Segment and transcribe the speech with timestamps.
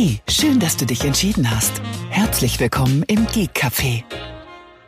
[0.00, 1.82] Hey, schön, dass du dich entschieden hast.
[2.08, 4.04] Herzlich willkommen im Geek Café,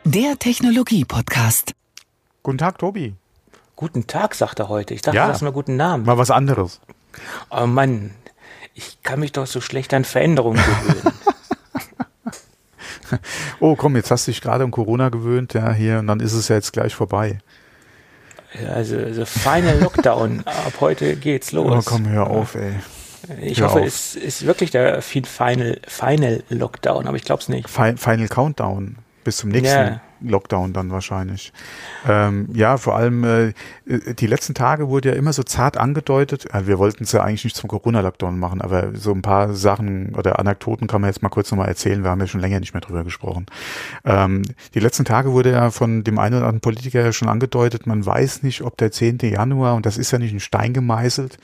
[0.05, 1.73] der Technologie-Podcast.
[2.43, 3.15] Guten Tag, Tobi.
[3.75, 4.93] Guten Tag, sagt er heute.
[4.93, 5.25] Ich dachte, Ja.
[5.25, 6.05] du sagst mal guten Namen.
[6.05, 6.79] Mal was anderes.
[7.49, 8.11] Oh Mann,
[8.73, 11.13] ich kann mich doch so schlecht an Veränderungen gewöhnen.
[13.59, 16.31] Oh, komm, jetzt hast du dich gerade um Corona gewöhnt, ja, hier, und dann ist
[16.31, 17.39] es ja jetzt gleich vorbei.
[18.73, 20.43] also, also Final Lockdown.
[20.45, 21.69] Ab heute geht's los.
[21.69, 22.75] Oh, komm, hör auf, ey.
[23.41, 23.85] Ich hör hoffe, auf.
[23.87, 27.69] es ist wirklich der Final, Final Lockdown, aber ich glaube es nicht.
[27.69, 28.97] Fi- Final Countdown.
[29.23, 30.01] Bis zum nächsten Ja.
[30.23, 31.53] Lockdown dann wahrscheinlich.
[32.09, 33.47] Ähm, ja, vor allem äh,
[33.87, 36.47] äh, die letzten Tage wurde ja immer so zart angedeutet.
[36.51, 40.15] Äh, wir wollten es ja eigentlich nicht zum Corona-Lockdown machen, aber so ein paar Sachen
[40.15, 42.03] oder Anekdoten kann man jetzt mal kurz nochmal erzählen.
[42.03, 43.45] Wir haben ja schon länger nicht mehr drüber gesprochen.
[44.05, 44.41] Ähm,
[44.73, 48.03] die letzten Tage wurde ja von dem einen oder anderen Politiker ja schon angedeutet, man
[48.03, 49.19] weiß nicht, ob der 10.
[49.19, 51.37] Januar, und das ist ja nicht in Stein gemeißelt,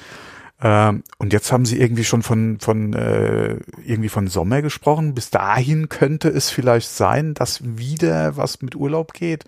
[0.62, 5.14] ähm, und jetzt haben sie irgendwie schon von, von äh, irgendwie von Sommer gesprochen.
[5.14, 9.44] Bis dahin könnte es vielleicht sein, dass wieder was mit Urlaub geht.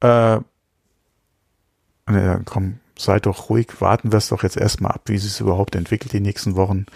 [0.00, 0.38] Äh,
[2.06, 5.40] na, komm, seid doch ruhig, warten wir es doch jetzt erstmal ab, wie sich es
[5.40, 6.86] überhaupt entwickelt die nächsten Wochen.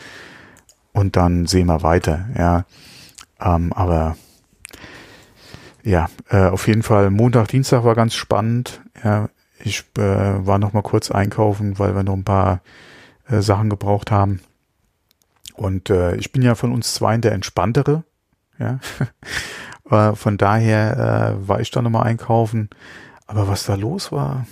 [0.92, 2.64] Und dann sehen wir weiter, ja.
[3.40, 4.16] Ähm, aber
[5.82, 8.80] ja, äh, auf jeden Fall Montag, Dienstag war ganz spannend.
[9.02, 12.60] Ja, ich äh, war noch mal kurz einkaufen, weil wir noch ein paar
[13.28, 14.40] äh, Sachen gebraucht haben.
[15.54, 18.04] Und äh, ich bin ja von uns zwei der entspanntere.
[18.58, 18.80] Ja.
[20.10, 22.70] äh, von daher äh, war ich da nochmal einkaufen.
[23.26, 24.46] Aber was da los war,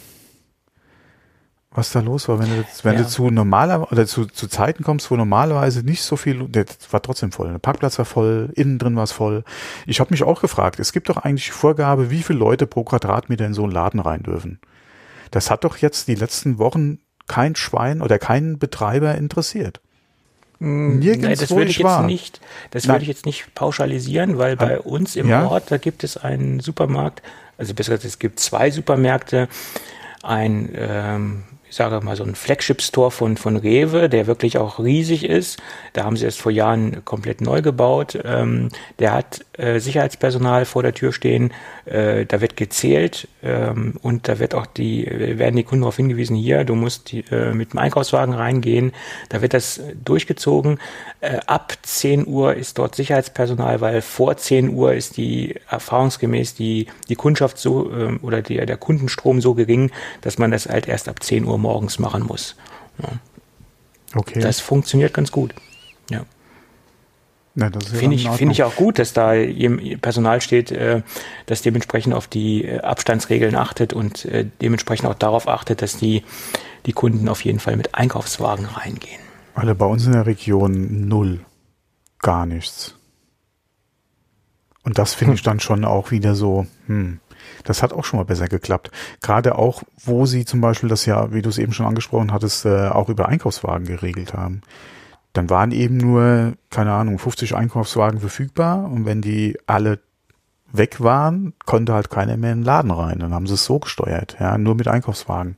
[1.74, 3.02] was da los war, wenn du, wenn Ja.
[3.02, 7.00] du zu normaler oder zu, zu Zeiten kommst, wo normalerweise nicht so viel, der war
[7.02, 7.50] trotzdem voll.
[7.50, 9.42] Der Parkplatz war voll, innen drin war es voll.
[9.86, 12.84] Ich habe mich auch gefragt, es gibt doch eigentlich die Vorgabe, wie viele Leute pro
[12.84, 14.60] Quadratmeter in so einen Laden rein dürfen.
[15.30, 19.80] Das hat doch jetzt die letzten Wochen kein Schwein oder kein Betreiber interessiert.
[20.58, 22.94] Nirgends, Nee, das würde ich jetzt nicht, das Nein.
[22.94, 25.46] würde ich jetzt nicht pauschalisieren, weil bei uns im Ja.
[25.48, 27.20] Ort, da gibt es einen Supermarkt,
[27.58, 29.48] also besser gesagt, es gibt zwei Supermärkte,
[30.22, 35.24] ein, ähm, ich sage mal so ein Flagship-Store von, von Rewe, der wirklich auch riesig
[35.24, 35.60] ist.
[35.94, 38.16] Da haben sie erst vor Jahren komplett neu gebaut.
[38.24, 38.68] Ähm,
[39.00, 41.52] der hat äh, Sicherheitspersonal vor der Tür stehen.
[41.84, 46.36] Äh, da wird gezählt ähm, und da wird auch die, werden die Kunden darauf hingewiesen,
[46.36, 48.92] hier, du musst die, äh, mit dem Einkaufswagen reingehen.
[49.28, 50.78] Da wird das durchgezogen.
[51.20, 56.86] Äh, ab 10 Uhr ist dort Sicherheitspersonal, weil vor 10 Uhr ist die erfahrungsgemäß die,
[57.08, 59.90] die Kundschaft so ähm, oder die, der Kundenstrom so gering,
[60.22, 62.56] dass man das halt erst ab 10 Uhr morgens machen muss.
[64.14, 64.40] Okay.
[64.40, 65.54] Das funktioniert ganz gut.
[66.10, 66.24] Ja.
[67.54, 69.34] Ja Finde in ich, finde ich auch gut, dass da
[70.00, 71.02] Personal steht, äh,
[71.46, 76.22] das dementsprechend auf die äh, Abstandsregeln achtet und äh, dementsprechend auch darauf achtet, dass die,
[76.86, 79.20] die Kunden auf jeden Fall mit Einkaufswagen reingehen.
[79.54, 81.40] Alle bei uns in der Region null.
[82.20, 82.94] Gar nichts.
[84.82, 87.20] Und das finde ich dann schon auch wieder so, hm,
[87.64, 88.90] das hat auch schon mal besser geklappt.
[89.20, 92.66] Gerade auch, wo sie zum Beispiel das ja, wie du es eben schon angesprochen hattest,
[92.66, 94.62] auch über Einkaufswagen geregelt haben.
[95.32, 100.00] Dann waren eben nur, keine Ahnung, 50 Einkaufswagen verfügbar und wenn die alle
[100.72, 103.18] weg waren, konnte halt keiner mehr in den Laden rein.
[103.18, 105.56] Dann haben sie es so gesteuert, ja, nur mit Einkaufswagen.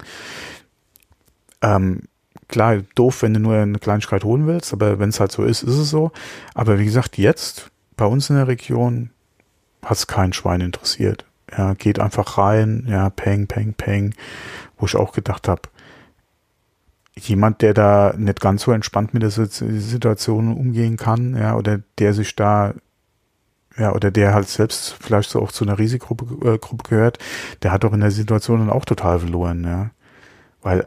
[1.63, 2.03] Ähm,
[2.49, 5.63] klar, doof, wenn du nur eine Kleinigkeit holen willst, aber wenn es halt so ist,
[5.63, 6.13] ist es so.
[6.55, 9.11] Aber wie gesagt, jetzt bei uns in der Region
[9.85, 11.25] hat es kein Schwein interessiert.
[11.57, 14.15] Ja, geht einfach rein, ja, peng, peng, peng,
[14.79, 15.63] wo ich auch gedacht habe,
[17.19, 21.81] jemand, der da nicht ganz so entspannt mit der Sit- Situation umgehen kann, ja, oder
[21.99, 22.75] der sich da
[23.77, 27.19] ja, oder der halt selbst vielleicht so auch zu einer Risikogruppe äh, gehört,
[27.63, 29.91] der hat doch in der Situation dann auch total verloren, ja.
[30.63, 30.87] Weil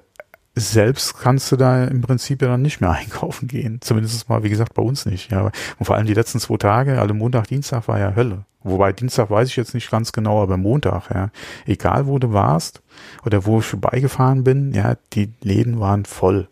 [0.59, 3.79] selbst kannst du da im Prinzip ja dann nicht mehr einkaufen gehen.
[3.81, 5.31] Zumindest mal, wie gesagt, bei uns nicht.
[5.31, 5.51] Ja.
[5.77, 8.45] Und vor allem die letzten zwei Tage, alle Montag, Dienstag war ja Hölle.
[8.63, 11.29] Wobei Dienstag weiß ich jetzt nicht ganz genau, aber Montag, ja.
[11.65, 12.81] Egal wo du warst
[13.25, 16.49] oder wo ich vorbeigefahren bin, ja, die Läden waren voll.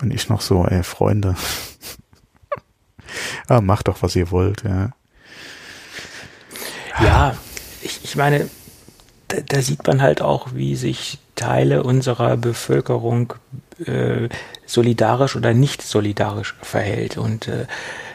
[0.00, 1.34] Und ich noch so, ey, Freunde.
[3.48, 4.90] ja, macht doch, was ihr wollt, ja.
[7.00, 7.34] Ja,
[7.82, 8.48] ich, ich meine,
[9.28, 13.32] da, da sieht man halt auch, wie sich Teile unserer Bevölkerung
[13.86, 14.28] äh,
[14.66, 17.16] solidarisch oder nicht solidarisch verhält.
[17.16, 17.66] Und äh,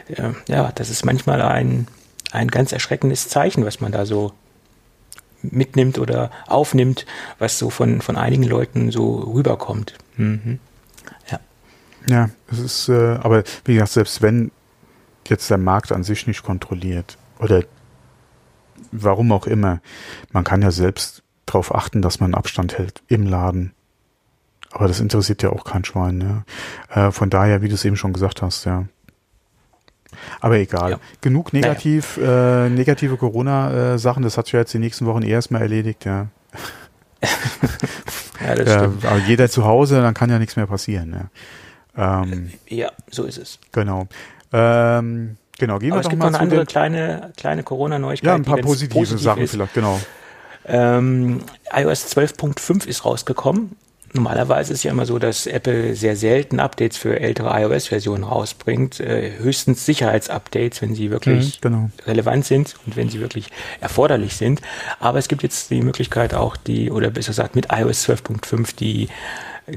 [0.08, 1.88] äh, ja, das ist manchmal ein,
[2.30, 4.32] ein ganz erschreckendes Zeichen, was man da so
[5.42, 7.04] mitnimmt oder aufnimmt,
[7.40, 9.94] was so von, von einigen Leuten so rüberkommt.
[10.16, 10.60] Mhm.
[11.28, 11.40] Ja.
[12.08, 14.52] Ja, es ist, äh, aber wie gesagt, selbst wenn
[15.26, 17.64] jetzt der Markt an sich nicht kontrolliert oder
[18.92, 19.80] warum auch immer,
[20.30, 23.72] man kann ja selbst darauf achten, dass man Abstand hält im Laden.
[24.72, 26.44] Aber das interessiert ja auch kein Schwein,
[26.90, 27.08] ja.
[27.08, 28.84] Äh, von daher, wie du es eben schon gesagt hast, ja.
[30.40, 30.92] Aber egal.
[30.92, 31.00] Ja.
[31.20, 32.66] Genug negativ, naja.
[32.66, 36.28] äh, negative Corona-Sachen, das hat sich ja jetzt die nächsten Wochen erstmal erledigt, ja.
[38.44, 39.04] ja, das stimmt.
[39.04, 41.28] aber jeder zu Hause, dann kann ja nichts mehr passieren.
[41.96, 43.58] Ja, ähm, ja so ist es.
[43.72, 44.06] Genau.
[44.52, 48.26] Ähm, genau, gehen aber wir doch es gibt mal noch eine andere kleine, kleine Corona-Neuigkeit.
[48.26, 49.52] Ja, ein paar positive positiv Sachen ist.
[49.52, 50.00] vielleicht, genau.
[50.66, 51.40] Ähm,
[51.72, 53.76] iOS 12.5 ist rausgekommen.
[54.12, 58.98] Normalerweise ist ja immer so, dass Apple sehr selten Updates für ältere iOS-Versionen rausbringt.
[59.00, 61.90] Äh, höchstens Sicherheitsupdates, wenn sie wirklich mhm, genau.
[62.06, 63.48] relevant sind und wenn sie wirklich
[63.80, 64.62] erforderlich sind.
[65.00, 69.08] Aber es gibt jetzt die Möglichkeit auch die, oder besser gesagt mit iOS 12.5 die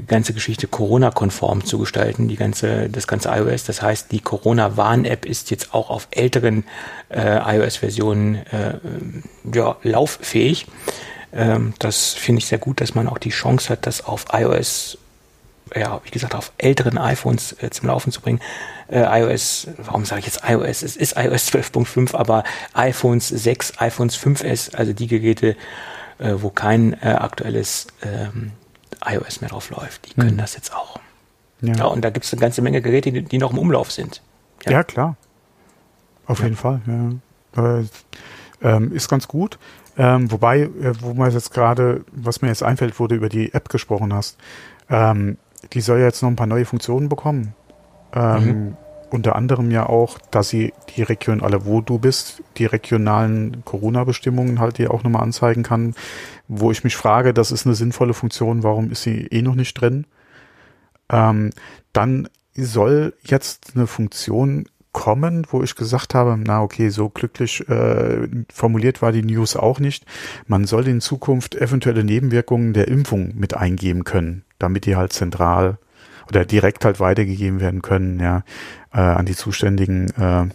[0.06, 3.64] ganze Geschichte Corona-konform zu gestalten, die ganze, das ganze iOS.
[3.64, 6.64] Das heißt, die Corona-Warn-App ist jetzt auch auf älteren
[7.08, 8.78] äh, iOS-Versionen äh,
[9.52, 10.66] ja, lauffähig.
[11.32, 14.98] Ähm, das finde ich sehr gut, dass man auch die Chance hat, das auf iOS,
[15.74, 18.40] ja, wie gesagt, auf älteren iPhones äh, zum Laufen zu bringen.
[18.88, 20.82] Äh, iOS, warum sage ich jetzt iOS?
[20.82, 22.44] Es ist iOS 12.5, aber
[22.74, 25.56] iPhones 6, iPhones 5S, also die Geräte,
[26.18, 28.52] äh, wo kein äh, aktuelles ähm,
[29.04, 30.38] iOS mehr drauf läuft, die können hm.
[30.38, 30.98] das jetzt auch.
[31.60, 31.74] Ja.
[31.74, 34.22] ja und da gibt es eine ganze Menge Geräte, die, die noch im Umlauf sind.
[34.64, 35.16] Ja, ja klar.
[36.26, 36.80] Auf jeden Fall.
[37.56, 37.82] Ja.
[38.62, 39.58] Ähm, ist ganz gut.
[39.96, 43.52] Ähm, wobei, äh, wo man jetzt gerade, was mir jetzt einfällt, wo du über die
[43.52, 44.38] App gesprochen hast,
[44.88, 45.38] ähm,
[45.72, 47.54] die soll ja jetzt noch ein paar neue Funktionen bekommen.
[48.14, 48.76] Ähm, mhm.
[49.10, 54.60] Unter anderem ja auch, dass sie die Region, alle wo du bist, die regionalen Corona-Bestimmungen
[54.60, 55.94] halt dir auch nochmal anzeigen kann.
[56.48, 59.74] Wo ich mich frage, das ist eine sinnvolle Funktion, warum ist sie eh noch nicht
[59.74, 60.06] drin?
[61.10, 61.50] Ähm,
[61.92, 68.28] dann soll jetzt eine Funktion kommen, wo ich gesagt habe, na okay, so glücklich äh,
[68.52, 70.04] formuliert war die News auch nicht.
[70.46, 75.78] Man soll in Zukunft eventuelle Nebenwirkungen der Impfung mit eingeben können, damit die halt zentral
[76.28, 78.42] oder direkt halt weitergegeben werden können, ja,
[78.92, 80.46] äh, an die zuständigen äh,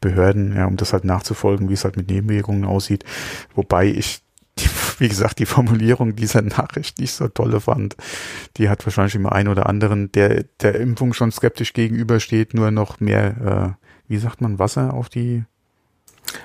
[0.00, 3.04] Behörden, ja, um das halt nachzufolgen, wie es halt mit Nebenwirkungen aussieht.
[3.54, 4.20] Wobei ich
[4.58, 4.68] die,
[4.98, 7.96] wie gesagt, die Formulierung dieser Nachricht nicht so tolle fand.
[8.56, 13.00] Die hat wahrscheinlich immer ein oder anderen, der der Impfung schon skeptisch gegenübersteht, nur noch
[13.00, 15.44] mehr, äh, wie sagt man, Wasser auf die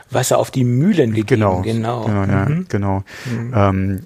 [0.10, 1.42] Wasser auf die Mühlen gegeben.
[1.42, 2.65] Genau, genau, genau, ja, mhm.
[2.68, 3.04] genau.
[3.25, 3.54] Mhm.
[3.56, 4.06] Ähm,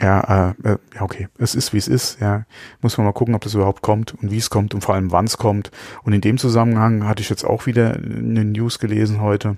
[0.00, 2.20] ja, äh, äh, ja, okay, es ist wie es ist.
[2.20, 2.44] Ja,
[2.80, 5.10] muss man mal gucken, ob das überhaupt kommt und wie es kommt und vor allem
[5.10, 5.70] wann es kommt.
[6.02, 9.56] Und in dem Zusammenhang hatte ich jetzt auch wieder eine News gelesen heute,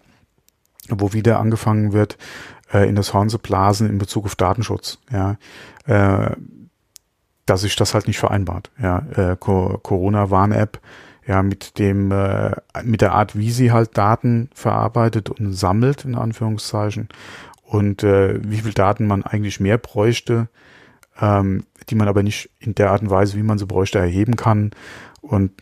[0.88, 2.16] wo wieder angefangen wird,
[2.72, 5.36] äh, in das Horn zu blasen in Bezug auf Datenschutz, ja,
[5.86, 6.34] äh,
[7.46, 10.80] dass sich das halt nicht vereinbart, ja, äh, Corona-Warn-App,
[11.26, 12.52] ja, mit dem, äh,
[12.82, 17.08] mit der Art, wie sie halt Daten verarbeitet und sammelt, in Anführungszeichen,
[17.70, 20.48] und äh, wie viel Daten man eigentlich mehr bräuchte,
[21.20, 24.36] ähm, die man aber nicht in der Art und Weise, wie man sie bräuchte, erheben
[24.36, 24.70] kann.
[25.20, 25.52] Und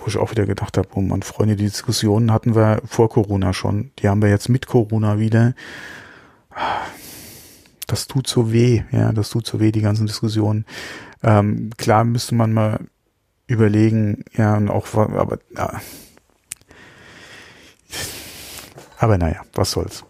[0.00, 3.52] wo ich auch wieder gedacht habe, oh man, Freunde, die Diskussionen hatten wir vor Corona
[3.52, 5.54] schon, die haben wir jetzt mit Corona wieder
[7.86, 10.64] das tut so weh, ja, das tut so weh, die ganzen Diskussionen.
[11.22, 12.80] Ähm, klar müsste man mal
[13.46, 15.80] überlegen, ja, und auch, aber, ja.
[18.98, 20.04] aber naja, was soll's.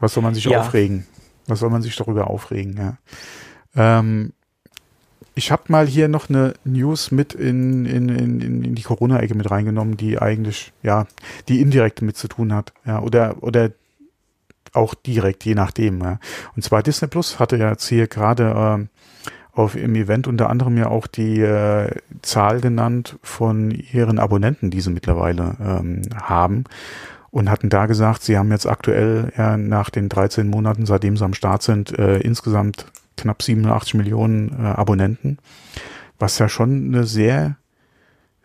[0.00, 0.60] Was soll man sich ja.
[0.60, 1.06] aufregen?
[1.46, 2.98] Was soll man sich darüber aufregen, ja.
[3.76, 4.32] Ähm,
[5.34, 9.50] ich habe mal hier noch eine News mit in, in, in, in die Corona-Ecke mit
[9.50, 11.06] reingenommen, die eigentlich, ja,
[11.48, 13.70] die indirekt mit zu tun hat, ja, oder, oder
[14.72, 16.00] auch direkt, je nachdem.
[16.00, 16.18] Ja.
[16.54, 20.76] Und zwar Disney Plus hatte ja jetzt hier gerade äh, auf im Event unter anderem
[20.76, 21.90] ja auch die äh,
[22.22, 26.64] Zahl genannt von ihren Abonnenten, die sie mittlerweile ähm, haben.
[27.36, 31.24] Und hatten da gesagt, sie haben jetzt aktuell ja nach den 13 Monaten, seitdem sie
[31.26, 32.86] am Start sind, äh, insgesamt
[33.18, 35.36] knapp 87 Millionen äh, Abonnenten.
[36.18, 37.58] Was ja schon eine sehr,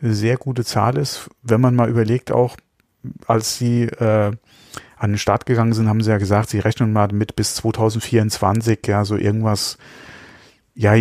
[0.02, 2.58] sehr gute Zahl ist, wenn man mal überlegt, auch
[3.28, 4.34] als sie äh,
[4.98, 8.80] an den Start gegangen sind, haben sie ja gesagt, sie rechnen mal mit bis 2024,
[8.88, 9.78] ja, so irgendwas,
[10.82, 10.96] ja,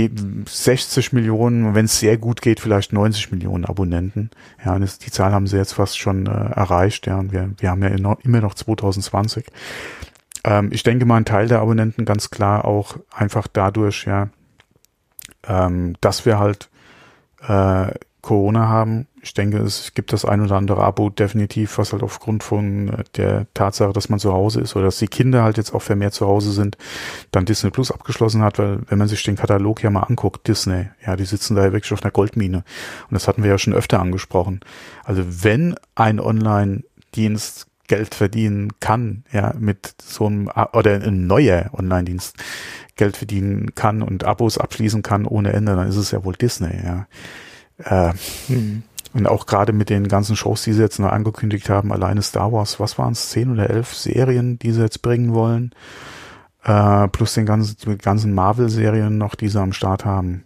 [0.46, 4.28] 60 Millionen, wenn es sehr gut geht, vielleicht 90 Millionen Abonnenten.
[4.62, 7.70] Ja, das, die Zahl haben sie jetzt fast schon äh, erreicht, ja, und wir, wir
[7.70, 9.46] haben ja immer noch 2020.
[10.44, 14.28] Ähm, ich denke mal, ein Teil der Abonnenten ganz klar auch einfach dadurch, ja,
[15.48, 16.68] ähm, dass wir halt
[17.48, 17.86] äh,
[18.20, 19.06] Corona haben.
[19.22, 23.04] Ich denke, es gibt das ein oder andere Abo definitiv, was halt aufgrund von äh,
[23.16, 26.14] der Tatsache, dass man zu Hause ist oder dass die Kinder halt jetzt auch vermehrt
[26.14, 26.78] zu Hause sind,
[27.30, 30.88] dann Disney Plus abgeschlossen hat, weil wenn man sich den Katalog ja mal anguckt, Disney,
[31.06, 32.58] ja, die sitzen da ja wirklich auf einer Goldmine.
[32.58, 34.60] Und das hatten wir ja schon öfter angesprochen.
[35.04, 42.36] Also wenn ein Online-Dienst Geld verdienen kann, ja, mit so einem, oder ein neuer Online-Dienst
[42.94, 46.70] Geld verdienen kann und Abos abschließen kann ohne Ende, dann ist es ja wohl Disney,
[46.84, 47.06] ja.
[47.78, 48.12] Äh,
[48.46, 48.84] hm.
[49.12, 52.52] Und auch gerade mit den ganzen Shows, die sie jetzt noch angekündigt haben, alleine Star
[52.52, 55.74] Wars, was waren es, zehn oder elf Serien, die sie jetzt bringen wollen,
[56.64, 60.44] äh, plus den ganzen, die ganzen Marvel-Serien noch, die sie am Start haben.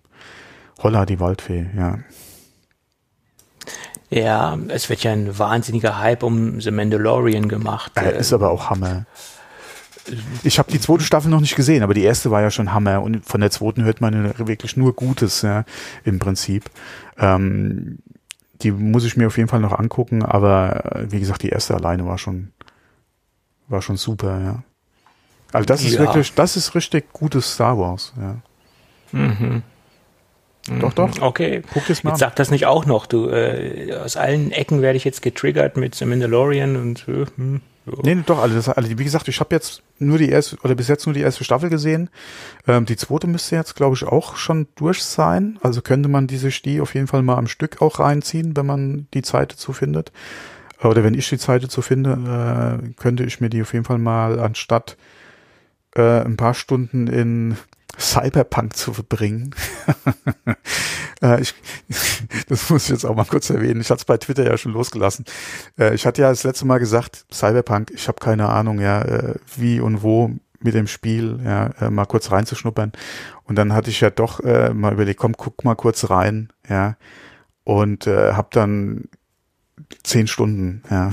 [0.83, 1.99] Holla, die Waldfee, ja.
[4.11, 7.92] Ja, es wird ja ein wahnsinniger Hype um The Mandalorian gemacht.
[7.97, 9.06] Äh, ist aber auch Hammer.
[10.42, 13.02] Ich habe die zweite Staffel noch nicht gesehen, aber die erste war ja schon Hammer
[13.02, 15.64] und von der zweiten hört man wirklich nur Gutes, ja,
[16.04, 16.71] im Prinzip.
[17.18, 17.99] Ähm,
[18.64, 21.75] die muss ich mir auf jeden Fall noch angucken, aber äh, wie gesagt, die erste
[21.75, 22.52] alleine war schon,
[23.68, 24.62] war schon super, ja.
[25.52, 26.00] Also das ist ja.
[26.00, 28.37] wirklich, das ist richtig gutes Star Wars, ja.
[29.12, 29.62] Mhm.
[30.80, 31.11] Doch, doch.
[31.21, 31.62] Okay.
[31.73, 32.11] Guck das mal.
[32.11, 33.04] Jetzt sag das nicht auch noch.
[33.06, 37.61] Du, äh, aus allen Ecken werde ich jetzt getriggert mit The Mandalorian und äh, hm.
[37.87, 38.00] So.
[38.03, 38.99] Nee, doch, alle, das, alle.
[38.99, 41.69] Wie gesagt, ich habe jetzt nur die erste, oder bis jetzt nur die erste Staffel
[41.69, 42.09] gesehen.
[42.67, 45.59] Ähm, die zweite müsste jetzt, glaube ich, auch schon durch sein.
[45.62, 49.07] Also könnte man diese Stie auf jeden Fall mal am Stück auch reinziehen, wenn man
[49.12, 50.12] die Zeit dazu findet.
[50.83, 53.99] Oder wenn ich die Zeit dazu finde, äh, könnte ich mir die auf jeden Fall
[53.99, 54.97] mal anstatt
[55.95, 57.57] äh, ein paar Stunden in
[57.99, 59.55] Cyberpunk zu verbringen.
[61.23, 61.55] äh, ich,
[62.49, 63.81] das muss ich jetzt auch mal kurz erwähnen.
[63.81, 65.25] Ich hatte es bei Twitter ja schon losgelassen.
[65.79, 69.35] Äh, ich hatte ja das letzte Mal gesagt, Cyberpunk, ich habe keine Ahnung, ja, äh,
[69.57, 72.93] wie und wo mit dem Spiel, ja, mal kurz reinzuschnuppern.
[73.43, 76.97] Und dann hatte ich ja doch mal überlegt, komm, guck mal kurz rein, ja,
[77.65, 79.11] und äh, habe dann
[80.03, 81.11] zehn Stunden, ja,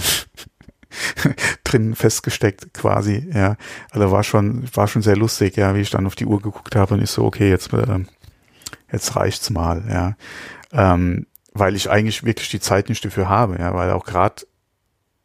[1.64, 3.58] drin festgesteckt quasi, ja.
[3.92, 6.76] Also war schon, war schon sehr lustig, ja, wie ich dann auf die Uhr geguckt
[6.76, 8.00] habe und ich so, okay, jetzt, äh,
[8.92, 10.16] jetzt reicht's mal, ja.
[10.72, 14.48] Ähm, weil ich eigentlich wirklich die Zeit nicht dafür habe, ja, weil auch gerade,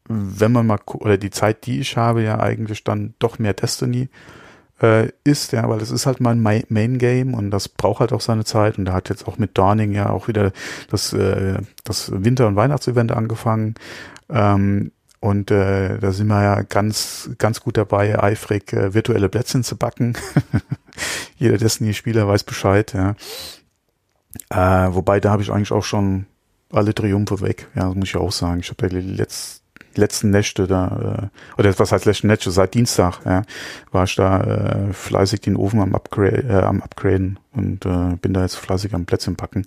[0.08, 4.08] wenn man mal, oder die Zeit, die ich habe, ja eigentlich dann doch mehr Destiny
[4.82, 8.20] äh, ist, ja, weil es ist halt mein Main Game und das braucht halt auch
[8.20, 10.52] seine Zeit und da hat jetzt auch mit Dawning ja auch wieder
[10.90, 13.74] das, äh, das Winter- und Weihnachtsevent angefangen.
[14.28, 19.64] Ähm, und äh, da sind wir ja ganz, ganz gut dabei, eifrig äh, virtuelle Plätzchen
[19.64, 20.16] zu backen.
[21.36, 23.14] Jeder Destiny-Spieler weiß Bescheid, ja.
[24.50, 26.26] Äh, wobei, da habe ich eigentlich auch schon
[26.72, 27.68] alle Triumphe weg.
[27.74, 28.60] Ja, muss ich auch sagen.
[28.60, 29.62] Ich habe ja die letz,
[29.94, 33.42] letzten Nächte da, äh, oder was heißt letzten Nächte, seit Dienstag, ja,
[33.92, 38.34] war ich da äh, fleißig den Ofen am, Upgrade, äh, am Upgraden und äh, bin
[38.34, 39.66] da jetzt fleißig am Plätzchen backen.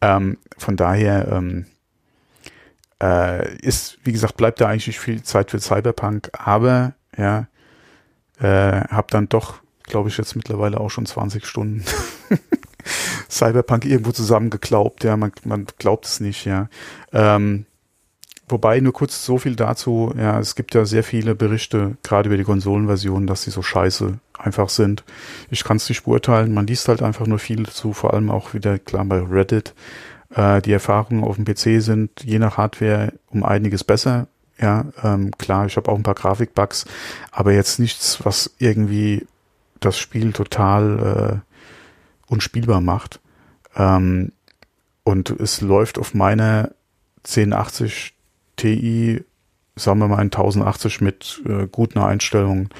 [0.00, 1.66] Ähm, von daher, ähm,
[3.02, 7.46] äh, ist, wie gesagt, bleibt da eigentlich nicht viel Zeit für Cyberpunk, aber ja,
[8.40, 11.84] äh, habe dann doch, glaube ich, jetzt mittlerweile auch schon 20 Stunden
[13.30, 16.68] Cyberpunk irgendwo zusammengeglaubt, ja, man, man glaubt es nicht, ja.
[17.12, 17.66] Ähm,
[18.48, 22.36] wobei nur kurz so viel dazu, ja, es gibt ja sehr viele Berichte, gerade über
[22.36, 25.04] die Konsolenversion, dass sie so scheiße einfach sind.
[25.50, 28.54] Ich kann es nicht beurteilen, man liest halt einfach nur viel dazu, vor allem auch
[28.54, 29.74] wieder klar bei Reddit
[30.34, 34.26] äh, die Erfahrungen auf dem PC sind je nach Hardware um einiges besser.
[34.58, 36.84] Ja, ähm, klar, ich habe auch ein paar Grafikbugs,
[37.32, 39.26] aber jetzt nichts, was irgendwie
[39.80, 41.42] das Spiel total
[42.28, 43.20] äh, unspielbar macht.
[43.76, 44.32] Ähm,
[45.02, 46.70] und es läuft auf meiner
[47.24, 48.14] 1080
[48.56, 49.24] Ti,
[49.76, 52.70] sagen wir mal in 1080 mit äh, guten Einstellungen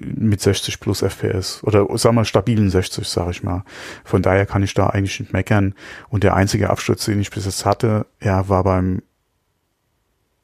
[0.00, 3.64] mit 60 plus FPS oder sagen wir stabilen 60, sage ich mal.
[4.04, 5.74] Von daher kann ich da eigentlich nicht meckern.
[6.08, 9.02] Und der einzige Absturz, den ich bis jetzt hatte, ja, war beim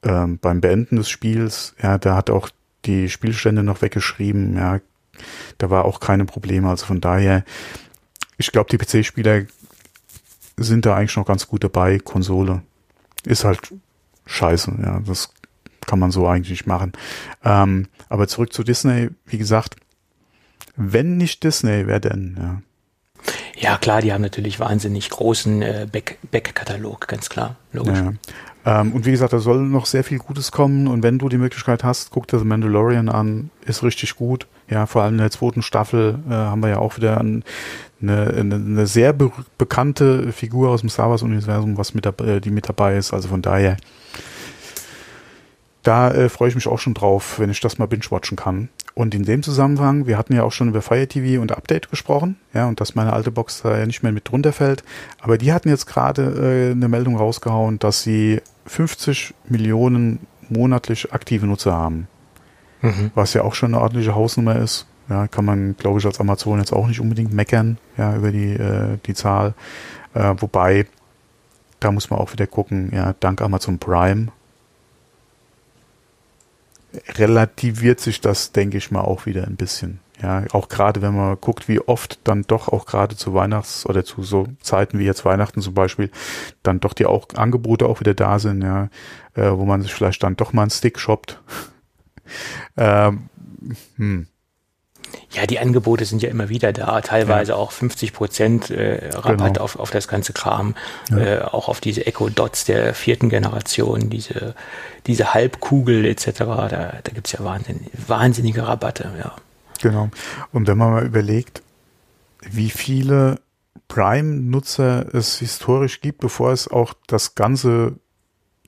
[0.03, 1.75] ähm, beim Beenden des Spiels.
[1.81, 2.49] Ja, da hat auch
[2.85, 4.55] die Spielstände noch weggeschrieben.
[4.55, 4.79] Ja,
[5.57, 6.69] da war auch keine Probleme.
[6.69, 7.43] Also von daher,
[8.37, 9.43] ich glaube, die PC-Spieler
[10.57, 11.99] sind da eigentlich noch ganz gut dabei.
[11.99, 12.61] Konsole
[13.25, 13.73] ist halt
[14.25, 14.77] scheiße.
[14.81, 15.33] Ja, das
[15.89, 16.93] kann man so eigentlich nicht machen.
[17.43, 19.75] Ähm, aber zurück zu Disney, wie gesagt,
[20.75, 22.37] wenn nicht Disney, wer denn?
[22.39, 22.61] Ja.
[23.57, 27.97] Ja, klar, die haben natürlich wahnsinnig großen äh, Back-Katalog, ganz klar, logisch.
[27.97, 28.13] Ja.
[28.81, 31.37] Ähm, und wie gesagt, da soll noch sehr viel Gutes kommen und wenn du die
[31.37, 34.47] Möglichkeit hast, guck dir The Mandalorian an, ist richtig gut.
[34.69, 37.43] Ja, vor allem in der zweiten Staffel äh, haben wir ja auch wieder ein,
[38.01, 42.39] eine, eine, eine sehr be bekannte Figur aus dem Star Wars Universum, was mit dabei,
[42.39, 43.13] die mit dabei ist.
[43.13, 43.75] Also von daher
[45.89, 48.69] da äh, freue ich mich auch schon drauf, wenn ich das mal binge-watchen kann.
[48.93, 52.35] Und in dem Zusammenhang, wir hatten ja auch schon über Fire TV und Update gesprochen,
[52.53, 54.83] ja, und dass meine alte Box da ja nicht mehr mit drunter fällt.
[55.19, 61.47] Aber die hatten jetzt gerade äh, eine Meldung rausgehauen, dass sie 50 Millionen monatlich aktive
[61.47, 62.07] Nutzer haben.
[62.83, 63.09] Mhm.
[63.15, 64.85] Was ja auch schon eine ordentliche Hausnummer ist.
[65.09, 68.53] Ja, kann man, glaube ich, als Amazon jetzt auch nicht unbedingt meckern, ja, über die,
[68.53, 69.55] äh, die Zahl.
[70.13, 70.85] Äh, wobei,
[71.79, 74.27] da muss man auch wieder gucken, ja, dank Amazon Prime
[77.19, 79.99] relativiert sich das, denke ich mal, auch wieder ein bisschen.
[80.21, 84.03] Ja, auch gerade wenn man guckt, wie oft dann doch auch gerade zu Weihnachts- oder
[84.03, 86.11] zu so Zeiten wie jetzt Weihnachten zum Beispiel,
[86.61, 88.89] dann doch die auch Angebote auch wieder da sind, ja,
[89.35, 91.41] äh, wo man sich vielleicht dann doch mal einen Stick shoppt.
[92.77, 93.29] ähm,
[93.95, 94.27] hm.
[95.31, 97.57] Ja, die Angebote sind ja immer wieder da, teilweise ja.
[97.57, 99.61] auch 50 Prozent äh, Rabatt genau.
[99.61, 100.75] auf, auf das ganze Kram,
[101.09, 101.17] ja.
[101.17, 104.55] äh, auch auf diese Echo Dots der vierten Generation, diese,
[105.05, 106.31] diese Halbkugel etc.
[106.39, 106.67] Da,
[107.03, 109.35] da gibt es ja wahnsinn, wahnsinnige Rabatte, ja.
[109.81, 110.09] Genau.
[110.51, 111.61] Und wenn man mal überlegt,
[112.41, 113.39] wie viele
[113.87, 117.95] Prime-Nutzer es historisch gibt, bevor es auch das ganze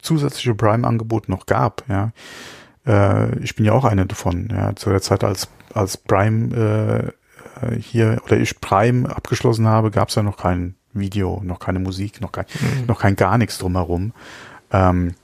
[0.02, 2.12] zusätzliche Prime-Angebot noch gab, ja.
[2.86, 7.14] Äh, ich bin ja auch einer davon, ja, zu der Zeit, als als Prime
[7.62, 11.80] äh, hier oder ich Prime abgeschlossen habe, gab es ja noch kein Video, noch keine
[11.80, 12.86] Musik, noch kein, mhm.
[12.88, 14.14] noch kein gar nichts drumherum.
[14.72, 15.16] Ähm,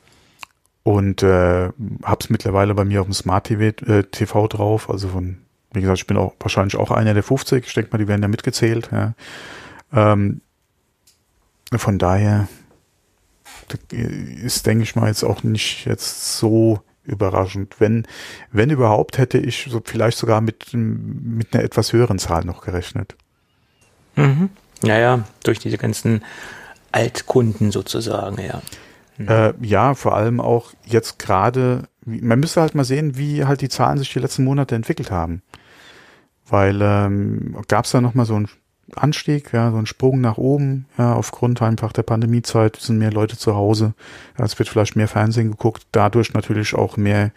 [0.83, 1.69] und äh,
[2.03, 5.37] habe es mittlerweile bei mir auf dem Smart TV, äh, TV drauf, also von,
[5.73, 8.21] wie gesagt, ich bin auch wahrscheinlich auch einer der 50, ich denke mal, die werden
[8.21, 8.89] da mitgezählt.
[8.91, 9.13] Ja.
[9.93, 10.41] Ähm,
[11.75, 12.47] von daher
[13.89, 17.79] ist, denke ich mal, jetzt auch nicht jetzt so überraschend.
[17.79, 18.05] Wenn,
[18.51, 23.15] wenn überhaupt, hätte ich so vielleicht sogar mit, mit einer etwas höheren Zahl noch gerechnet.
[24.15, 24.49] Mhm.
[24.83, 26.23] Naja, durch diese ganzen
[26.91, 28.61] Altkunden sozusagen, ja.
[29.17, 29.27] Mhm.
[29.27, 33.69] Äh, ja, vor allem auch jetzt gerade, man müsste halt mal sehen, wie halt die
[33.69, 35.41] Zahlen sich die letzten Monate entwickelt haben.
[36.49, 38.47] Weil ähm, gab es da nochmal so ein
[38.95, 43.37] Anstieg, ja, so ein Sprung nach oben, ja, aufgrund einfach der Pandemiezeit sind mehr Leute
[43.37, 43.93] zu Hause,
[44.37, 47.31] es wird vielleicht mehr Fernsehen geguckt, dadurch natürlich auch mehr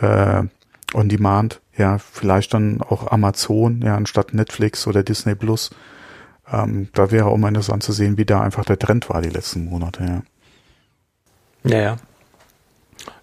[0.00, 0.42] äh,
[0.94, 5.70] on Demand, ja, vielleicht dann auch Amazon, ja, anstatt Netflix oder Disney Plus.
[6.50, 9.30] Ähm, da wäre auch mal interessant zu sehen, wie da einfach der Trend war die
[9.30, 10.22] letzten Monate, ja.
[11.64, 11.96] Ja, ja.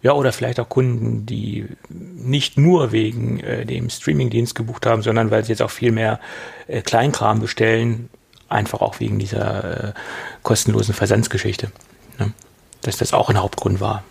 [0.03, 5.29] Ja, oder vielleicht auch Kunden, die nicht nur wegen äh, dem Streamingdienst gebucht haben, sondern
[5.29, 6.19] weil sie jetzt auch viel mehr
[6.67, 8.09] äh, Kleinkram bestellen,
[8.49, 9.93] einfach auch wegen dieser äh,
[10.41, 11.71] kostenlosen Versandsgeschichte.
[12.17, 12.33] Ne?
[12.81, 14.03] Dass das auch ein Hauptgrund war.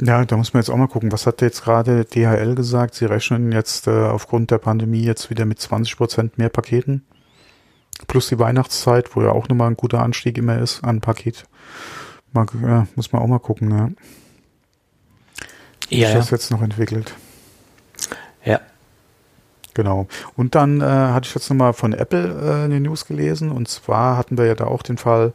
[0.00, 0.08] Ne?
[0.08, 1.10] Ja, da muss man jetzt auch mal gucken.
[1.10, 2.94] Was hat jetzt gerade DHL gesagt?
[2.94, 7.06] Sie rechnen jetzt äh, aufgrund der Pandemie jetzt wieder mit 20 Prozent mehr Paketen.
[8.08, 11.44] Plus die Weihnachtszeit, wo ja auch nochmal ein guter Anstieg immer ist an Paket.
[12.34, 13.88] Mal, ja, muss man auch mal gucken, ja
[15.88, 17.14] ja, sich das jetzt noch entwickelt.
[18.44, 18.60] Ja.
[19.74, 20.06] Genau.
[20.36, 23.50] Und dann äh, hatte ich jetzt nochmal von Apple äh, eine News gelesen.
[23.50, 25.32] Und zwar hatten wir ja da auch den Fall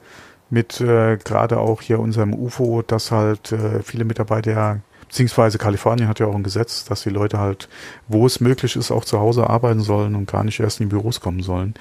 [0.49, 6.19] mit äh, gerade auch hier unserem UFO, dass halt äh, viele Mitarbeiter, beziehungsweise Kalifornien hat
[6.19, 7.67] ja auch ein Gesetz, dass die Leute halt,
[8.07, 10.95] wo es möglich ist, auch zu Hause arbeiten sollen und gar nicht erst in die
[10.95, 11.73] Büros kommen sollen.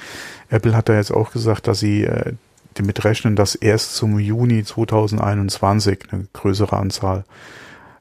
[0.49, 2.33] Apple hat da jetzt auch gesagt, dass sie äh,
[2.75, 7.25] damit rechnen, dass erst zum Juni 2021 eine größere Anzahl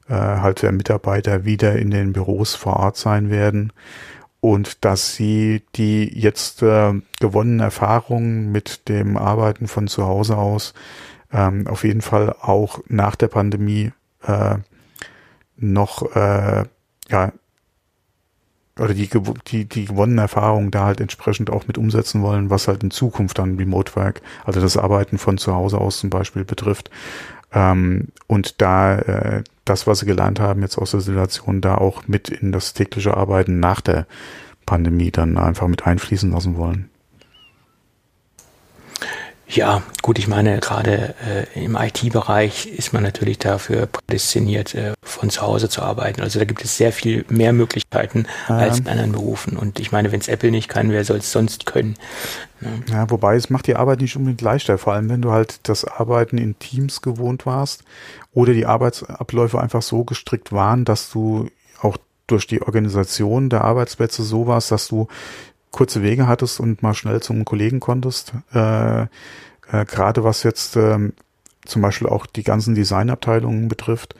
[0.08, 3.72] äh, halt der Mitarbeiter wieder in den Büros vor Ort sein werden
[4.40, 10.74] und dass sie die jetzt äh, gewonnenen Erfahrungen mit dem Arbeiten von zu Hause aus
[11.32, 13.92] ähm, auf jeden Fall auch nach der Pandemie
[14.22, 14.56] äh,
[15.56, 16.64] noch äh,
[17.08, 17.32] ja
[18.78, 19.08] oder die,
[19.46, 23.38] die, die gewonnenen Erfahrungen da halt entsprechend auch mit umsetzen wollen, was halt in Zukunft
[23.38, 26.90] dann Remote Work, also das Arbeiten von zu Hause aus zum Beispiel betrifft.
[27.56, 32.06] Ähm, und da äh, das, was sie gelernt haben, jetzt aus der Situation, da auch
[32.06, 34.06] mit in das tägliche Arbeiten nach der
[34.66, 36.90] Pandemie dann einfach mit einfließen lassen wollen.
[39.48, 41.14] Ja, gut, ich meine, gerade
[41.54, 46.20] äh, im IT-Bereich ist man natürlich dafür prädestiniert, äh, von zu Hause zu arbeiten.
[46.20, 48.56] Also da gibt es sehr viel mehr Möglichkeiten ja.
[48.56, 49.56] als in anderen Berufen.
[49.56, 51.94] Und ich meine, wenn es Apple nicht kann, wer soll es sonst können?
[52.60, 52.70] Ja.
[52.92, 55.84] ja, wobei es macht die Arbeit nicht unbedingt leichter, vor allem wenn du halt das
[55.84, 57.84] Arbeiten in Teams gewohnt warst
[58.32, 64.24] oder die Arbeitsabläufe einfach so gestrickt waren, dass du auch durch die Organisation der Arbeitsplätze
[64.24, 65.06] so warst, dass du
[65.76, 68.32] kurze Wege hattest und mal schnell zum Kollegen konntest.
[68.54, 69.06] Äh, äh,
[69.68, 71.12] Gerade was jetzt ähm,
[71.66, 74.14] zum Beispiel auch die ganzen Designabteilungen betrifft.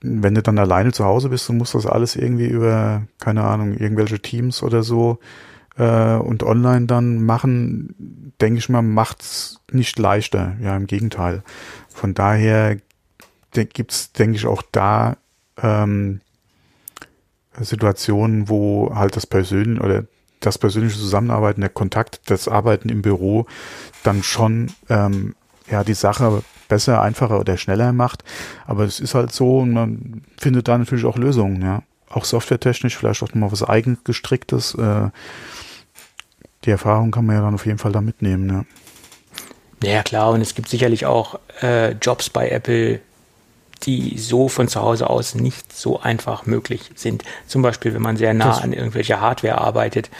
[0.00, 3.74] Wenn du dann alleine zu Hause bist und musst das alles irgendwie über, keine Ahnung,
[3.74, 5.20] irgendwelche Teams oder so
[5.78, 10.56] äh, und online dann machen, denke ich mal, macht's nicht leichter.
[10.60, 11.44] Ja, im Gegenteil.
[11.88, 12.78] Von daher
[13.52, 15.16] gibt's, denke ich, auch da
[15.62, 16.20] ähm,
[17.60, 20.04] Situationen, wo halt das Persönliche oder
[20.46, 23.46] das persönliche Zusammenarbeiten, der Kontakt, das Arbeiten im Büro
[24.02, 25.34] dann schon ähm,
[25.70, 28.24] ja die Sache besser, einfacher oder schneller macht.
[28.66, 31.82] Aber es ist halt so und man findet da natürlich auch Lösungen, ja.
[32.08, 34.74] Auch softwaretechnisch, vielleicht auch mal was eigen gestricktes.
[34.74, 35.10] Äh,
[36.64, 38.64] die Erfahrung kann man ja dann auf jeden Fall da mitnehmen, ja.
[39.82, 43.00] Ja, klar, und es gibt sicherlich auch äh, Jobs bei Apple,
[43.86, 47.24] die so von zu Hause aus nicht so einfach möglich sind.
[47.46, 50.10] Zum Beispiel, wenn man sehr nah das an irgendwelche Hardware arbeitet,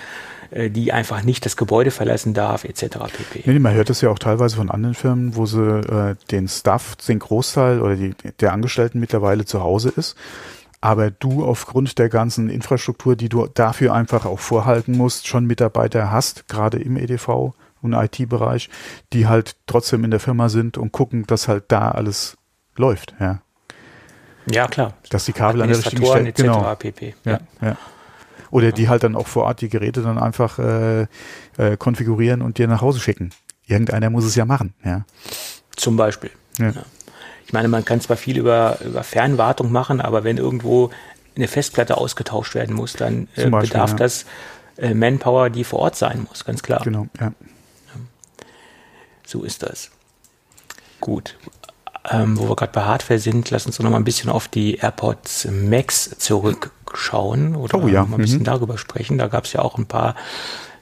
[0.50, 2.98] äh, die einfach nicht das Gebäude verlassen darf, etc.
[3.12, 3.42] pp.
[3.44, 6.96] Nee, man hört das ja auch teilweise von anderen Firmen, wo sie äh, den Staff,
[6.96, 10.16] den Großteil oder die, der Angestellten mittlerweile zu Hause ist.
[10.80, 16.12] Aber du aufgrund der ganzen Infrastruktur, die du dafür einfach auch vorhalten musst, schon Mitarbeiter
[16.12, 18.68] hast, gerade im EDV und IT-Bereich,
[19.12, 22.36] die halt trotzdem in der Firma sind und gucken, dass halt da alles
[22.76, 23.40] läuft, ja.
[24.46, 24.94] Ja, klar.
[25.10, 26.32] Dass die Kabel an der richtigen Stelle.
[26.32, 26.74] Genau.
[26.74, 27.14] pp.
[27.24, 27.76] Ja, ja.
[28.50, 31.06] Oder die halt dann auch vor Ort die Geräte dann einfach äh,
[31.58, 33.30] äh, konfigurieren und dir nach Hause schicken.
[33.66, 35.04] Irgendeiner muss es ja machen, ja.
[35.74, 36.30] Zum Beispiel.
[36.58, 36.70] Ja.
[36.70, 36.82] ja.
[37.44, 40.90] Ich meine, man kann zwar viel über, über Fernwartung machen, aber wenn irgendwo
[41.36, 43.96] eine Festplatte ausgetauscht werden muss, dann äh, Beispiel, bedarf ja.
[43.96, 44.26] das
[44.78, 46.80] äh, Manpower, die vor Ort sein muss, ganz klar.
[46.82, 47.32] Genau, ja.
[49.26, 49.90] So ist das.
[51.00, 51.36] Gut.
[52.10, 54.48] Ähm, wo wir gerade bei Hardware sind, lass uns doch noch mal ein bisschen auf
[54.48, 58.04] die AirPods Max zurückschauen oder oh, ja.
[58.04, 58.44] mal ein bisschen mhm.
[58.44, 59.18] darüber sprechen.
[59.18, 60.14] Da gab es ja auch ein paar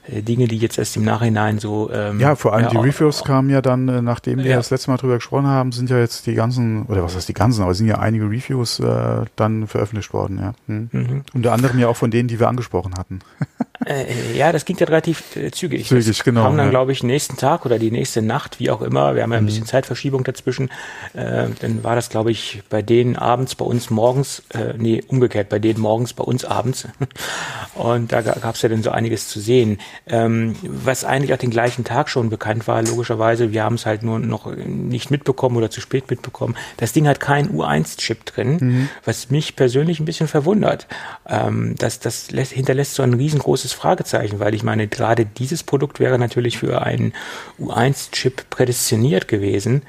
[0.07, 1.91] äh, Dinge, die jetzt erst im Nachhinein so.
[1.91, 4.57] Ähm, ja, vor allem ja, die Reviews auch, kamen ja dann, äh, nachdem wir ja.
[4.57, 7.35] das letzte Mal drüber gesprochen haben, sind ja jetzt die ganzen, oder was heißt die
[7.35, 10.55] ganzen, aber sind ja einige Reviews äh, dann veröffentlicht worden, ja.
[10.67, 10.89] Hm.
[10.93, 11.23] Mhm.
[11.33, 13.21] Unter anderem ja auch von denen, die wir angesprochen hatten.
[13.87, 15.89] Äh, ja, das ging ja relativ äh, zügig.
[15.89, 16.45] Zügig, das genau.
[16.45, 16.71] Kam dann, ja.
[16.71, 19.15] glaube ich, nächsten Tag oder die nächste Nacht, wie auch immer.
[19.15, 19.49] Wir haben ja ein mhm.
[19.49, 20.71] bisschen Zeitverschiebung dazwischen.
[21.13, 25.49] Äh, dann war das, glaube ich, bei denen abends, bei uns morgens, äh, nee, umgekehrt,
[25.49, 26.89] bei denen morgens, bei uns abends.
[27.75, 29.79] Und da gab es ja dann so einiges zu sehen.
[30.07, 34.03] Ähm, was eigentlich auch den gleichen Tag schon bekannt war, logischerweise, wir haben es halt
[34.03, 36.57] nur noch nicht mitbekommen oder zu spät mitbekommen.
[36.77, 38.89] Das Ding hat keinen U1-Chip drin, mhm.
[39.05, 40.87] was mich persönlich ein bisschen verwundert.
[41.29, 46.01] Ähm, das das lässt, hinterlässt so ein riesengroßes Fragezeichen, weil ich meine, gerade dieses Produkt
[46.01, 47.13] wäre natürlich für einen
[47.61, 49.83] U1-Chip prädestiniert gewesen.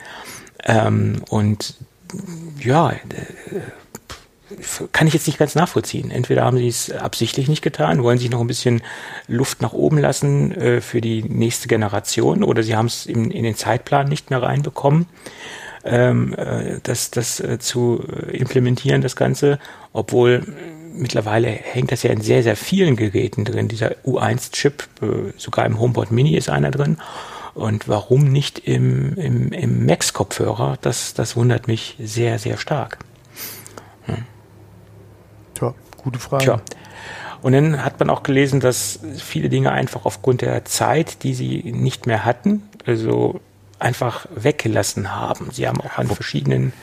[0.66, 1.76] Ähm, und
[2.60, 2.98] ja, äh,
[4.92, 6.12] kann ich jetzt nicht ganz nachvollziehen.
[6.12, 8.82] Entweder haben sie es absichtlich nicht getan, wollen sich noch ein bisschen
[9.28, 13.44] Luft nach oben lassen äh, für die nächste Generation, oder sie haben es in, in
[13.44, 15.08] den Zeitplan nicht mehr reinbekommen,
[15.84, 19.60] ähm, äh, das, das äh, zu implementieren, das Ganze,
[19.94, 20.44] obwohl
[20.98, 23.68] mittlerweile hängt das ja in sehr, sehr vielen Geräten drin.
[23.68, 26.98] Dieser U1-Chip, äh, sogar im HomePod Mini ist einer drin.
[27.54, 30.78] Und warum nicht im, im, im Max-Kopfhörer?
[30.82, 33.00] Das, das wundert mich sehr, sehr stark.
[34.06, 34.26] Hm.
[35.54, 36.44] Tja, gute Frage.
[36.44, 36.62] Tja.
[37.42, 41.72] Und dann hat man auch gelesen, dass viele Dinge einfach aufgrund der Zeit, die sie
[41.72, 43.40] nicht mehr hatten, also
[43.80, 45.50] einfach weggelassen haben.
[45.52, 46.74] Sie haben auch an verschiedenen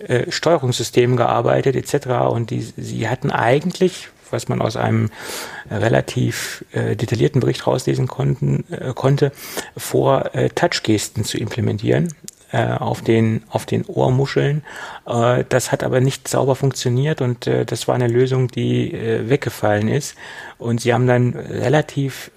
[0.00, 2.06] äh, Steuerungssystemen gearbeitet etc.
[2.30, 5.10] Und die, sie hatten eigentlich, was man aus einem
[5.70, 9.32] relativ äh, detaillierten Bericht rauslesen konnten, äh, konnte,
[9.76, 12.14] vor äh, Touchgesten zu implementieren
[12.50, 14.62] äh, auf den auf den Ohrmuscheln.
[15.06, 19.88] Äh, das hat aber nicht sauber funktioniert und äh, das war eine Lösung, die weggefallen
[19.88, 20.14] ist.
[20.56, 22.30] Und sie haben dann relativ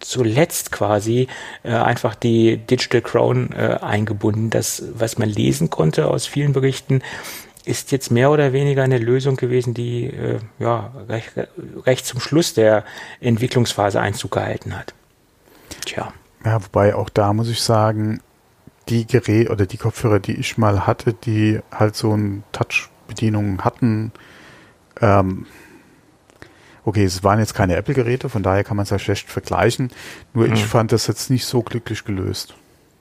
[0.00, 1.28] zuletzt quasi
[1.62, 4.50] äh, einfach die Digital Crown äh, eingebunden.
[4.50, 7.02] Das, was man lesen konnte aus vielen Berichten,
[7.64, 11.32] ist jetzt mehr oder weniger eine Lösung gewesen, die äh, ja recht,
[11.84, 12.84] recht zum Schluss der
[13.20, 14.94] Entwicklungsphase Einzug gehalten hat.
[15.84, 16.12] Tja.
[16.44, 18.20] Ja, wobei auch da muss ich sagen,
[18.88, 24.12] die Geräte oder die Kopfhörer, die ich mal hatte, die halt so eine Touch-Bedienung hatten,
[25.00, 25.46] ähm,
[26.84, 29.90] Okay, es waren jetzt keine Apple-Geräte, von daher kann man es ja schlecht vergleichen.
[30.34, 30.54] Nur mhm.
[30.54, 32.54] ich fand das jetzt nicht so glücklich gelöst.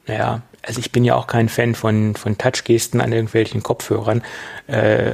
[0.08, 4.22] Ja, also ich bin ja auch kein Fan von, von Touchgesten an irgendwelchen Kopfhörern,
[4.68, 5.14] äh,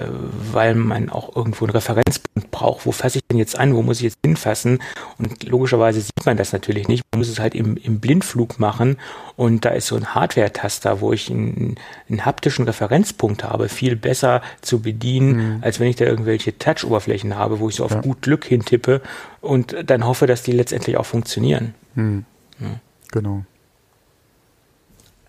[0.51, 2.85] weil man auch irgendwo einen Referenzpunkt braucht.
[2.85, 3.75] Wo fasse ich denn jetzt an?
[3.75, 4.79] Wo muss ich jetzt hinfassen?
[5.19, 7.03] Und logischerweise sieht man das natürlich nicht.
[7.11, 8.97] Man muss es halt im, im Blindflug machen.
[9.35, 11.75] Und da ist so ein Hardware-Taster, wo ich einen,
[12.09, 15.63] einen haptischen Referenzpunkt habe, viel besser zu bedienen, mhm.
[15.63, 18.01] als wenn ich da irgendwelche Touch-Oberflächen habe, wo ich so auf ja.
[18.01, 19.01] gut Glück hintippe
[19.41, 21.75] und dann hoffe, dass die letztendlich auch funktionieren.
[21.95, 22.25] Mhm.
[22.59, 22.67] Ja.
[23.11, 23.43] Genau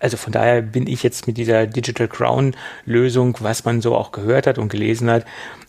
[0.05, 4.13] also von daher bin ich jetzt mit dieser Digital Crown Lösung, was man so auch
[4.13, 5.25] gehört hat und gelesen hat,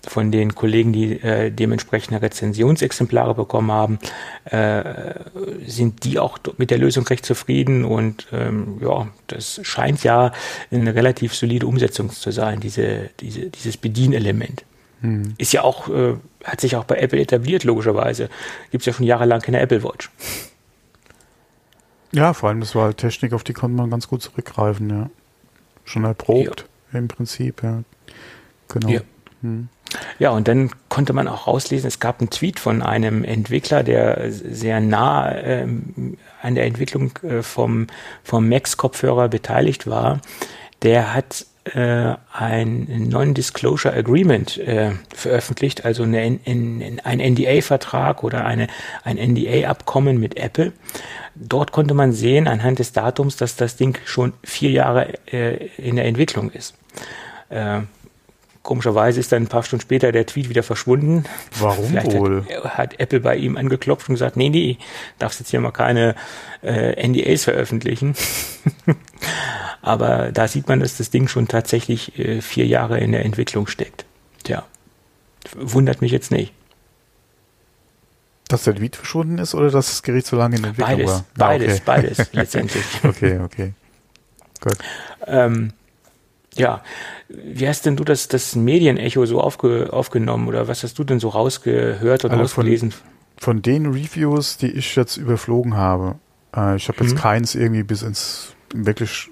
[0.05, 3.97] von den Kollegen, die äh, dementsprechende Rezensionsexemplare bekommen haben,
[4.43, 4.83] äh,
[5.65, 10.33] sind die auch mit der Lösung recht zufrieden und ähm, ja, das scheint ja
[10.69, 14.65] eine relativ solide Umsetzung zu sein, diese, diese, dieses Bedienelement.
[14.99, 15.33] Hm.
[15.37, 18.29] Ist ja auch, äh, hat sich auch bei Apple etabliert, logischerweise.
[18.71, 20.11] Gibt es ja schon jahrelang keine Apple Watch.
[22.15, 25.09] Ja, vor allem, das war halt Technik, auf die konnte man ganz gut zurückgreifen, ja.
[25.83, 26.99] Schon erprobt ja.
[26.99, 27.83] im Prinzip, ja.
[28.69, 28.87] Genau.
[28.87, 29.01] Ja.
[29.41, 29.67] Hm.
[30.17, 34.31] Ja, und dann konnte man auch rauslesen, es gab einen Tweet von einem Entwickler, der
[34.31, 37.87] sehr nah ähm, an der Entwicklung äh, vom,
[38.23, 40.21] vom Max-Kopfhörer beteiligt war.
[40.83, 48.67] Der hat äh, ein Non-Disclosure Agreement äh, veröffentlicht, also eine, in, ein NDA-Vertrag oder eine,
[49.03, 50.73] ein NDA-Abkommen mit Apple.
[51.35, 55.95] Dort konnte man sehen anhand des Datums, dass das Ding schon vier Jahre äh, in
[55.95, 56.75] der Entwicklung ist.
[58.65, 61.25] Komischerweise ist dann ein paar Stunden später der Tweet wieder verschwunden.
[61.59, 62.47] Warum Vielleicht wohl?
[62.63, 64.79] Hat, hat, Apple bei ihm angeklopft und gesagt, nee, nee,
[65.19, 66.15] darfst jetzt hier mal keine
[66.63, 68.15] äh, NDAs veröffentlichen.
[69.83, 73.67] Aber da sieht man, dass das Ding schon tatsächlich äh, vier Jahre in der Entwicklung
[73.67, 74.05] steckt.
[74.43, 74.65] Tja,
[75.55, 76.51] wundert mich jetzt nicht.
[78.47, 81.11] Dass der Tweet verschwunden ist oder dass das Gerät so lange in der Entwicklung beides,
[81.11, 81.25] war?
[81.37, 81.81] Beides, ah, okay.
[81.85, 82.85] beides letztendlich.
[83.03, 83.73] okay, okay.
[84.59, 84.77] Gut.
[85.27, 85.73] Ähm,
[86.55, 86.81] ja,
[87.27, 91.19] wie hast denn du das, das Medienecho so aufge, aufgenommen oder was hast du denn
[91.19, 92.91] so rausgehört oder also ausgelesen?
[92.91, 93.01] Von,
[93.37, 96.15] von, den Reviews, die ich jetzt überflogen habe,
[96.55, 97.19] äh, ich habe jetzt mhm.
[97.19, 99.29] keins irgendwie bis ins wirklich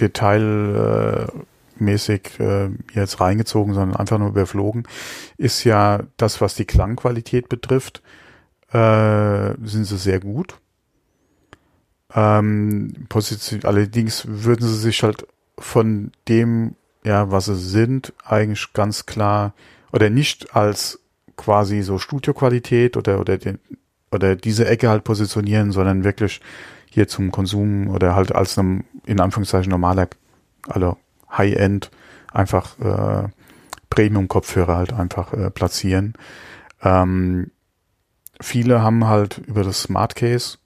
[0.00, 4.84] detailmäßig äh, jetzt reingezogen, sondern einfach nur überflogen,
[5.36, 8.02] ist ja das, was die Klangqualität betrifft,
[8.72, 10.58] äh, sind sie sehr gut.
[12.16, 13.06] Ähm,
[13.62, 15.26] allerdings würden sie sich halt
[15.58, 19.54] von dem, ja, was sie sind, eigentlich ganz klar
[19.92, 21.00] oder nicht als
[21.36, 23.58] quasi so Studioqualität oder oder den,
[24.10, 26.40] oder diese Ecke halt positionieren, sondern wirklich
[26.90, 30.08] hier zum Konsum oder halt als einem in Anführungszeichen normaler,
[30.68, 30.96] also
[31.36, 31.90] High-End
[32.32, 33.28] einfach äh,
[33.90, 36.14] Premium-Kopfhörer halt einfach äh, platzieren.
[36.82, 37.50] Ähm,
[38.40, 40.58] viele haben halt über das Smart Case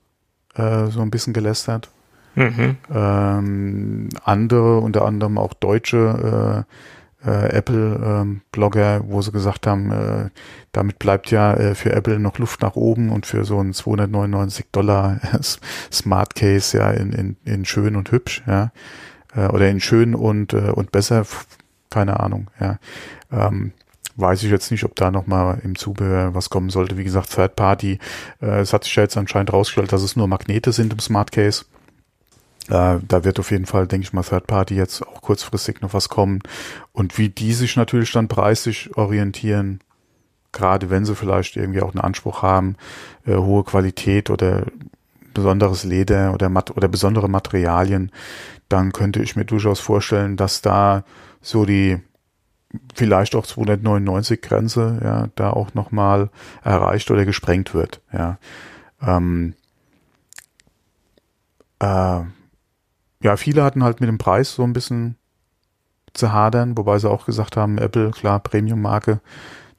[0.55, 1.91] äh, so ein bisschen gelästert.
[2.39, 2.77] Mhm.
[2.95, 10.31] Ähm, andere, unter anderem auch deutsche äh, äh, Apple-Blogger, ähm, wo sie gesagt haben, äh,
[10.73, 14.67] damit bleibt ja äh, für Apple noch Luft nach oben und für so ein 299
[14.71, 15.21] Dollar
[15.93, 18.71] Smart Case ja in, in, in schön und hübsch, ja,
[19.35, 21.25] äh, oder in schön und äh, und besser,
[21.91, 22.79] keine Ahnung, ja.
[23.33, 23.73] Ähm,
[24.19, 26.99] weiß ich jetzt nicht, ob da nochmal im Zubehör was kommen sollte.
[26.99, 27.99] Wie gesagt, Third Party,
[28.43, 31.31] äh, es hat sich ja jetzt anscheinend rausgestellt, dass es nur Magnete sind im Smart
[31.31, 31.65] Case.
[32.69, 35.95] Äh, da wird auf jeden Fall, denke ich mal, Third Party jetzt auch kurzfristig noch
[35.95, 36.41] was kommen.
[36.93, 39.81] Und wie die sich natürlich dann preislich orientieren,
[40.53, 42.77] gerade wenn sie vielleicht irgendwie auch einen Anspruch haben,
[43.27, 44.67] äh, hohe Qualität oder
[45.35, 48.11] besonderes Leder oder, Mat oder besondere Materialien,
[48.69, 51.05] dann könnte ich mir durchaus vorstellen, dass da
[51.41, 51.99] so die
[52.95, 56.29] vielleicht auch 299 Grenze, ja, da auch nochmal
[56.63, 58.39] erreicht oder gesprengt wird, ja.
[59.01, 59.55] Ähm,
[61.79, 62.21] äh,
[63.23, 65.17] ja, viele hatten halt mit dem Preis so ein bisschen
[66.15, 69.21] zu hadern, wobei sie auch gesagt haben, Apple, klar, Premium-Marke,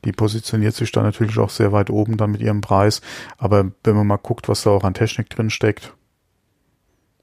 [0.06, 3.02] die positioniert sich da natürlich auch sehr weit oben dann mit ihrem Preis.
[3.38, 5.93] Aber wenn man mal guckt, was da auch an Technik drin steckt,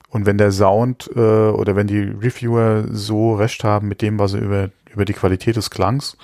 [0.08, 4.32] und wenn der Sound äh, oder wenn die Reviewer so recht haben mit dem, was
[4.32, 6.16] sie über, über die Qualität des Klangs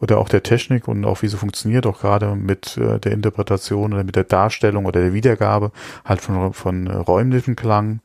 [0.00, 3.92] oder auch der Technik und auch wie sie funktioniert, auch gerade mit äh, der Interpretation
[3.92, 5.72] oder mit der Darstellung oder der Wiedergabe
[6.04, 8.00] halt von, von äh, räumlichen Klang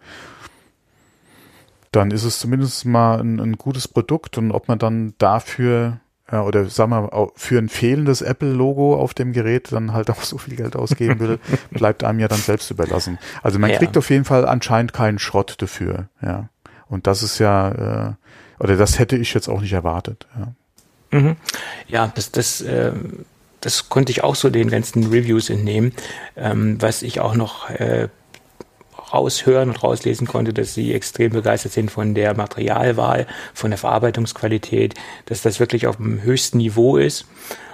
[1.92, 6.00] dann ist es zumindest mal ein, ein gutes Produkt und ob man dann dafür
[6.32, 10.38] ja, oder sagen wir für ein fehlendes Apple-Logo auf dem Gerät dann halt auch so
[10.38, 11.40] viel Geld ausgeben will,
[11.72, 13.20] bleibt einem ja dann selbst überlassen.
[13.44, 13.78] Also man ja.
[13.78, 16.50] kriegt auf jeden Fall anscheinend keinen Schrott dafür, ja.
[16.88, 18.14] Und das ist ja, äh,
[18.60, 20.54] oder das hätte ich jetzt auch nicht erwartet, ja.
[21.12, 21.36] Mhm.
[21.88, 22.94] Ja, das, das, äh,
[23.60, 25.94] das konnte ich auch so den ganzen Reviews entnehmen.
[26.38, 28.08] Ähm, was ich auch noch äh,
[29.14, 34.96] raushören und rauslesen konnte, dass sie extrem begeistert sind von der Materialwahl, von der Verarbeitungsqualität,
[35.26, 37.26] dass das wirklich auf dem höchsten Niveau ist.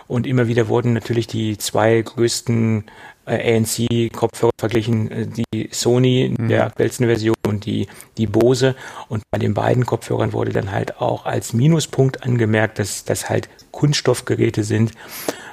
[0.07, 2.85] Und immer wieder wurden natürlich die zwei größten
[3.25, 6.67] äh, ANC-Kopfhörer verglichen, äh, die Sony in der mhm.
[6.67, 8.75] aktuellsten Version und die, die Bose.
[9.09, 13.49] Und bei den beiden Kopfhörern wurde dann halt auch als Minuspunkt angemerkt, dass das halt
[13.71, 14.93] Kunststoffgeräte sind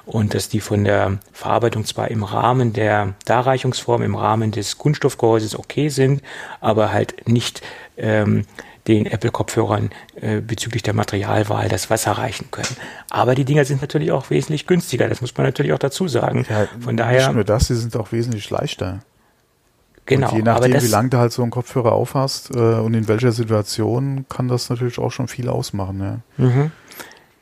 [0.06, 5.58] und dass die von der Verarbeitung zwar im Rahmen der Darreichungsform, im Rahmen des Kunststoffgehäuses
[5.58, 6.22] okay sind,
[6.60, 7.62] aber halt nicht
[7.96, 8.44] ähm,
[8.86, 9.90] den Apple-Kopfhörern
[10.20, 12.76] äh, bezüglich der Materialwahl das Wasser reichen können.
[13.08, 16.44] Aber die Dinger sind natürlich auch wesentlich günstiger, das muss man natürlich auch dazu sagen.
[16.48, 17.28] Ja, Von daher.
[17.28, 19.00] Nicht nur das, sie sind auch wesentlich leichter.
[20.06, 20.30] Genau.
[20.30, 23.32] Und je nachdem, wie lange du halt so einen Kopfhörer aufhast äh, und in welcher
[23.32, 26.22] Situation, kann das natürlich auch schon viel ausmachen.
[26.36, 26.44] Ja.
[26.44, 26.70] Mhm.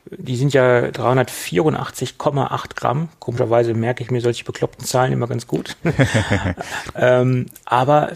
[0.09, 3.09] Die sind ja 384,8 Gramm.
[3.19, 5.77] Komischerweise merke ich mir solche bekloppten Zahlen immer ganz gut.
[6.95, 8.11] ähm, aber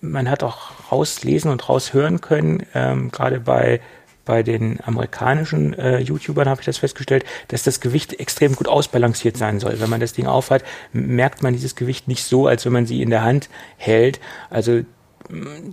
[0.00, 3.80] man hat auch rauslesen und raushören können, ähm, gerade bei
[4.24, 9.36] bei den amerikanischen äh, YouTubern habe ich das festgestellt, dass das Gewicht extrem gut ausbalanciert
[9.36, 9.80] sein soll.
[9.80, 13.02] Wenn man das Ding aufhat, merkt man dieses Gewicht nicht so, als wenn man sie
[13.02, 14.20] in der Hand hält.
[14.48, 14.82] Also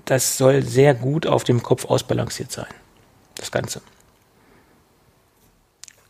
[0.05, 2.67] das soll sehr gut auf dem Kopf ausbalanciert sein.
[3.35, 3.81] Das Ganze.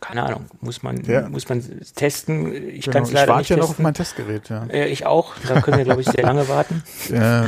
[0.00, 1.28] Keine Ahnung, muss man, Ja.
[1.28, 1.62] muss man
[1.94, 2.52] testen.
[2.70, 2.92] Ich Genau.
[2.94, 4.64] kann es Ich leider warte nicht ja noch auf mein Testgerät, ja.
[4.66, 5.34] Äh, ich auch.
[5.46, 6.82] Da können wir, glaube ich, sehr lange warten.
[7.12, 7.46] Äh,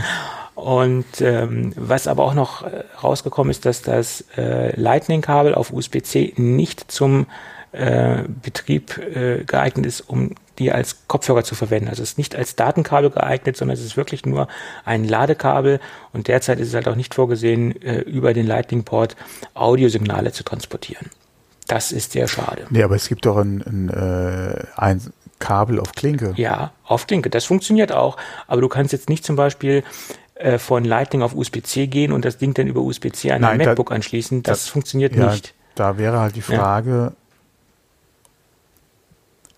[0.54, 6.34] Und ähm, was aber auch noch äh, rausgekommen ist, dass das äh, Lightning-Kabel auf USB-C
[6.36, 7.26] nicht zum
[7.72, 11.88] äh, Betrieb äh, geeignet ist, um die als Kopfhörer zu verwenden.
[11.88, 14.46] Also es ist nicht als Datenkabel geeignet, sondern es ist wirklich nur
[14.84, 15.80] ein Ladekabel
[16.12, 19.16] und derzeit ist es halt auch nicht vorgesehen, äh, über den Lightning-Port
[19.54, 21.08] Audiosignale zu transportieren.
[21.72, 22.66] Das ist sehr schade.
[22.68, 25.00] nee, aber es gibt doch ein, ein, äh, ein
[25.38, 26.34] Kabel auf Klinke.
[26.36, 27.30] Ja, auf Klinke.
[27.30, 28.18] Das funktioniert auch.
[28.46, 29.82] Aber du kannst jetzt nicht zum Beispiel
[30.34, 33.64] äh, von Lightning auf USB-C gehen und das Ding dann über USB-C an ein da-
[33.64, 34.42] MacBook anschließen.
[34.42, 35.54] Das da- funktioniert Ja, nicht.
[35.74, 37.14] da wäre halt die Frage,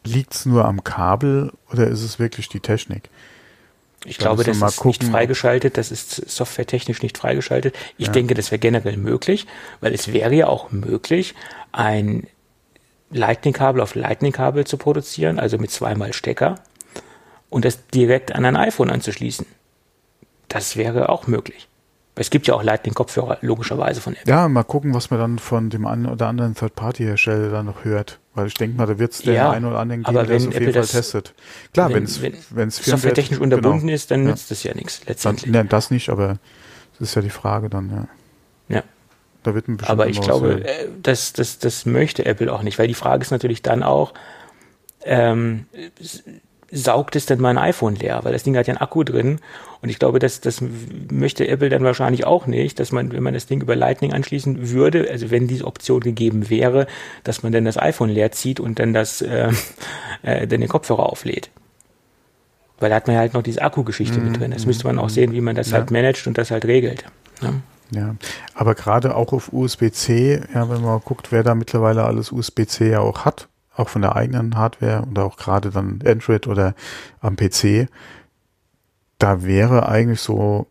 [0.05, 3.11] liegt es nur am Kabel oder ist es wirklich die Technik?
[4.05, 5.11] Ich da glaube, das ist nicht gucken.
[5.13, 5.77] freigeschaltet.
[5.79, 7.75] Das ist softwaretechnisch nicht freigeschaltet.
[7.97, 8.13] Ich Ja.
[8.13, 9.47] denke, das wäre generell möglich,
[9.81, 11.35] weil es wäre ja auch möglich,
[11.73, 12.27] ein
[13.11, 16.57] Lightning-Kabel auf Lightning-Kabel zu produzieren, also mit zweimal Stecker
[17.51, 19.47] und das direkt an ein iPhone anzuschließen.
[20.49, 21.69] Das wäre auch möglich.
[22.17, 24.31] Es gibt ja auch Lightning-Kopfhörer, logischerweise von Apple.
[24.33, 28.21] Ja, mal gucken, was man dann von dem einen oder anderen Third-Party-Hersteller dann noch hört.
[28.35, 30.29] Weil ich denke mal, da wird es den Ja, einen oder anderen geben, der es
[30.29, 31.35] wenn auf jeden Apple Fall testet.
[31.73, 33.93] Klar, wenn- wenn's, wenn Firmware- unterbunden genau.
[33.95, 34.31] ist, dann Ja.
[34.31, 35.53] nützt das ja nichts Dann, letztendlich.
[35.53, 36.39] ne, das nicht, aber
[36.99, 38.77] das ist ja die Frage dann, ja.
[38.77, 38.83] Ja.
[39.43, 42.79] Da wird ein bestimmt Aber ich glaube, äh, das, das, das möchte Apple auch nicht,
[42.79, 44.15] weil die Frage ist natürlich dann auch,
[45.05, 45.67] ähm,
[46.75, 48.21] saugt es denn mein iPhone leer?
[48.25, 49.39] Weil das Ding hat ja einen Akku drin
[49.81, 50.63] und ich glaube, das, das
[51.11, 54.71] möchte Apple dann wahrscheinlich auch nicht, dass man, wenn man das Ding über Lightning anschließen
[54.71, 56.87] würde, also wenn diese Option gegeben wäre,
[57.23, 59.53] dass man dann das iPhone leer zieht und dann das, äh,
[60.23, 61.51] äh, dann den Kopfhörer auflädt.
[62.81, 64.51] Weil da hat man ja halt noch diese Akkugeschichte mit drin.
[64.51, 65.73] Das müsste man auch sehen, wie man das Mhm.
[65.73, 65.79] Ja.
[65.79, 67.05] halt managt und das halt regelt.
[67.41, 67.63] Ne?
[67.91, 68.17] Ja,
[68.55, 73.01] aber gerade auch auf USB-C, ja, wenn man guckt, wer da mittlerweile alles USB-C ja
[73.01, 76.75] auch hat, auch von der eigenen Hardware und auch gerade dann Android oder
[77.21, 77.89] am PC,
[79.19, 80.67] da wäre eigentlich so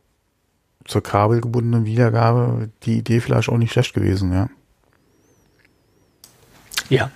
[0.86, 4.50] zur kabelgebundenen Wiedergabe die Idee vielleicht auch nicht schlecht gewesen, ja.
[6.89, 7.12] Ja.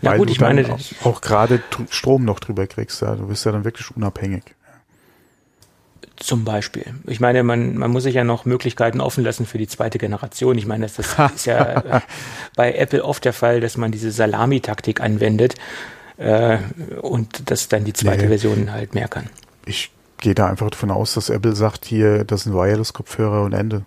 [0.00, 3.14] Na Weil gut, ich meine, auch, auch gerade Strom noch drüber kriegst, ja.
[3.16, 4.42] Du bist ja dann wirklich unabhängig.
[6.16, 6.94] Zum Beispiel.
[7.06, 10.56] Ich meine, man, man muss sich ja noch Möglichkeiten offen lassen für die zweite Generation.
[10.56, 12.00] Ich meine, das, das ist ja äh,
[12.56, 15.54] bei Apple oft der Fall, dass man diese Salami-Taktik anwendet
[16.16, 16.58] äh,
[17.02, 18.28] und dass dann die zweite Nee.
[18.28, 19.28] Version halt mehr kann.
[19.66, 23.84] Ich gehe da einfach davon aus, dass Apple sagt, hier, das sind Wireless-Kopfhörer und Ende.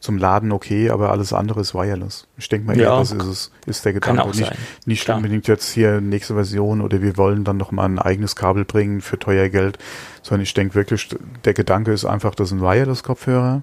[0.00, 2.26] Zum Laden okay, aber alles andere ist Wireless.
[2.38, 4.22] Ich denke mal, eher, Ja, das ist es, ist der kann Gedanke.
[4.22, 4.56] auch nicht sein.
[4.86, 5.18] nicht Klar.
[5.18, 9.02] unbedingt jetzt hier nächste Version oder wir wollen dann noch mal ein eigenes Kabel bringen
[9.02, 9.78] für teuer Geld,
[10.22, 11.08] sondern ich denke wirklich,
[11.44, 13.62] der Gedanke ist einfach, das sind Wireless-Kopfhörer.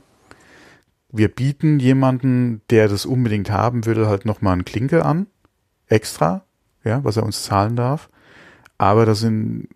[1.12, 5.26] Wir bieten jemanden, der das unbedingt haben will, halt noch mal einen Klinke an,
[5.88, 6.44] extra,
[6.84, 8.10] ja, was er uns zahlen darf.
[8.78, 9.70] Aber das sind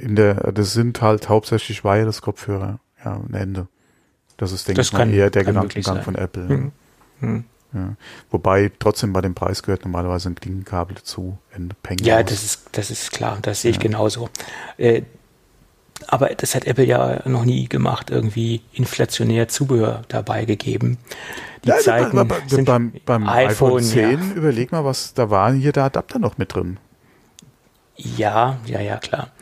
[0.00, 3.68] in der, das sind halt hauptsächlich Wireless-Kopfhörer, ja, ein Ende.
[4.38, 6.44] Das ist, denke Das ich mal, eher der Gedankengang von Apple.
[6.44, 6.72] Mhm.
[7.20, 7.44] Mhm.
[7.74, 7.94] Ja.
[8.30, 11.36] Wobei trotzdem bei dem Preis gehört normalerweise ein Klinkenkabel dazu.
[12.00, 13.38] Ja, das ist, das ist klar.
[13.42, 14.30] Das sehe ich genauso.
[14.78, 15.02] Äh,
[16.06, 20.96] aber das hat Apple ja noch nie gemacht, irgendwie inflationär Zubehör dabei gegeben.
[21.64, 24.34] Die Ja, Zeiten bei, bei, sind beim, beim iPhone, iPhone, 10, ja.
[24.36, 26.78] überleg mal, was da war hier der Adapter noch mit drin.
[27.96, 29.32] Ja, ja, ja, klar.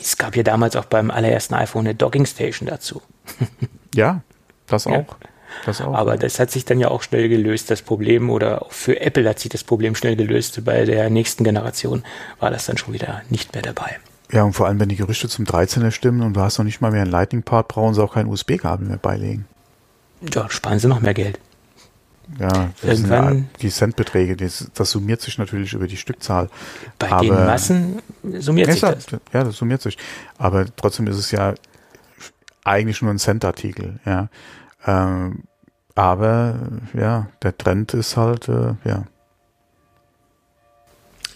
[0.00, 3.02] Es gab ja damals auch beim allerersten iPhone eine Docking Station dazu.
[3.94, 4.22] Ja,
[4.66, 4.92] das Ja.
[5.00, 5.16] auch.
[5.64, 5.94] Das auch.
[5.94, 9.38] Aber das hat sich dann ja auch schnell gelöst, das Problem, oder für Apple hat
[9.38, 10.62] sich das Problem schnell gelöst.
[10.64, 12.02] Bei der nächsten Generation
[12.40, 13.96] war das dann schon wieder nicht mehr dabei.
[14.32, 16.80] ja, und vor allem, wenn die Gerüchte zum 13er stimmen und du hast noch nicht
[16.80, 19.46] mal mehr einen Lightning-Part, brauchen sie auch kein USB-Kabel mehr beilegen.
[20.34, 21.38] Ja, sparen sie noch mehr Geld.
[22.40, 26.50] Ja, ja Irgendwann- die Centbeträge, das, das summiert sich natürlich über die Stückzahl.
[26.98, 28.02] Bei Aber- den Massen
[28.40, 29.96] summiert Ja, sich das- ja, das summiert sich.
[30.38, 31.54] Aber trotzdem ist es ja
[32.66, 34.28] eigentlich nur ein Cent-Artikel, ja.
[34.86, 35.44] Ähm,
[35.94, 36.56] aber
[36.92, 39.04] ja, der Trend ist halt, äh, ja.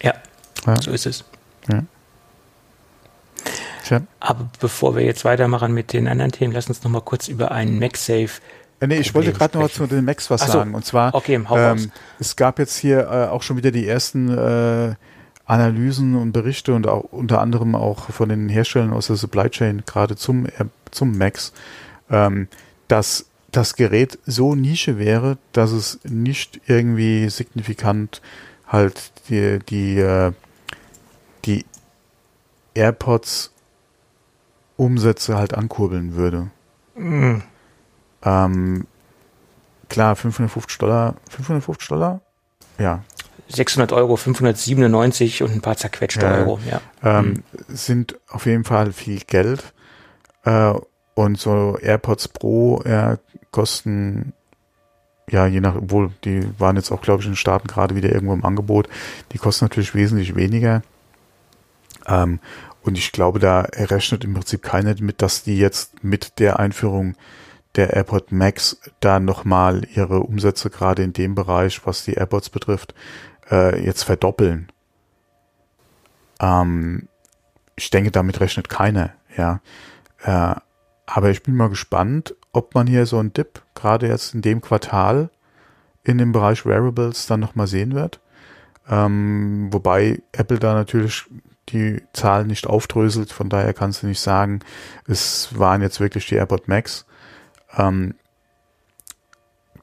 [0.03, 0.15] Ja,
[0.67, 0.83] Ja.
[0.83, 1.25] so ist es.
[3.85, 4.03] Tja.
[4.21, 7.51] Aber bevor wir jetzt weitermachen mit den anderen Themen, lass uns noch mal kurz über
[7.51, 8.41] einen MagSafe.
[8.81, 10.53] Äh, nee, ich wollte gerade noch zu den Macs was so.
[10.53, 10.75] sagen.
[10.75, 14.95] Und zwar, Okay, ähm, es gab jetzt hier äh, auch schon wieder die ersten äh,
[15.45, 19.83] Analysen und Berichte und auch unter anderem auch von den Herstellern aus der Supply Chain,
[19.85, 20.47] gerade zum,
[20.91, 21.53] zum Macs,
[22.11, 22.49] ähm,
[22.89, 28.21] dass das Gerät so Nische wäre, dass es nicht irgendwie signifikant
[28.67, 30.33] halt die, die, äh,
[31.45, 31.65] die
[32.75, 33.53] AirPods
[34.77, 36.51] Umsätze halt ankurbeln würde.
[36.95, 37.43] Mm,
[38.23, 38.87] Ähm,
[39.89, 42.21] klar, 550 Dollar, 550 Dollar?
[42.79, 43.03] Ja,
[43.53, 46.61] 600 Euro, 597 und ein paar zerquetschte ja, Euro.
[46.69, 46.81] Ja.
[47.03, 47.43] Ähm, mhm.
[47.69, 49.73] Sind auf jeden Fall viel Geld.
[50.45, 50.75] Äh,
[51.15, 53.19] und so AirPods Pro ja,
[53.51, 54.33] kosten
[55.31, 58.11] ja, je nach, obwohl die waren jetzt auch, glaube ich, in den Staaten gerade wieder
[58.11, 58.89] irgendwo im Angebot.
[59.33, 60.83] Die kosten natürlich wesentlich weniger.
[62.07, 62.41] Ähm,
[62.83, 67.15] und ich glaube, da errechnet im Prinzip keiner mit, dass die jetzt mit der Einführung
[67.77, 72.95] der AirPod Max da nochmal ihre Umsätze gerade in dem Bereich, was die AirPods betrifft,
[73.51, 74.73] äh, jetzt verdoppeln.
[76.41, 77.09] Ähm,
[77.77, 79.61] ich denke, damit rechnet keiner, ja.
[80.23, 80.55] Äh,
[81.07, 84.61] aber ich bin mal gespannt, ob man hier so einen Dip gerade jetzt in dem
[84.61, 85.31] Quartal
[86.03, 88.21] in dem Bereich Wearables dann nochmal sehen wird.
[88.89, 91.27] Ähm, wobei Apple da natürlich
[91.69, 94.61] die Zahlen nicht aufdröselt, von daher kannst du nicht sagen,
[95.07, 97.07] es waren jetzt wirklich die AirPod Max.
[97.77, 98.15] Ähm,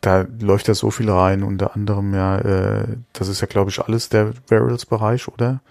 [0.01, 3.79] da läuft ja so viel rein, unter anderem ja, äh, das ist ja glaube ich
[3.79, 5.61] alles der Wearables-Bereich, oder?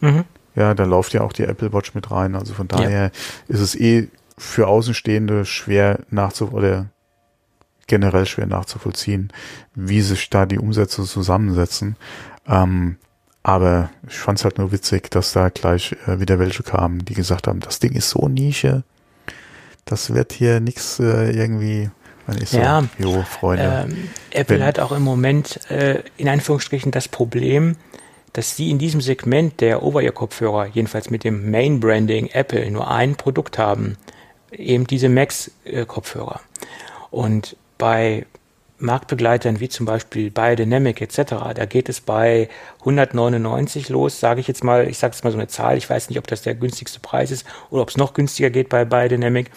[0.00, 0.24] Mhm.
[0.54, 3.10] Ja, da läuft ja auch die Apple Watch mit rein, also von daher ja.
[3.48, 6.86] ist es eh für Außenstehende schwer nachzu oder
[7.86, 9.32] generell schwer nachzuvollziehen,
[9.74, 11.96] wie sich da die Umsätze zusammensetzen.
[12.46, 12.96] Ähm,
[13.42, 17.14] aber ich fand es halt nur witzig, dass da gleich äh, wieder welche kamen, die
[17.14, 18.84] gesagt haben, das Ding ist so Nische,
[19.84, 21.90] das wird hier nichts äh, irgendwie.
[22.44, 23.88] So, ja, jo, Freunde.
[23.88, 27.74] Ähm, Apple Wenn, hat auch im Moment äh, in Anführungsstrichen das Problem,
[28.32, 33.58] dass sie in diesem Segment der Over-Ear-Kopfhörer, jedenfalls mit dem Main-Branding Apple, nur ein Produkt
[33.58, 33.96] haben
[34.52, 36.40] eben diese Max-Kopfhörer.
[37.10, 38.26] Und bei
[38.80, 42.48] Marktbegleitern wie zum Beispiel Biodynamic etc., da geht es bei
[42.80, 46.08] 199 los, sage ich jetzt mal, ich sage jetzt mal so eine Zahl, ich weiß
[46.08, 49.50] nicht, ob das der günstigste Preis ist oder ob es noch günstiger geht bei Biodynamic.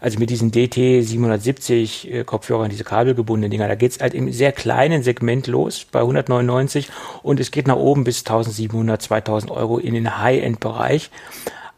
[0.00, 4.30] Also mit diesen DT 770 äh, Kopfhörern, diese kabelgebundenen Dinger, da geht es halt im
[4.32, 6.88] sehr kleinen Segment los bei 199
[7.22, 11.10] und es geht nach oben bis 1700, 2000 Euro in den High-End-Bereich.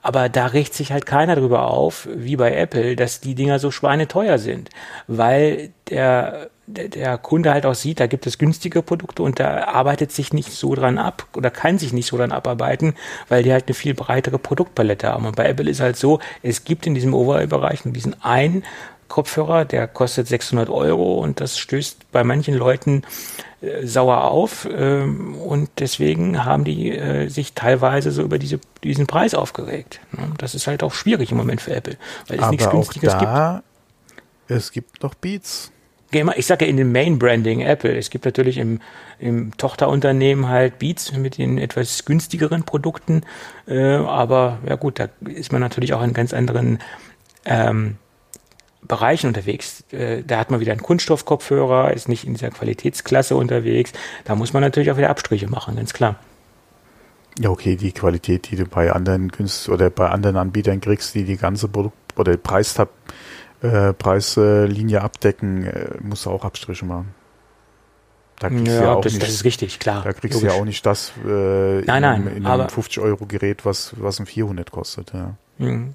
[0.03, 3.72] Aber da regt sich halt keiner drüber auf, wie bei Apple, dass die Dinger so
[3.72, 4.70] schweineteuer sind,
[5.09, 10.12] weil der, der, Kunde halt auch sieht, da gibt es günstige Produkte und da arbeitet
[10.12, 12.94] sich nicht so dran ab oder kann sich nicht so dran abarbeiten,
[13.28, 15.26] weil die halt eine viel breitere Produktpalette haben.
[15.26, 18.64] Und bei Apple ist halt so, es gibt in diesem Overall-Bereich diesen einen
[19.08, 23.02] Kopfhörer, der kostet 600 Euro und das stößt bei manchen Leuten
[23.60, 29.06] äh, sauer auf ähm, und deswegen haben die äh, sich teilweise so über diese, diesen
[29.06, 30.00] Preis aufgeregt.
[30.10, 30.32] Ne?
[30.38, 31.96] Das ist halt auch schwierig im Moment für Apple,
[32.26, 33.62] weil es Aber nichts Günstiges auch da,
[34.48, 34.58] gibt.
[34.58, 35.70] Es gibt noch Beats.
[36.36, 37.96] Ich sage ja in dem Main Branding Apple.
[37.96, 38.80] Es gibt natürlich im,
[39.18, 43.22] im Tochterunternehmen halt Beats mit den etwas günstigeren Produkten.
[43.66, 46.78] Äh, aber ja gut, da ist man natürlich auch in ganz anderen
[47.44, 47.96] ähm,
[48.82, 49.84] Bereichen unterwegs.
[49.92, 53.92] Äh, da hat man wieder einen Kunststoffkopfhörer, ist nicht in dieser Qualitätsklasse unterwegs.
[54.24, 56.16] Da muss man natürlich auch wieder Abstriche machen, ganz klar.
[57.38, 61.24] Ja, okay, die Qualität, die du bei anderen Künst oder bei anderen Anbietern kriegst, die
[61.24, 62.88] die ganze Produkt oder Preistab,
[63.62, 67.14] äh, Preislinie abdecken, äh, musst du auch Abstriche machen.
[68.38, 70.02] Da kriegst ja, ja auch das, nicht, das ist richtig, klar.
[70.04, 73.24] Da kriegst du ja auch nicht das äh, nein, nein, in, in einem 50 Euro
[73.24, 75.12] Gerät, was, was ein 400 kostet.
[75.14, 75.36] Ja.
[75.59, 75.94] Mhm.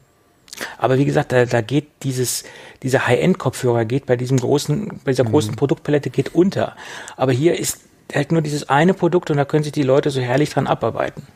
[0.77, 2.43] Aber wie gesagt, da, da geht dieses,
[2.83, 5.55] dieser High-End-Kopfhörer geht bei diesem großen, bei dieser großen mhm.
[5.55, 6.75] Produktpalette geht unter.
[7.15, 7.81] Aber hier ist
[8.13, 11.27] halt nur dieses eine Produkt und da können sich die Leute so herrlich dran abarbeiten.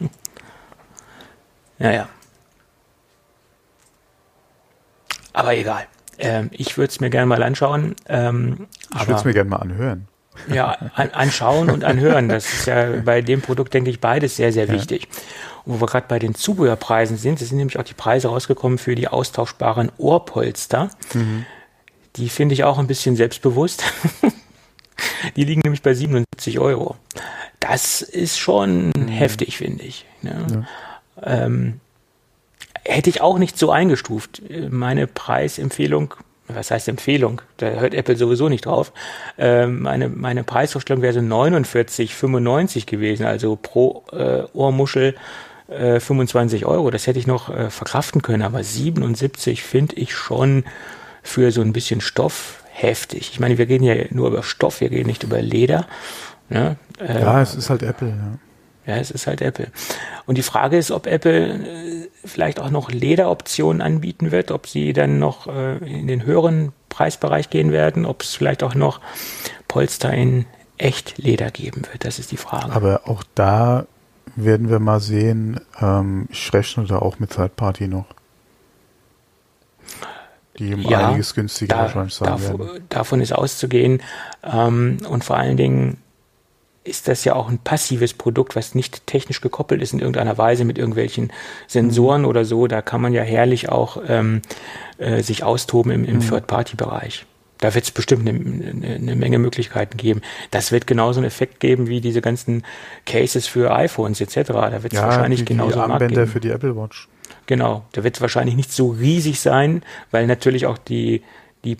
[1.78, 2.08] naja.
[5.36, 5.86] Aber egal.
[6.18, 7.94] Ähm, ich würde es mir gerne mal anschauen.
[8.08, 10.08] Ähm, ich würde es mir gerne mal anhören.
[10.48, 12.30] Ja, an, anschauen und anhören.
[12.30, 15.08] Das ist ja bei dem Produkt, denke ich, beides sehr, sehr wichtig.
[15.66, 18.78] Und wo wir gerade bei den Zubehörpreisen sind, es sind nämlich auch die Preise rausgekommen
[18.78, 20.88] für die austauschbaren Ohrpolster.
[21.12, 21.44] Mhm.
[22.16, 23.84] Die finde ich auch ein bisschen selbstbewusst.
[25.36, 26.96] die liegen nämlich bei 77 Euro.
[27.60, 29.08] Das ist schon mhm.
[29.08, 30.06] heftig, finde ich.
[30.22, 30.66] Ne?
[31.20, 31.44] Ja.
[31.44, 31.80] Ähm,
[32.86, 34.42] hätte ich auch nicht so eingestuft.
[34.70, 36.14] Meine Preisempfehlung
[36.48, 37.42] was heißt Empfehlung?
[37.56, 38.92] Da hört Apple sowieso nicht drauf.
[39.38, 45.16] Ähm, meine, meine Preisvorstellung wäre so 49,95 gewesen, also pro äh, Ohrmuschel
[45.68, 46.90] äh, 25 Euro.
[46.90, 50.64] Das hätte ich noch äh, verkraften können, aber 77 finde ich schon
[51.22, 53.30] für so ein bisschen Stoff heftig.
[53.32, 55.86] Ich meine, wir reden ja nur über Stoff, wir reden nicht über Leder.
[56.48, 56.76] Ne?
[57.00, 58.38] Äh, ja, es ist halt Apple, ja.
[58.86, 59.66] Ja, es ist halt Apple.
[60.26, 64.92] Und die Frage ist, ob Apple äh, vielleicht auch noch Lederoptionen anbieten wird, ob sie
[64.92, 69.00] dann noch äh, in den höheren Preisbereich gehen werden, ob es vielleicht auch noch
[69.68, 70.46] Polster in
[70.78, 72.04] Echtleder geben wird.
[72.04, 72.72] Das ist die Frage.
[72.72, 73.86] Aber auch da
[74.34, 75.60] werden wir mal sehen.
[75.80, 78.06] Ähm, ich rechne da auch mit Third Party noch.
[80.58, 82.86] Die um ja, einiges günstiger da, wahrscheinlich sein davon, werden.
[82.88, 84.02] Davon ist auszugehen.
[84.42, 85.98] Ähm, und vor allen Dingen
[86.86, 90.64] ist das ja auch ein passives Produkt, was nicht technisch gekoppelt ist in irgendeiner Weise
[90.64, 91.32] mit irgendwelchen
[91.66, 92.28] Sensoren mhm.
[92.28, 92.66] oder so.
[92.66, 94.42] Da kann man ja herrlich auch ähm,
[94.98, 96.28] äh, sich austoben im, im mhm.
[96.28, 97.26] Third-Party-Bereich.
[97.58, 100.20] Da wird es bestimmt eine, eine, eine, Menge Möglichkeiten geben.
[100.50, 102.64] Das wird genauso einen Effekt geben wie diese ganzen
[103.06, 104.52] Cases für iPhones etc.
[104.52, 107.08] Da wird es ja, wahrscheinlich die, genauso die Armbänder für die Apple Watch.
[107.46, 111.22] Genau, da wird es wahrscheinlich nicht so riesig sein, weil natürlich auch die,
[111.64, 111.76] die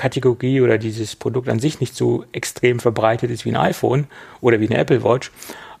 [0.00, 4.06] Produktkategorie oder dieses Produkt an sich nicht so extrem verbreitet ist wie ein iPhone
[4.40, 5.30] oder wie eine Apple Watch.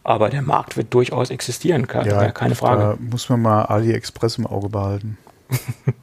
[0.02, 2.82] Aber der Markt wird durchaus existieren, keine, ja, keine Frage.
[2.82, 5.18] Da muss man mal AliExpress im Auge behalten.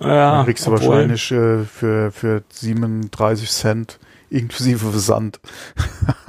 [0.00, 5.38] Ja, Dann kriegst du wahrscheinlich äh, für, für 37 Cent inklusive Versand.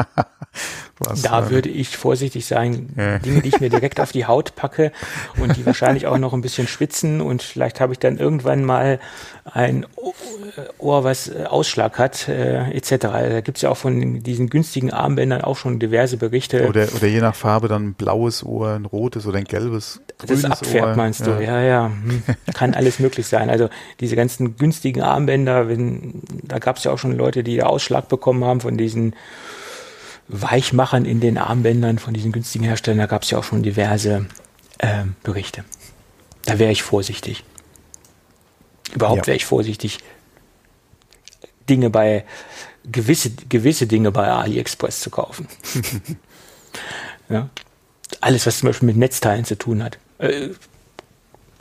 [1.00, 3.20] Was, da äh, würde ich vorsichtig sein, ja.
[3.20, 4.94] Dinge, die ich mir direkt auf die Haut packe
[5.38, 9.00] und die wahrscheinlich auch noch ein bisschen schwitzen und vielleicht habe ich dann irgendwann mal
[9.44, 9.86] ein
[10.78, 12.96] Ohr, was äh, Ausschlag hat, äh, etc.
[13.00, 16.68] Da gibt es ja auch von diesen günstigen Armbändern auch schon diverse Berichte.
[16.68, 20.00] Oder, oder je nach Farbe dann ein blaues Ohr, ein rotes oder ein gelbes.
[20.26, 20.96] Das abfärbt, Ohr.
[20.96, 21.32] meinst du?
[21.32, 21.62] Ja, ja.
[21.62, 21.92] ja.
[22.54, 23.50] Kann alles möglich sein.
[23.50, 23.70] Also
[24.00, 28.46] diese ganzen günstigen Armbänder, wenn, da gab es ja auch schon Leute, die Ausschlag bekommen
[28.46, 29.14] haben von diesen
[30.28, 34.26] Weichmachern in den Armbändern von diesen günstigen Herstellern, da gab es ja auch schon diverse
[34.80, 35.64] äh, Berichte.
[36.46, 37.44] Da wäre ich vorsichtig.
[38.94, 39.28] Überhaupt ja.
[39.28, 40.00] wäre ich vorsichtig,
[41.70, 42.26] Dinge bei
[42.92, 45.48] gewisse, gewisse Dinge bei AliExpress zu kaufen.
[47.30, 47.50] ja.
[48.22, 49.98] Alles, was zum Beispiel mit Netzteilen zu tun hat.
[50.20, 50.50] Äh,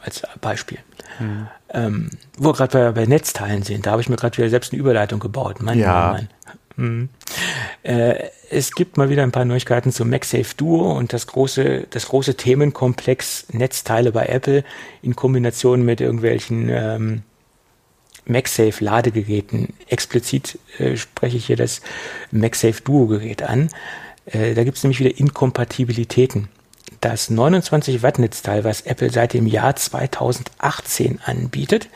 [0.03, 0.79] als Beispiel.
[1.19, 1.49] Mhm.
[1.71, 4.73] Ähm, wo wir gerade bei, bei, Netzteilen sind, da habe ich mir gerade wieder selbst
[4.73, 5.63] eine Überleitung gebaut.
[5.63, 5.93] Mann, ja.
[5.93, 6.29] Mann, Mann.
[6.77, 7.09] Mhm.
[7.83, 12.09] Äh, es gibt mal wieder ein paar Neuigkeiten zum MagSafe Duo und das große, das
[12.09, 14.65] große Themenkomplex Netzteile bei Apple
[15.03, 17.23] in Kombination mit irgendwelchen ähm,
[18.27, 19.75] MagSafe Ladegeräten.
[19.89, 21.81] Explizit äh, spreche ich hier das
[22.31, 23.69] MagSafe Duo Gerät an.
[24.27, 26.49] Äh, da gibt es nämlich wieder Inkompatibilitäten.
[27.01, 31.89] Das 29 Watt Netzteil, was Apple seit dem Jahr 2018 anbietet,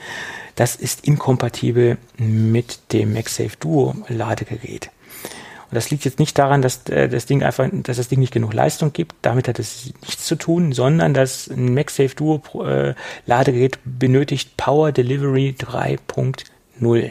[0.57, 4.91] das ist inkompatibel mit dem MagSafe Duo Ladegerät.
[5.70, 8.32] Und das liegt jetzt nicht daran, dass äh, das Ding einfach, dass das Ding nicht
[8.32, 9.14] genug Leistung gibt.
[9.22, 12.95] Damit hat es nichts zu tun, sondern dass ein MagSafe Duo äh,
[13.26, 17.11] Ladegerät benötigt Power Delivery 3.0.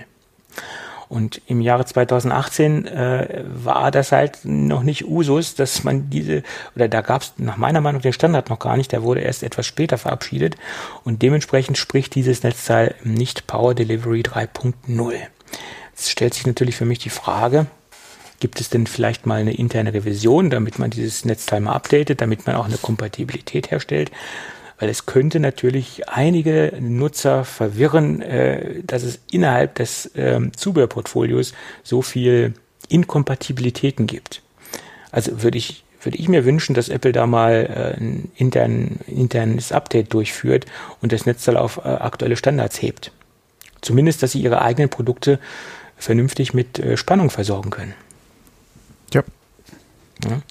[1.10, 6.44] Und im Jahre 2018 äh, war das halt noch nicht Usus, dass man diese,
[6.76, 9.44] oder da gab es nach meiner Meinung den Standard noch gar nicht, der wurde erst
[9.44, 10.58] etwas später verabschiedet
[11.04, 15.14] und dementsprechend spricht dieses Netzteil nicht Power Delivery 3.0.
[15.92, 17.68] Jetzt stellt sich natürlich für mich die Frage,
[18.40, 22.46] gibt es denn vielleicht mal eine interne Revision, damit man dieses Netzteil mal updatet, damit
[22.46, 24.12] man auch eine Kompatibilität herstellt?
[24.80, 31.54] Weil es könnte natürlich einige Nutzer verwirren, äh, dass es innerhalb des ähm, Zubehörportfolios
[31.84, 32.54] so viel
[32.90, 34.42] Inkompatibilitäten gibt.
[35.12, 39.72] Also würde ich würde ich mir wünschen, dass Apple da mal äh, ein intern, internes
[39.72, 40.66] Update durchführt
[41.02, 43.12] und das Netzteil auf äh, aktuelle Standards hebt.
[43.82, 45.40] Zumindest, dass sie ihre eigenen Produkte
[45.98, 47.94] vernünftig mit äh, Spannung versorgen können.
[49.14, 49.24] Ja.
[50.24, 50.42] ja.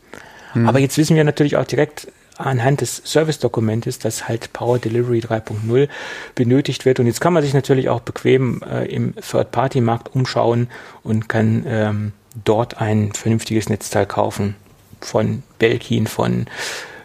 [0.53, 0.69] Hm.
[0.69, 2.09] Aber jetzt wissen wir natürlich auch direkt,
[2.39, 5.89] anhand des Service-Dokumentes, dass halt Power Delivery 3.0
[6.35, 7.01] benötigt wird.
[7.01, 10.69] Und jetzt kann man sich natürlich auch bequem äh, im Third-Party-Markt umschauen
[11.03, 12.13] und kann ähm,
[12.45, 14.57] dort ein vernünftiges Netzteil kaufen
[15.01, 16.47] von Belkin, von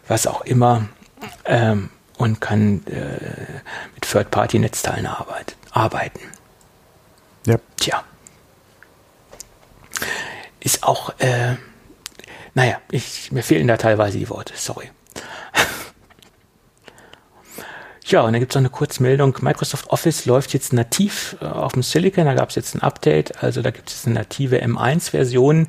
[0.08, 0.90] was auch immer
[1.46, 3.62] ähm, und kann äh,
[3.96, 6.20] mit Third-Party-Netzteilen arbeit arbeiten.
[7.46, 7.58] Ja.
[7.78, 8.04] Tja.
[10.60, 11.56] Ist auch, äh,
[12.54, 14.92] naja, ich, mir fehlen da teilweise die Worte, sorry.
[18.12, 19.38] Ja, und dann gibt es noch eine Kurzmeldung.
[19.42, 22.26] Microsoft Office läuft jetzt nativ äh, auf dem Silicon.
[22.26, 23.42] Da gab es jetzt ein Update.
[23.42, 25.68] Also da gibt es eine native M1-Version.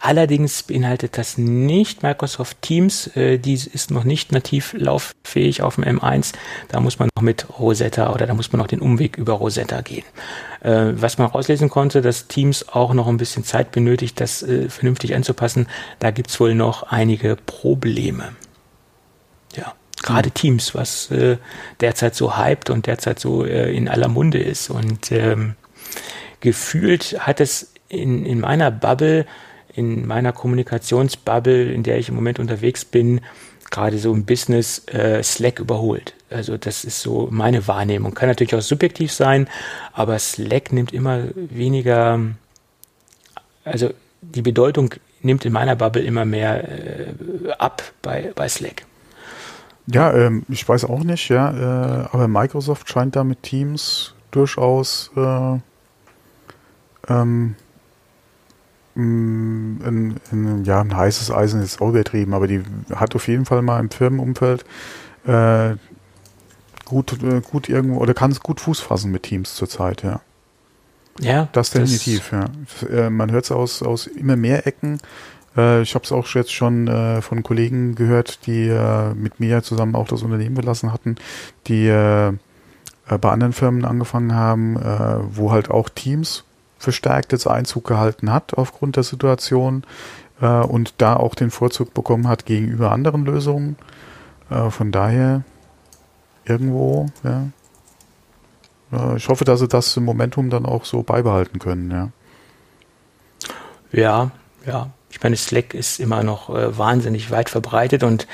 [0.00, 3.08] Allerdings beinhaltet das nicht Microsoft Teams.
[3.16, 6.34] Äh, dies ist noch nicht nativ lauffähig auf dem M1.
[6.68, 9.80] Da muss man noch mit Rosetta oder da muss man noch den Umweg über Rosetta
[9.80, 10.04] gehen.
[10.60, 14.68] Äh, was man rauslesen konnte, dass Teams auch noch ein bisschen Zeit benötigt, das äh,
[14.68, 15.66] vernünftig anzupassen.
[16.00, 18.36] Da gibt's wohl noch einige Probleme.
[20.02, 21.38] Gerade Teams, was äh,
[21.80, 24.70] derzeit so hyped und derzeit so äh, in aller Munde ist.
[24.70, 25.56] Und ähm,
[26.40, 29.26] gefühlt hat es in, in meiner Bubble,
[29.74, 33.20] in meiner Kommunikationsbubble, in der ich im Moment unterwegs bin,
[33.70, 36.14] gerade so im Business äh, Slack überholt.
[36.30, 38.14] Also das ist so meine Wahrnehmung.
[38.14, 39.48] Kann natürlich auch subjektiv sein,
[39.92, 42.20] aber Slack nimmt immer weniger,
[43.64, 43.90] also
[44.20, 48.84] die Bedeutung nimmt in meiner Bubble immer mehr äh, ab bei, bei Slack.
[49.90, 55.10] Ja, ähm, ich weiß auch nicht, ja, äh, aber Microsoft scheint da mit Teams durchaus
[55.16, 55.58] äh,
[57.08, 57.54] ähm,
[58.94, 62.62] mm, ein, ein, ja, ein heißes Eisen ist auch übertrieben, aber die
[62.94, 64.66] hat auf jeden Fall mal im Firmenumfeld
[65.26, 65.76] äh,
[66.84, 70.20] gut, äh, gut irgendwo oder kann es gut Fuß fassen mit Teams zurzeit, ja.
[71.20, 71.48] Ja.
[71.52, 73.06] Das definitiv, das, ja.
[73.06, 75.00] Äh, man hört es aus, aus immer mehr Ecken.
[75.56, 79.62] Äh, ich habe es auch jetzt schon äh, von Kollegen gehört, die äh, mit mir
[79.62, 81.16] zusammen auch das Unternehmen verlassen hatten,
[81.66, 82.34] die äh, äh,
[83.20, 84.76] bei anderen Firmen angefangen haben,
[85.30, 86.44] wo halt auch Teams
[86.78, 89.82] verstärkt jetzt Einzug gehalten hat aufgrund der Situation
[90.40, 93.74] und da auch den Vorzug bekommen hat gegenüber anderen Lösungen.
[94.48, 95.42] von daher
[96.44, 97.48] irgendwo, ja.
[99.16, 102.10] Ich hoffe, dass sie das im Momentum dann auch so beibehalten können, ja.
[103.90, 104.30] Ja,
[104.64, 104.90] ja.
[105.10, 108.26] Ich meine, Slack ist immer noch äh, wahnsinnig weit verbreitet und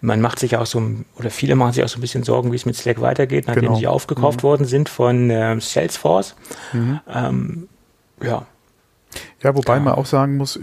[0.00, 0.82] man macht sich auch so,
[1.16, 3.64] oder viele machen sich auch so ein bisschen Sorgen, wie es mit Slack weitergeht, nachdem
[3.64, 3.76] genau.
[3.76, 4.42] sie aufgekauft mhm.
[4.42, 6.34] worden sind von äh, Salesforce.
[6.72, 7.00] Mhm.
[7.08, 7.68] Ähm,
[8.22, 8.46] ja.
[9.42, 9.80] Ja, wobei ja.
[9.80, 10.58] man auch sagen muss,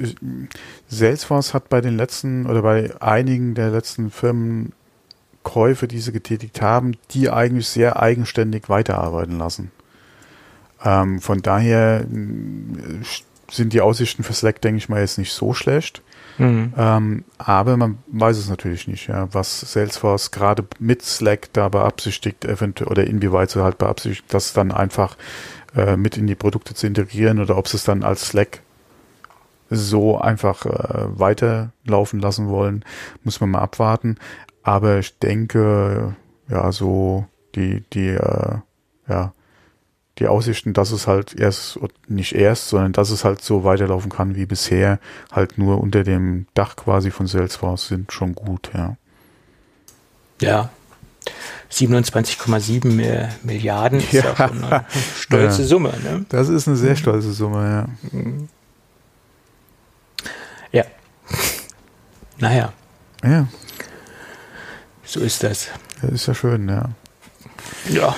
[0.87, 6.93] Salesforce hat bei den letzten oder bei einigen der letzten Firmenkäufe, die sie getätigt haben,
[7.11, 9.71] die eigentlich sehr eigenständig weiterarbeiten lassen.
[10.83, 12.05] Ähm, von daher
[13.53, 16.01] sind die Aussichten für Slack, denke ich mal, jetzt nicht so schlecht.
[16.37, 16.73] Mhm.
[16.77, 22.45] Ähm, aber man weiß es natürlich nicht, ja, was Salesforce gerade mit Slack da beabsichtigt,
[22.45, 25.15] eventuell oder inwieweit sie halt beabsichtigt, das dann einfach
[25.75, 28.61] äh, mit in die Produkte zu integrieren oder ob sie es dann als Slack
[29.69, 32.83] so einfach äh, weiterlaufen lassen wollen,
[33.23, 34.17] muss man mal abwarten.
[34.63, 36.15] Aber ich denke,
[36.49, 38.57] ja, so die, die, äh,
[39.07, 39.33] ja,
[40.19, 44.35] die Aussichten, dass es halt erst, nicht erst, sondern dass es halt so weiterlaufen kann
[44.35, 44.99] wie bisher,
[45.31, 48.95] halt nur unter dem Dach quasi von Salesforce sind schon gut, ja.
[50.41, 50.69] Ja.
[51.71, 54.35] 27,7 Milliarden ist ja.
[54.35, 54.85] schon eine
[55.17, 55.67] stolze ja.
[55.67, 55.93] Summe.
[56.03, 56.25] Ne?
[56.29, 58.29] Das ist eine sehr stolze Summe, ja.
[60.71, 60.85] Ja.
[62.37, 62.73] Naja.
[63.23, 63.47] Ja.
[65.03, 65.69] So ist das.
[66.01, 66.89] Das ist ja schön, ja.
[67.89, 68.15] Ja,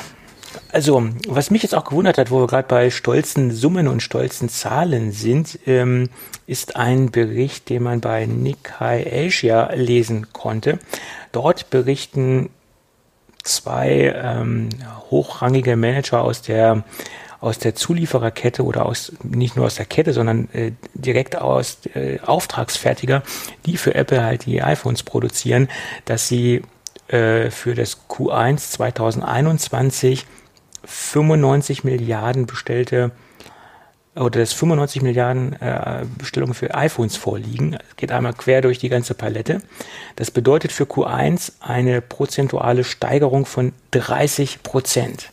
[0.71, 4.49] also, was mich jetzt auch gewundert hat, wo wir gerade bei stolzen Summen und stolzen
[4.49, 6.09] Zahlen sind, ähm,
[6.47, 10.79] ist ein Bericht, den man bei Nikkei Asia lesen konnte.
[11.31, 12.49] Dort berichten
[13.43, 14.69] zwei ähm,
[15.09, 16.83] hochrangige Manager aus der
[17.41, 22.19] aus der Zuliefererkette oder aus nicht nur aus der Kette, sondern äh, direkt aus äh,
[22.25, 23.21] Auftragsfertiger,
[23.67, 25.67] die für Apple halt die iPhones produzieren,
[26.05, 26.63] dass sie
[27.07, 30.25] äh, für das Q1 2021
[30.85, 33.11] 95 Milliarden bestellte
[34.15, 37.71] oder dass 95 Milliarden äh, Bestellungen für iPhones vorliegen.
[37.71, 39.61] Das geht einmal quer durch die ganze Palette.
[40.15, 45.31] Das bedeutet für Q1 eine prozentuale Steigerung von 30 Prozent.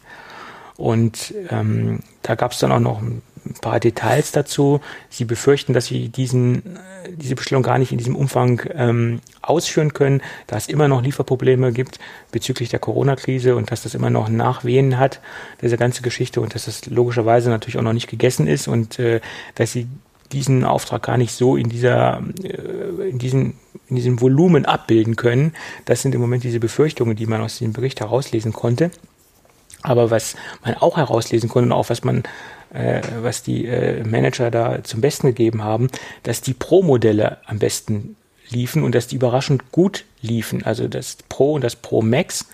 [0.76, 4.80] Und ähm, da gab es dann auch noch ein ein paar Details dazu.
[5.10, 6.78] Sie befürchten, dass sie diesen,
[7.16, 11.72] diese Bestellung gar nicht in diesem Umfang ähm, ausführen können, da es immer noch Lieferprobleme
[11.72, 11.98] gibt
[12.30, 15.20] bezüglich der Corona-Krise und dass das immer noch Nachwehen hat,
[15.60, 19.20] diese ganze Geschichte und dass das logischerweise natürlich auch noch nicht gegessen ist und äh,
[19.54, 19.88] dass sie
[20.32, 23.54] diesen Auftrag gar nicht so in dieser, äh, in diesem,
[23.88, 25.54] in diesem Volumen abbilden können.
[25.84, 28.90] Das sind im Moment diese Befürchtungen, die man aus dem Bericht herauslesen konnte.
[29.82, 32.22] Aber was man auch herauslesen konnte und auch was man
[32.72, 35.88] äh, was die äh, Manager da zum Besten gegeben haben,
[36.22, 38.16] dass die Pro-Modelle am besten
[38.48, 40.64] liefen und dass die überraschend gut liefen.
[40.64, 42.46] Also das Pro und das Pro Max,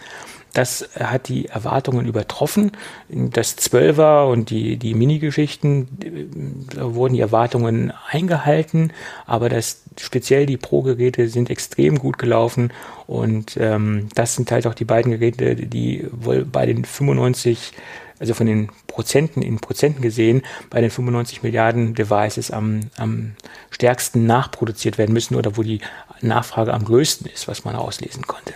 [0.52, 2.72] das hat die Erwartungen übertroffen.
[3.08, 8.92] Das 12er und die, die Mini-Geschichten, da wurden die Erwartungen eingehalten,
[9.26, 12.72] aber das, speziell die Pro-Geräte sind extrem gut gelaufen
[13.06, 17.72] und ähm, das sind halt auch die beiden Geräte, die wohl bei den 95
[18.20, 23.36] also von den Prozenten in Prozenten gesehen, bei den 95 Milliarden Devices am, am
[23.70, 25.80] stärksten nachproduziert werden müssen oder wo die
[26.20, 28.54] Nachfrage am größten ist, was man auslesen konnte.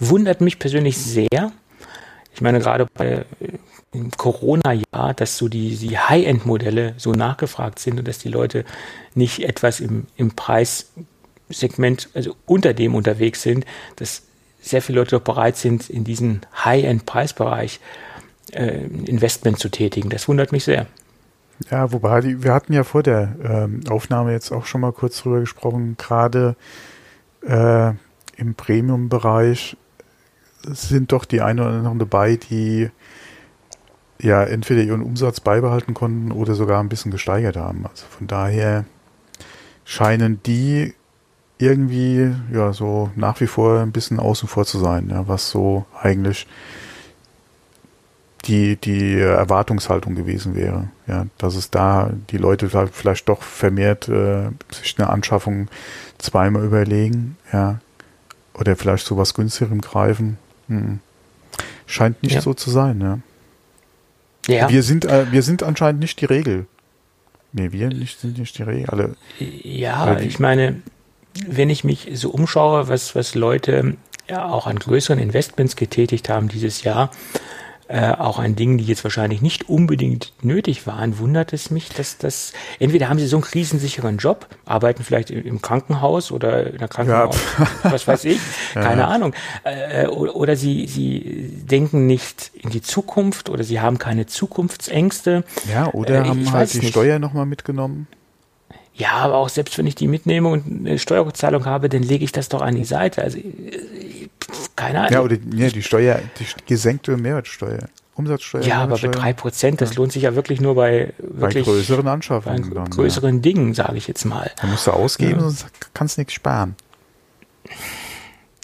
[0.00, 1.52] Wundert mich persönlich sehr.
[2.34, 3.24] Ich meine, gerade bei äh,
[3.92, 8.64] im Corona-Jahr, dass so die, die High-End-Modelle so nachgefragt sind und dass die Leute
[9.14, 13.64] nicht etwas im, im Preissegment, also unter dem unterwegs sind,
[13.96, 14.22] dass
[14.60, 17.80] sehr viele Leute doch bereit sind, in diesen High-End-Preisbereich
[18.52, 20.10] äh, Investment zu tätigen.
[20.10, 20.86] Das wundert mich sehr.
[21.70, 25.40] Ja, wobei, wir hatten ja vor der ähm, Aufnahme jetzt auch schon mal kurz drüber
[25.40, 26.56] gesprochen, gerade
[27.42, 27.92] äh,
[28.36, 29.76] im Premium-Bereich
[30.62, 32.90] sind doch die ein oder anderen dabei, die
[34.20, 37.86] ja entweder ihren Umsatz beibehalten konnten oder sogar ein bisschen gesteigert haben.
[37.86, 38.84] Also von daher
[39.84, 40.94] scheinen die
[41.58, 45.84] irgendwie ja so nach wie vor ein bisschen außen vor zu sein, ja, was so
[46.00, 46.46] eigentlich
[48.46, 50.88] die, die Erwartungshaltung gewesen wäre.
[51.06, 55.68] Ja, dass es da die Leute vielleicht doch vermehrt äh, sich eine Anschaffung
[56.18, 57.80] zweimal überlegen, ja.
[58.54, 60.38] Oder vielleicht zu was günstigerem greifen.
[60.68, 61.00] Hm.
[61.86, 62.40] Scheint nicht ja.
[62.40, 63.18] so zu sein, ja.
[64.46, 64.68] Ja.
[64.68, 66.66] Wir sind, äh, wir sind anscheinend nicht die Regel.
[67.52, 68.90] Nee, wir nicht, sind nicht die Regel.
[68.90, 70.82] Alle, ja, ich meine,
[71.46, 73.96] wenn ich mich so umschaue, was, was Leute
[74.28, 77.10] ja auch an größeren Investments getätigt haben dieses Jahr,
[77.88, 82.18] äh, auch an Dingen, die jetzt wahrscheinlich nicht unbedingt nötig waren, wundert es mich, dass
[82.18, 86.88] das entweder haben sie so einen krisensicheren Job, arbeiten vielleicht im Krankenhaus oder in der
[86.88, 87.66] Krankenhaus, ja.
[87.90, 88.40] was weiß ich,
[88.74, 89.08] keine ja.
[89.08, 95.44] Ahnung, äh, oder sie sie denken nicht in die Zukunft oder sie haben keine Zukunftsängste.
[95.70, 96.90] Ja, oder äh, haben halt die nicht.
[96.90, 98.06] Steuer nochmal mitgenommen.
[98.96, 102.30] Ja, aber auch selbst wenn ich die mitnehme und eine Steuerzahlung habe, dann lege ich
[102.30, 103.22] das doch an die Seite.
[103.22, 103.38] Also
[104.76, 105.12] keine Ahnung.
[105.12, 107.88] Ja, oder ja, die Steuer, die gesenkte Mehrwertsteuer.
[108.14, 108.62] Umsatzsteuer.
[108.62, 112.06] Ja, aber bei drei Prozent, das lohnt sich ja wirklich nur bei wirklich bei größeren
[112.06, 112.68] Anschaffungen.
[112.68, 113.40] Bei dann, größeren ja.
[113.40, 114.52] Dingen, sage ich jetzt mal.
[114.60, 115.40] Da musst du ausgeben, ja.
[115.40, 116.76] sonst kannst du nichts sparen.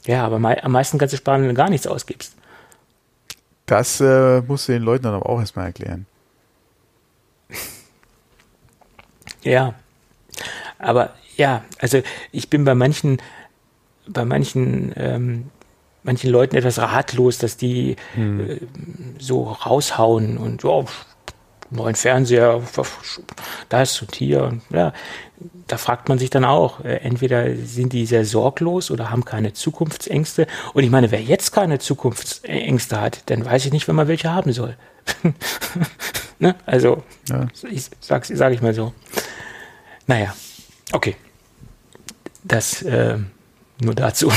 [0.07, 2.35] Ja, aber mei am meisten kannst du sparen, wenn du gar nichts ausgibst.
[3.67, 6.07] Das äh, musst du den Leuten dann aber auch erstmal erklären.
[9.43, 9.75] Ja,
[10.81, 12.03] aber ja, also
[12.33, 13.19] ich bin bei manchen,
[14.07, 15.51] bei manchen, ähm,
[16.03, 18.51] manchen Leuten etwas ratlos, dass die hm.
[18.51, 18.61] äh,
[19.19, 20.85] so raushauen und ja,
[21.71, 22.63] neuen Fernseher,
[23.69, 24.45] das und hier.
[24.45, 24.93] Und, ja,
[25.67, 29.53] da fragt man sich dann auch, äh, entweder sind die sehr sorglos oder haben keine
[29.53, 30.47] Zukunftsängste.
[30.75, 34.33] Und ich meine, wer jetzt keine Zukunftsängste hat, dann weiß ich nicht, wenn man welche
[34.33, 34.77] haben soll.
[36.39, 36.55] ne?
[36.67, 37.47] Also, ja.
[37.71, 38.93] ich sag's, sag ich mal so.
[40.07, 40.35] Naja,
[40.93, 41.17] Okay.
[42.43, 43.19] Das äh,
[43.81, 44.33] nur dazu.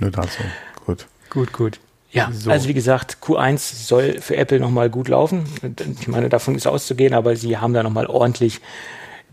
[0.00, 0.42] Nur dazu.
[0.86, 1.06] Gut.
[1.30, 1.80] Gut, gut.
[2.10, 2.50] Ja, so.
[2.50, 5.44] also wie gesagt, Q1 soll für Apple nochmal gut laufen.
[6.00, 8.60] Ich meine, davon ist auszugehen, aber sie haben da nochmal ordentlich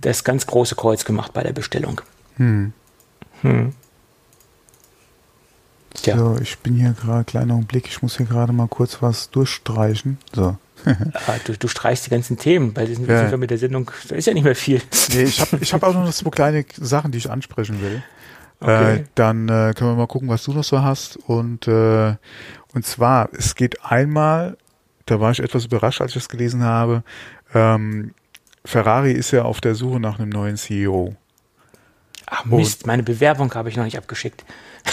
[0.01, 2.01] das ganz große Kreuz gemacht bei der Bestellung.
[2.35, 2.73] Hm.
[3.41, 3.73] Hm.
[5.95, 6.17] Tja.
[6.17, 10.17] So, ich bin hier gerade, kleiner Augenblick, ich muss hier gerade mal kurz was durchstreichen.
[10.33, 10.57] So.
[10.85, 13.21] Ah, du, du streichst die ganzen Themen, weil sind, ja.
[13.21, 14.81] sind wir mit der Sendung, da ist ja nicht mehr viel.
[15.13, 18.03] Nee, ich habe ich hab auch noch zwei kleine Sachen, die ich ansprechen will.
[18.59, 18.97] Okay.
[18.97, 21.17] Äh, dann äh, können wir mal gucken, was du noch so hast.
[21.17, 22.15] Und, äh,
[22.73, 24.57] und zwar, es geht einmal,
[25.05, 27.03] da war ich etwas überrascht, als ich das gelesen habe,
[27.53, 28.13] ähm,
[28.63, 31.15] Ferrari ist ja auf der Suche nach einem neuen CEO.
[32.27, 34.43] Ach Mist, meine Bewerbung habe ich noch nicht abgeschickt.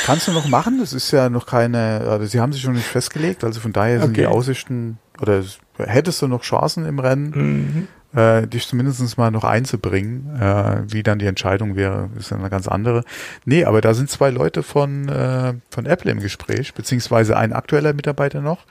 [0.04, 0.78] Kannst du noch machen?
[0.80, 4.00] Das ist ja noch keine, also sie haben sich noch nicht festgelegt, also von daher
[4.00, 4.22] sind okay.
[4.22, 5.42] die Aussichten, oder
[5.78, 8.18] hättest du noch Chancen im Rennen, mhm.
[8.18, 10.38] äh, dich zumindest mal noch einzubringen.
[10.40, 13.04] Äh, wie dann die Entscheidung wäre, ist ja eine ganz andere.
[13.44, 17.92] Nee, aber da sind zwei Leute von, äh, von Apple im Gespräch, beziehungsweise ein aktueller
[17.92, 18.66] Mitarbeiter noch,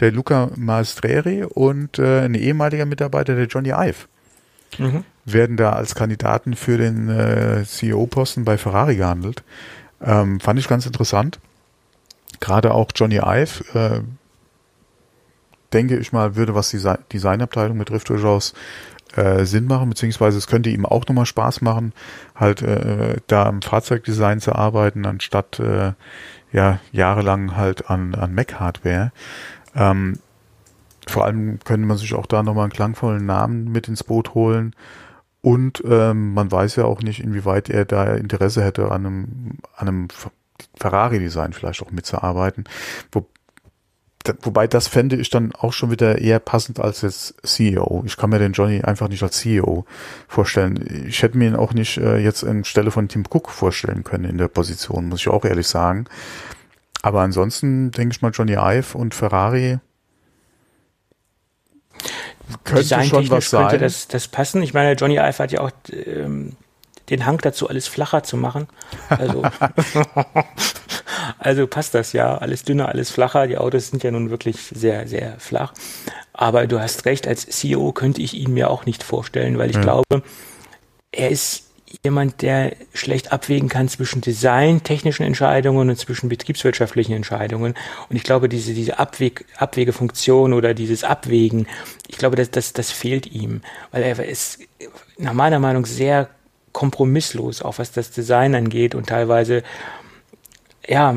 [0.00, 4.06] der Luca Maestreri und äh, ein ehemaliger Mitarbeiter, der Johnny Ive.
[4.78, 5.04] Mhm.
[5.24, 9.42] werden da als Kandidaten für den äh, CEO-Posten bei Ferrari gehandelt.
[10.02, 11.40] Ähm, fand ich ganz interessant.
[12.40, 14.00] Gerade auch Johnny Ive, äh,
[15.72, 18.54] denke ich mal, würde, was die Designabteilung betrifft, durchaus
[19.16, 21.92] äh, Sinn machen, beziehungsweise es könnte ihm auch nochmal Spaß machen,
[22.34, 25.92] halt äh, da im Fahrzeugdesign zu arbeiten, anstatt äh,
[26.52, 29.12] ja jahrelang halt an, an Mac-Hardware.
[29.74, 30.18] Ähm,
[31.06, 34.74] vor allem könnte man sich auch da nochmal einen klangvollen Namen mit ins Boot holen,
[35.46, 39.86] und ähm, man weiß ja auch nicht, inwieweit er da Interesse hätte, an einem, an
[39.86, 40.08] einem
[40.74, 42.64] Ferrari-Design vielleicht auch mitzuarbeiten.
[43.12, 43.28] Wo,
[44.42, 48.02] wobei das fände ich dann auch schon wieder eher passend als jetzt CEO.
[48.06, 49.84] Ich kann mir den Johnny einfach nicht als CEO
[50.26, 51.06] vorstellen.
[51.06, 54.38] Ich hätte mir ihn auch nicht äh, jetzt anstelle von Tim Cook vorstellen können in
[54.38, 56.06] der Position, muss ich auch ehrlich sagen.
[57.02, 59.78] Aber ansonsten denke ich mal, Johnny Ive und Ferrari
[62.64, 63.68] könnte schon was sein.
[63.68, 64.62] Könnte das, das passen.
[64.62, 66.52] Ich meine, Johnny Ive hat ja auch ähm,
[67.10, 68.68] den Hang dazu, alles flacher zu machen.
[69.08, 69.42] Also,
[71.38, 72.38] also passt das ja.
[72.38, 73.46] Alles dünner, alles flacher.
[73.46, 75.72] Die Autos sind ja nun wirklich sehr, sehr flach.
[76.32, 79.76] Aber du hast recht, als CEO könnte ich ihn mir auch nicht vorstellen, weil ich
[79.76, 79.82] ja.
[79.82, 80.22] glaube,
[81.12, 81.65] er ist
[82.04, 87.74] jemand, der schlecht abwägen kann zwischen Design, technischen Entscheidungen und zwischen betriebswirtschaftlichen Entscheidungen.
[88.08, 91.66] Und ich glaube, diese, diese Abweg, Abwegefunktion oder dieses Abwägen,
[92.08, 94.60] ich glaube, das, das, das fehlt ihm, weil er ist
[95.18, 96.28] nach meiner Meinung sehr
[96.72, 99.62] kompromisslos, auch was das Design angeht und teilweise,
[100.86, 101.14] ja,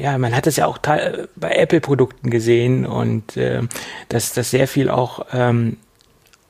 [0.00, 3.62] ja, man hat es ja auch bei Apple-Produkten gesehen und äh,
[4.08, 5.76] dass das sehr viel auch ähm,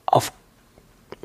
[0.06, 0.32] auf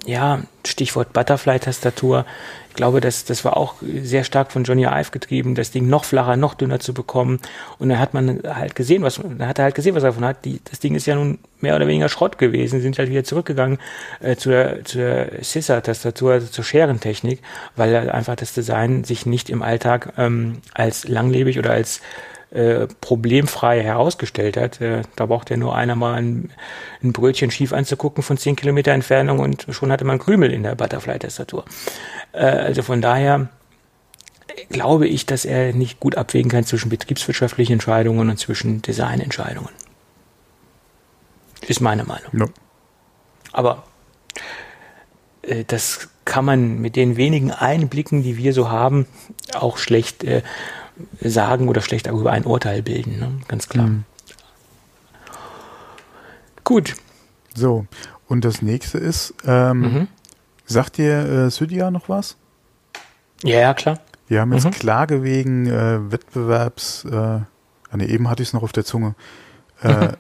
[0.06, 2.26] ja, Stichwort Butterfly-Tastatur.
[2.70, 6.06] Ich glaube, das, das war auch sehr stark von Johnny Ive getrieben, das Ding noch
[6.06, 7.40] flacher, noch dünner zu bekommen.
[7.78, 10.26] Und dann hat man halt gesehen, was, dann hat er halt gesehen, was er davon
[10.26, 10.44] hat.
[10.44, 13.78] Die, das Ding ist ja nun mehr oder weniger Schrott gewesen, sind halt wieder zurückgegangen
[14.22, 17.42] äh, zu der, zu der Scissor-Tastatur, also zur Scherentechnik,
[17.76, 22.02] weil einfach das Design sich nicht im Alltag ähm, als langlebig oder als
[22.54, 24.80] äh, problemfrei herausgestellt hat.
[24.80, 26.52] Äh, da braucht ja nur einer mal ein,
[27.02, 30.76] ein, Brötchen schief anzugucken von 10 Kilometer Entfernung und schon hatte man Krümel in der
[30.76, 31.66] Butterfly-Tastatur.
[32.32, 33.50] Äh, also von daher
[34.70, 39.72] glaube ich, dass er nicht gut abwägen kann zwischen betriebswirtschaftlichen Entscheidungen und zwischen Designentscheidungen.
[41.68, 42.32] Ist meine Meinung.
[42.34, 42.46] Ja.
[43.52, 43.84] Aber
[45.68, 49.08] das kann man mit den wenigen Einblicken, die wir so haben,
[49.56, 50.24] auch schlecht
[51.22, 53.20] sagen oder schlecht darüber ein Urteil bilden.
[53.20, 53.32] Ne?
[53.48, 53.88] Ganz klar.
[53.88, 54.04] Mhm.
[56.64, 56.96] Gut.
[57.56, 57.86] So,
[58.28, 60.08] und das nächste ist, ähm, mhm.
[60.66, 62.38] sagt dir äh, Cydia noch was?
[63.44, 64.00] Ja, ja, klar.
[64.28, 64.72] Wir haben jetzt mhm.
[64.72, 67.46] Klage wegen äh, Wettbewerbs, äh, ah,
[67.94, 69.16] nee, eben hatte ich es noch auf der Zunge.
[69.82, 70.14] Äh,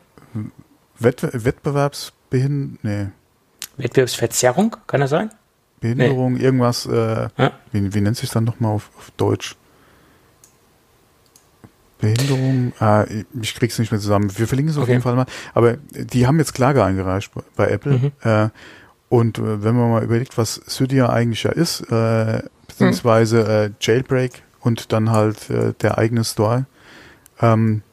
[0.99, 3.07] Wett Wettbewerbsbehinderung, nee.
[3.77, 5.31] Wettbewerbsverzerrung, kann das sein?
[5.79, 6.43] Behinderung, nee.
[6.43, 7.51] irgendwas, äh, ja.
[7.71, 9.55] wie, wie nennt sich dann nochmal auf, auf Deutsch?
[12.03, 13.05] Behinderung, ah,
[13.41, 14.29] ich krieg's nicht mehr zusammen.
[14.37, 14.83] Wir verlinken es okay.
[14.83, 15.25] auf jeden Fall mal.
[15.53, 17.93] Aber die haben jetzt Klage eingereicht bei Apple.
[17.93, 18.11] Mhm.
[18.21, 18.49] Äh,
[19.07, 24.43] und äh, wenn man mal überlegt, was Cydia eigentlich ja ist, äh, beziehungsweise äh, Jailbreak
[24.59, 26.65] und dann halt äh, der eigene Store,
[27.39, 27.83] ähm,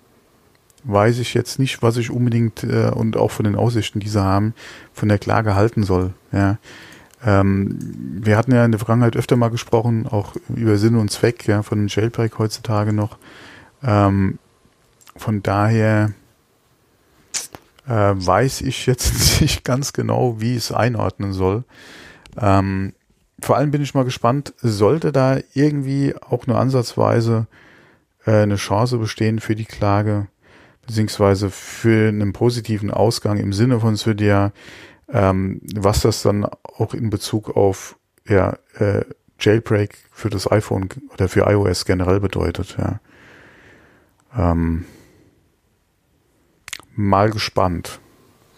[0.83, 4.23] weiß ich jetzt nicht, was ich unbedingt äh, und auch von den Aussichten, die sie
[4.23, 4.55] haben,
[4.93, 6.15] von der Klage halten soll.
[6.33, 6.59] Ja.
[7.25, 7.79] Ähm,
[8.23, 11.63] wir hatten ja in der Vergangenheit öfter mal gesprochen, auch über Sinn und Zweck ja,
[11.63, 13.19] von Jailbreak heutzutage noch.
[13.83, 14.39] Ähm,
[15.17, 16.13] von daher
[17.87, 21.65] äh, weiß ich jetzt nicht ganz genau, wie ich es einordnen soll.
[22.39, 22.93] Ähm,
[23.43, 27.47] vor allem bin ich mal gespannt, sollte da irgendwie auch nur ansatzweise
[28.27, 30.29] äh, eine Chance bestehen für die Klage,
[30.87, 34.53] beziehungsweise für einen positiven Ausgang im Sinne von Cydia,
[35.09, 37.97] ähm, was das dann auch in Bezug auf
[38.29, 39.05] ja, äh,
[39.39, 42.77] Jailbreak für das iPhone oder für iOS generell bedeutet.
[42.79, 43.01] Ja.
[44.37, 44.85] Ähm,
[46.95, 48.01] mal gespannt,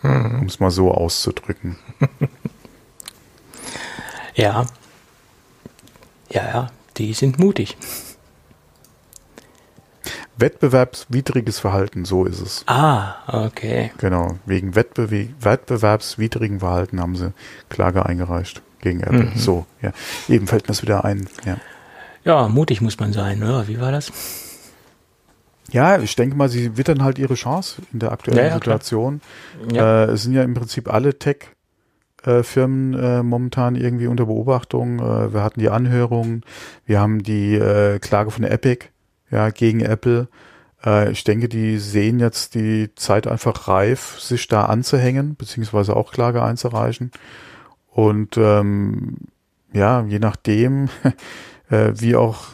[0.03, 0.41] hm.
[0.41, 1.77] um es mal so auszudrücken.
[4.35, 4.67] ja.
[6.31, 7.77] Ja, ja, die sind mutig.
[10.37, 12.65] Wettbewerbswidriges Verhalten, so ist es.
[12.67, 13.93] Ah, okay.
[13.99, 17.33] Genau, wegen Wettbewe wettbewerbswidrigen Verhalten haben sie
[17.69, 19.25] Klage eingereicht gegen Apple.
[19.25, 19.37] Mhm.
[19.37, 19.93] So, ja.
[20.29, 21.29] Eben fällt mir das wieder ein.
[21.45, 21.59] Ja.
[22.25, 23.69] ja, mutig muss man sein, oder?
[23.69, 24.11] Wie war das?
[25.73, 29.23] Ja, ich denke mal, sie wittern halt ihre Chance in der aktuellen ja, ja, Situation.
[29.73, 34.99] Äh, es sind ja im Prinzip alle Tech-Firmen äh, momentan irgendwie unter Beobachtung.
[34.99, 36.45] Äh, wir hatten die Anhörungen,
[36.85, 38.89] wir haben die äh, Klage von Epic
[39.31, 40.29] ja, gegen Apple.
[40.85, 46.13] Äh, ich denke, die sehen jetzt die Zeit einfach reif, sich da anzuhängen, beziehungsweise auch
[46.13, 47.13] Klage einzureichen.
[47.89, 49.17] Und ähm,
[49.73, 50.91] ja, je nachdem,
[51.71, 52.45] äh, wie auch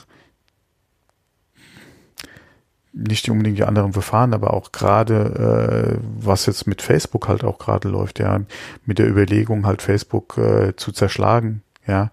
[2.93, 7.59] nicht unbedingt die anderen Verfahren, aber auch gerade, äh, was jetzt mit Facebook halt auch
[7.59, 8.41] gerade läuft, ja,
[8.85, 12.11] mit der Überlegung halt Facebook äh, zu zerschlagen, ja,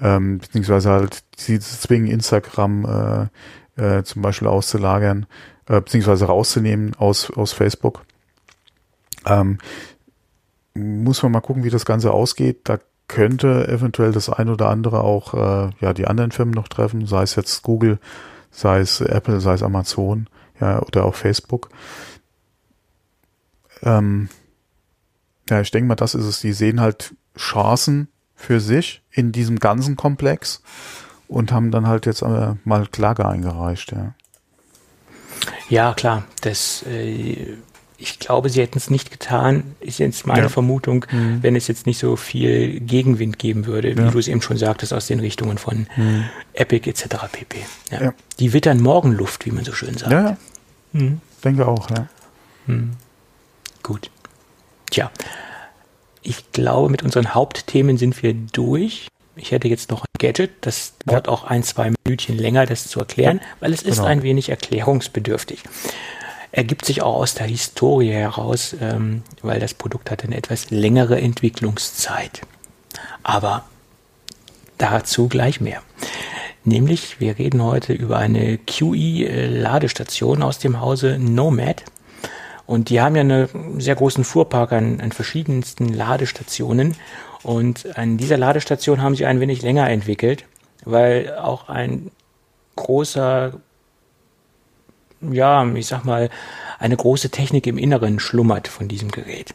[0.00, 3.30] ähm, beziehungsweise halt sie zwingen Instagram
[3.76, 5.26] äh, äh, zum Beispiel auszulagern,
[5.68, 8.02] äh, beziehungsweise rauszunehmen aus, aus Facebook.
[9.26, 9.58] Ähm,
[10.74, 12.60] muss man mal gucken, wie das Ganze ausgeht.
[12.64, 17.06] Da könnte eventuell das ein oder andere auch äh, ja die anderen Firmen noch treffen,
[17.06, 17.98] sei es jetzt Google,
[18.54, 20.28] sei es Apple, sei es Amazon,
[20.60, 21.70] ja, oder auch Facebook.
[23.82, 24.28] Ähm,
[25.50, 26.40] ja, ich denke mal, das ist es.
[26.40, 30.62] Die sehen halt Chancen für sich in diesem ganzen Komplex
[31.28, 34.14] und haben dann halt jetzt äh, mal Klage eingereicht, ja.
[35.68, 36.24] Ja, klar.
[36.42, 37.56] Das äh,
[38.04, 40.48] ich glaube, sie hätten es nicht getan, ist jetzt meine ja.
[40.50, 41.42] Vermutung, mhm.
[41.42, 44.10] wenn es jetzt nicht so viel Gegenwind geben würde, wie ja.
[44.10, 46.24] du es eben schon sagtest, aus den Richtungen von mhm.
[46.52, 47.06] Epic etc.
[47.32, 47.60] pp.
[47.90, 48.12] Ja.
[48.38, 50.12] Die wittern Morgenluft, wie man so schön sagt.
[50.12, 50.36] Ja,
[50.92, 51.22] mhm.
[51.42, 52.08] denke auch, ja.
[52.66, 52.90] Mhm.
[53.82, 54.10] Gut.
[54.90, 55.10] Tja,
[56.22, 59.08] ich glaube, mit unseren Hauptthemen sind wir durch.
[59.34, 63.00] Ich hätte jetzt noch ein Gadget, das dauert auch ein, zwei Minütchen länger, das zu
[63.00, 64.08] erklären, weil es ist genau.
[64.08, 65.64] ein wenig erklärungsbedürftig
[66.54, 71.20] ergibt sich auch aus der Historie heraus, ähm, weil das Produkt hat eine etwas längere
[71.20, 72.42] Entwicklungszeit.
[73.24, 73.64] Aber
[74.78, 75.82] dazu gleich mehr.
[76.62, 81.82] Nämlich, wir reden heute über eine QE-Ladestation aus dem Hause Nomad.
[82.66, 86.96] Und die haben ja einen sehr großen Fuhrpark an, an verschiedensten Ladestationen.
[87.42, 90.44] Und an dieser Ladestation haben sie ein wenig länger entwickelt,
[90.84, 92.12] weil auch ein
[92.76, 93.54] großer,
[95.32, 96.30] ja, ich sag mal,
[96.78, 99.54] eine große Technik im Inneren schlummert von diesem Gerät.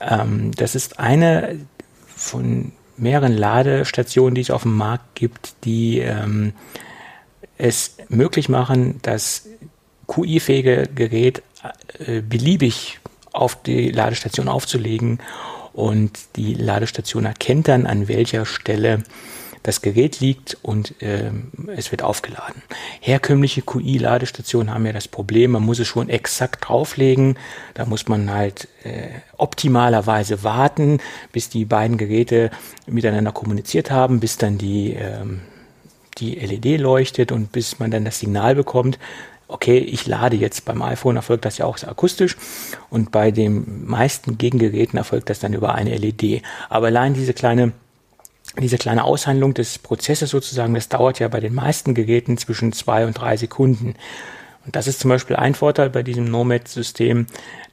[0.00, 1.58] Ähm, das ist eine
[2.06, 6.52] von mehreren Ladestationen, die es auf dem Markt gibt, die ähm,
[7.58, 9.48] es möglich machen, das
[10.06, 11.42] QI-fähige Gerät
[11.98, 13.00] äh, beliebig
[13.32, 15.18] auf die Ladestation aufzulegen
[15.72, 19.02] und die Ladestation erkennt dann, an welcher Stelle
[19.64, 21.30] das Gerät liegt und äh,
[21.74, 22.62] es wird aufgeladen.
[23.00, 27.38] Herkömmliche QI-Ladestationen haben ja das Problem, man muss es schon exakt drauflegen.
[27.72, 29.08] Da muss man halt äh,
[29.38, 30.98] optimalerweise warten,
[31.32, 32.50] bis die beiden Geräte
[32.86, 35.40] miteinander kommuniziert haben, bis dann die, ähm,
[36.18, 38.98] die LED leuchtet und bis man dann das Signal bekommt
[39.46, 42.36] okay, ich lade jetzt beim iPhone, erfolgt das ja auch akustisch
[42.90, 46.42] und bei den meisten Gegengeräten erfolgt das dann über eine LED.
[46.70, 47.72] Aber allein diese kleine
[48.58, 53.06] diese kleine Aushandlung des Prozesses sozusagen, das dauert ja bei den meisten Geräten zwischen zwei
[53.06, 53.94] und drei Sekunden.
[54.64, 57.26] Und das ist zum Beispiel ein Vorteil bei diesem Nomad-System,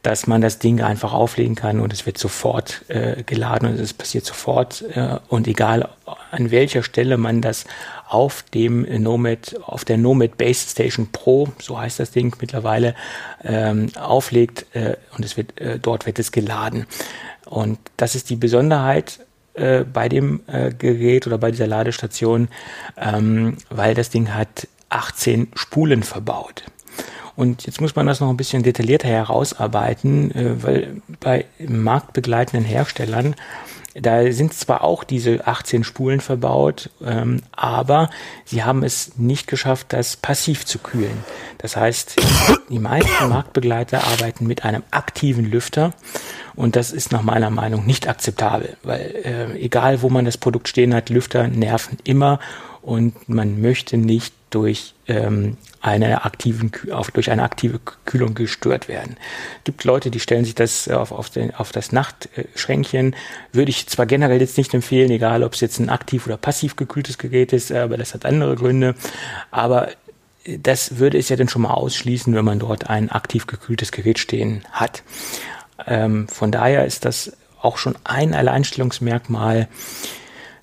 [0.03, 3.93] dass man das Ding einfach auflegen kann und es wird sofort äh, geladen und es
[3.93, 5.89] passiert sofort äh, und egal
[6.31, 7.65] an welcher Stelle man das
[8.09, 12.95] auf dem Nomad, auf der Nomad Base Station Pro, so heißt das Ding mittlerweile,
[13.43, 16.87] ähm, auflegt äh, und es wird äh, dort wird es geladen.
[17.45, 19.19] Und das ist die Besonderheit
[19.53, 22.47] äh, bei dem äh, Gerät oder bei dieser Ladestation,
[22.97, 26.63] ähm, weil das Ding hat 18 Spulen verbaut.
[27.35, 33.35] Und jetzt muss man das noch ein bisschen detaillierter herausarbeiten, äh, weil bei marktbegleitenden Herstellern
[33.93, 38.09] da sind zwar auch diese 18 Spulen verbaut, ähm, aber
[38.45, 41.25] sie haben es nicht geschafft, das passiv zu kühlen.
[41.57, 42.15] Das heißt,
[42.69, 45.93] die meisten Marktbegleiter arbeiten mit einem aktiven Lüfter
[46.55, 50.67] und das ist nach meiner Meinung nicht akzeptabel, weil äh, egal wo man das Produkt
[50.67, 52.39] stehen hat, Lüfter nerven immer
[52.81, 59.17] und man möchte nicht durch ähm, eine aktiven, auf, durch eine aktive Kühlung gestört werden.
[59.59, 63.15] Es gibt Leute, die stellen sich das auf, auf, den, auf das Nachtschränkchen.
[63.51, 66.75] Würde ich zwar generell jetzt nicht empfehlen, egal ob es jetzt ein aktiv oder passiv
[66.75, 68.95] gekühltes Gerät ist, aber das hat andere Gründe.
[69.49, 69.89] Aber
[70.45, 74.19] das würde es ja dann schon mal ausschließen, wenn man dort ein aktiv gekühltes Gerät
[74.19, 75.03] stehen hat.
[75.87, 79.67] Ähm, von daher ist das auch schon ein Alleinstellungsmerkmal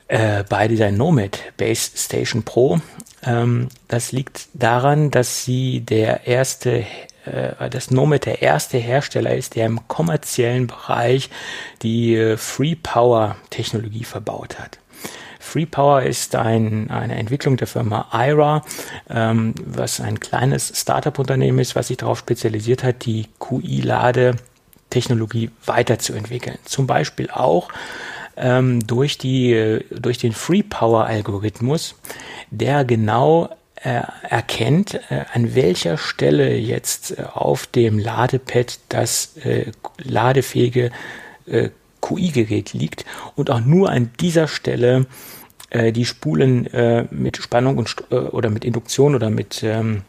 [0.08, 2.80] äh, bei dieser Nomad Base Station Pro.
[3.24, 6.84] Ähm, das liegt daran, dass sie der erste
[7.24, 11.30] äh, das Nomad der erste Hersteller ist, der im kommerziellen Bereich
[11.82, 14.78] die äh, Free Power Technologie verbaut hat.
[15.40, 18.62] Free Power ist ein, eine Entwicklung der Firma IRA,
[19.08, 23.28] ähm, was ein kleines Startup-Unternehmen ist, was sich darauf spezialisiert hat, die
[24.88, 26.58] QI-Lade-Technologie weiterzuentwickeln.
[26.64, 27.68] Zum Beispiel auch
[28.36, 31.94] ähm, durch, die, durch den Free Power Algorithmus,
[32.50, 39.70] der genau äh, erkennt, äh, an welcher Stelle jetzt äh, auf dem Ladepad das äh,
[39.98, 40.90] ladefähige
[41.46, 41.70] äh,
[42.00, 43.04] QI-Gerät liegt
[43.36, 45.06] und auch nur an dieser Stelle
[45.70, 50.02] äh, die Spulen äh, mit Spannung und äh, oder mit Induktion oder mit ähm,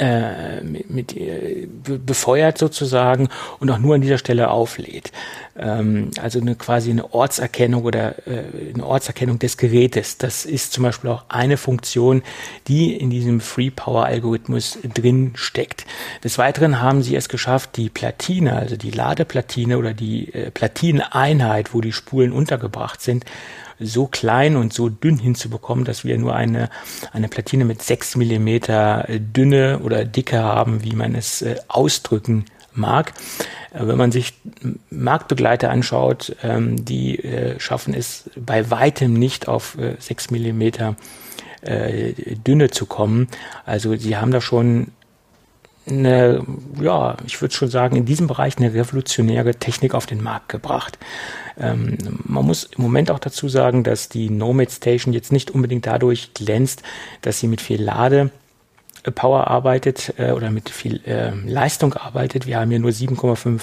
[0.00, 3.28] äh, mit, äh, befeuert sozusagen
[3.58, 5.12] und auch nur an dieser Stelle auflädt.
[5.58, 10.16] Ähm, also eine quasi eine Ortserkennung oder äh, eine Ortserkennung des Gerätes.
[10.16, 12.22] Das ist zum Beispiel auch eine Funktion,
[12.66, 15.84] die in diesem Free Power Algorithmus drin steckt.
[16.24, 21.74] Des Weiteren haben sie es geschafft, die Platine, also die Ladeplatine oder die äh, Platineinheit,
[21.74, 23.26] wo die Spulen untergebracht sind,
[23.80, 26.68] so klein und so dünn hinzubekommen, dass wir nur eine,
[27.12, 33.12] eine Platine mit sechs Millimeter Dünne oder Dicke haben, wie man es äh, ausdrücken mag.
[33.72, 34.34] Äh, wenn man sich
[34.90, 40.96] Marktbegleiter anschaut, ähm, die äh, schaffen es bei weitem nicht auf äh, 6 Millimeter
[41.62, 42.12] äh,
[42.46, 43.28] Dünne zu kommen.
[43.64, 44.88] Also sie haben da schon
[45.88, 46.44] eine,
[46.80, 50.98] ja, ich würde schon sagen, in diesem Bereich eine revolutionäre Technik auf den Markt gebracht.
[51.60, 55.86] Ähm, man muss im Moment auch dazu sagen, dass die Nomad Station jetzt nicht unbedingt
[55.86, 56.82] dadurch glänzt,
[57.22, 58.30] dass sie mit viel Lade
[59.14, 62.46] Power arbeitet äh, oder mit viel äh, Leistung arbeitet.
[62.46, 63.62] Wir haben hier nur 7,5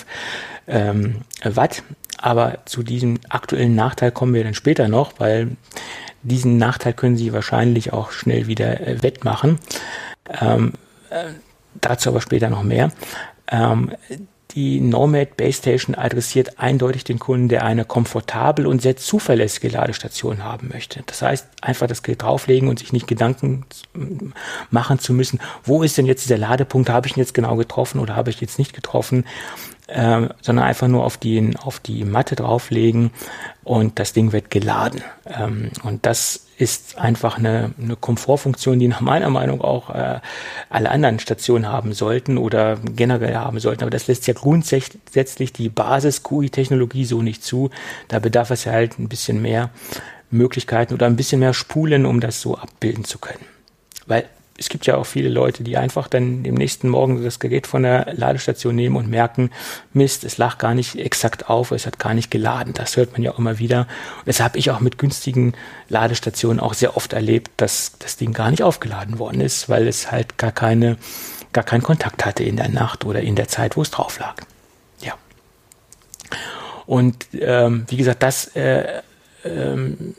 [0.68, 1.84] ähm, Watt,
[2.18, 5.52] aber zu diesem aktuellen Nachteil kommen wir dann später noch, weil
[6.24, 9.60] diesen Nachteil können Sie wahrscheinlich auch schnell wieder äh, wettmachen.
[10.42, 10.74] Ähm,
[11.10, 11.26] äh,
[11.76, 12.92] dazu aber später noch mehr.
[13.50, 13.92] Ähm,
[14.52, 20.44] die Nomad Base Station adressiert eindeutig den Kunden, der eine komfortable und sehr zuverlässige Ladestation
[20.44, 21.04] haben möchte.
[21.06, 23.66] Das heißt, einfach das Gerät drauflegen und sich nicht Gedanken
[24.72, 28.00] machen zu müssen, wo ist denn jetzt dieser Ladepunkt, habe ich ihn jetzt genau getroffen
[28.00, 29.26] oder habe ich ihn jetzt nicht getroffen.
[29.88, 33.12] Äh, sondern einfach nur auf die, auf die Matte drauflegen
[33.64, 35.02] und das Ding wird geladen.
[35.26, 40.20] Ähm, und das ist einfach eine, eine Komfortfunktion, die nach meiner Meinung auch äh,
[40.70, 43.84] alle anderen Stationen haben sollten oder generell haben sollten.
[43.84, 47.70] Aber das lässt ja grundsätzlich die Basis-QI-Technologie so nicht zu.
[48.08, 49.70] Da bedarf es ja halt ein bisschen mehr
[50.32, 53.46] Möglichkeiten oder ein bisschen mehr Spulen, um das so abbilden zu können.
[54.08, 54.26] Weil
[54.58, 57.84] es gibt ja auch viele Leute, die einfach dann im nächsten Morgen das Gerät von
[57.84, 59.52] der Ladestation nehmen und merken,
[59.94, 62.74] Mist, es lag gar nicht exakt auf, es hat gar nicht geladen.
[62.74, 63.82] Das hört man ja auch immer wieder.
[63.82, 65.54] Und das habe ich auch mit günstigen
[65.90, 70.12] Ladestationen auch sehr oft erlebt, dass das Ding gar nicht aufgeladen worden ist, weil es
[70.12, 70.98] halt gar keine,
[71.54, 74.36] gar keinen Kontakt hatte in der Nacht oder in der Zeit, wo es drauf lag.
[75.02, 75.14] Ja.
[76.88, 79.02] Und ähm, wie gesagt, das äh,
[79.46, 80.16] ähm,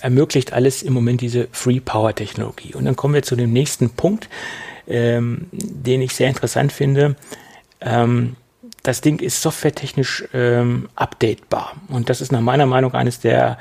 [0.00, 2.74] ermöglicht alles im Moment diese Free Power Technologie.
[2.74, 4.28] Und dann kommen wir zu dem nächsten Punkt,
[4.86, 7.16] ähm, den ich sehr interessant finde.
[7.80, 8.36] Ähm,
[8.82, 11.74] das Ding ist softwaretechnisch ähm, updatebar.
[11.88, 13.58] Und das ist nach meiner Meinung eines der,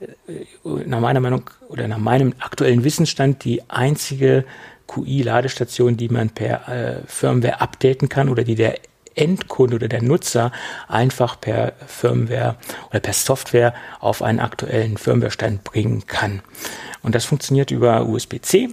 [0.00, 0.44] äh,
[0.86, 4.44] nach meiner Meinung oder nach meinem aktuellen Wissensstand die einzige
[4.88, 8.78] QI-Ladestation, die man per äh, Firmware updaten kann oder die der
[9.14, 10.52] Endkunde oder der Nutzer
[10.88, 12.56] einfach per Firmware
[12.90, 16.42] oder per Software auf einen aktuellen Firmware-Stand bringen kann.
[17.02, 18.70] Und das funktioniert über USB-C.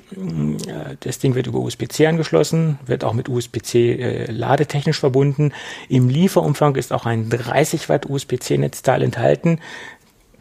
[1.01, 5.51] Das Ding wird über USB-C angeschlossen, wird auch mit USB-C äh, ladetechnisch verbunden.
[5.89, 9.59] Im Lieferumfang ist auch ein 30 Watt USB-C-Netzteil enthalten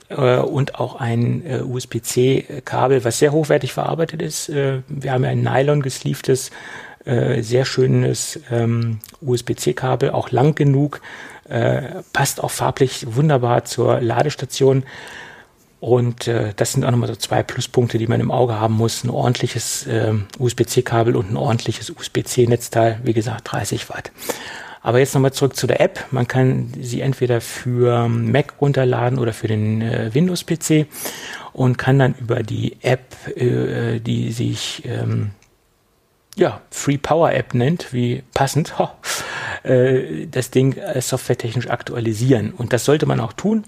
[0.09, 4.49] äh, und auch ein äh, USB-C-Kabel, was sehr hochwertig verarbeitet ist.
[4.49, 6.53] Äh, wir haben ja ein Nylon gesleeftes
[7.11, 11.01] äh, sehr schönes ähm, USB-C-Kabel, auch lang genug,
[11.49, 14.85] äh, passt auch farblich wunderbar zur Ladestation.
[15.81, 19.03] Und äh, das sind auch nochmal so zwei Pluspunkte, die man im Auge haben muss.
[19.03, 24.13] Ein ordentliches äh, USB-C-Kabel und ein ordentliches USB-C-Netzteil, wie gesagt 30 Watt.
[24.83, 26.07] Aber jetzt nochmal zurück zu der App.
[26.11, 30.87] Man kann sie entweder für Mac runterladen oder für den äh, Windows-PC
[31.53, 35.33] und kann dann über die App, äh, die sich ähm,
[36.41, 38.89] ja, Free Power App nennt, wie passend, ho,
[39.63, 42.53] äh, das Ding äh, softwaretechnisch aktualisieren.
[42.53, 43.65] Und das sollte man auch tun.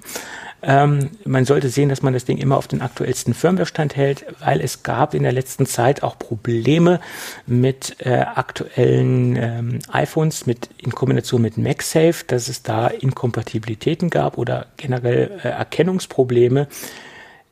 [0.63, 4.61] Ähm, man sollte sehen, dass man das Ding immer auf den aktuellsten Firmware-Stand hält, weil
[4.63, 7.01] es gab in der letzten Zeit auch Probleme
[7.47, 14.39] mit äh, aktuellen ähm, iPhones mit, in Kombination mit MagSafe, dass es da Inkompatibilitäten gab
[14.39, 16.69] oder generell äh, Erkennungsprobleme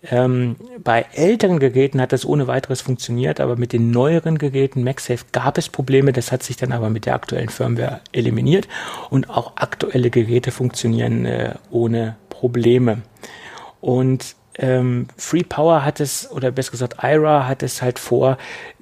[0.02, 5.26] ähm, bei älteren Geräten hat das ohne weiteres funktioniert, aber mit den neueren Geräten MagSafe
[5.32, 6.12] gab es Probleme.
[6.12, 8.66] Das hat sich dann aber mit der aktuellen Firmware eliminiert
[9.10, 13.02] und auch aktuelle Geräte funktionieren äh, ohne Probleme.
[13.80, 18.38] Und ähm, Free Power hat es, oder besser gesagt IRA hat es halt vor,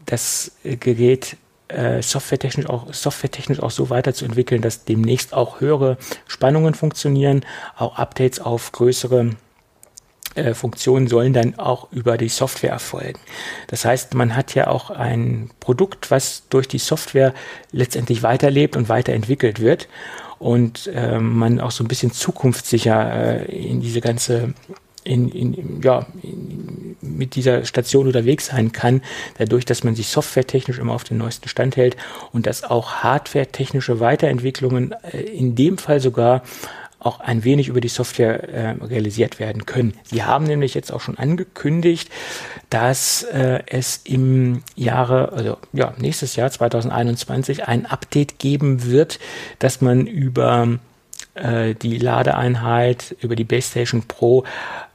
[0.06, 1.36] das Gerät
[1.68, 7.44] äh, softwaretechnisch auch softwaretechnisch auch so weiterzuentwickeln, dass demnächst auch höhere Spannungen funktionieren,
[7.76, 9.32] auch Updates auf größere
[10.38, 13.18] äh, Funktionen sollen dann auch über die Software erfolgen.
[13.66, 17.34] Das heißt, man hat ja auch ein Produkt, was durch die Software
[17.72, 19.88] letztendlich weiterlebt und weiterentwickelt wird
[20.38, 24.54] und äh, man auch so ein bisschen zukunftssicher äh, in diese ganze
[25.04, 29.00] in, in, ja, in, mit dieser Station unterwegs sein kann,
[29.38, 31.96] dadurch, dass man sich softwaretechnisch immer auf den neuesten Stand hält
[32.32, 36.42] und dass auch hardwaretechnische Weiterentwicklungen äh, in dem Fall sogar
[37.00, 39.94] auch ein wenig über die Software äh, realisiert werden können.
[40.04, 42.10] Sie haben nämlich jetzt auch schon angekündigt,
[42.70, 49.20] dass äh, es im Jahre, also ja, nächstes Jahr 2021 ein Update geben wird,
[49.60, 50.78] dass man über
[51.34, 54.44] äh, die Ladeeinheit, über die Base Station Pro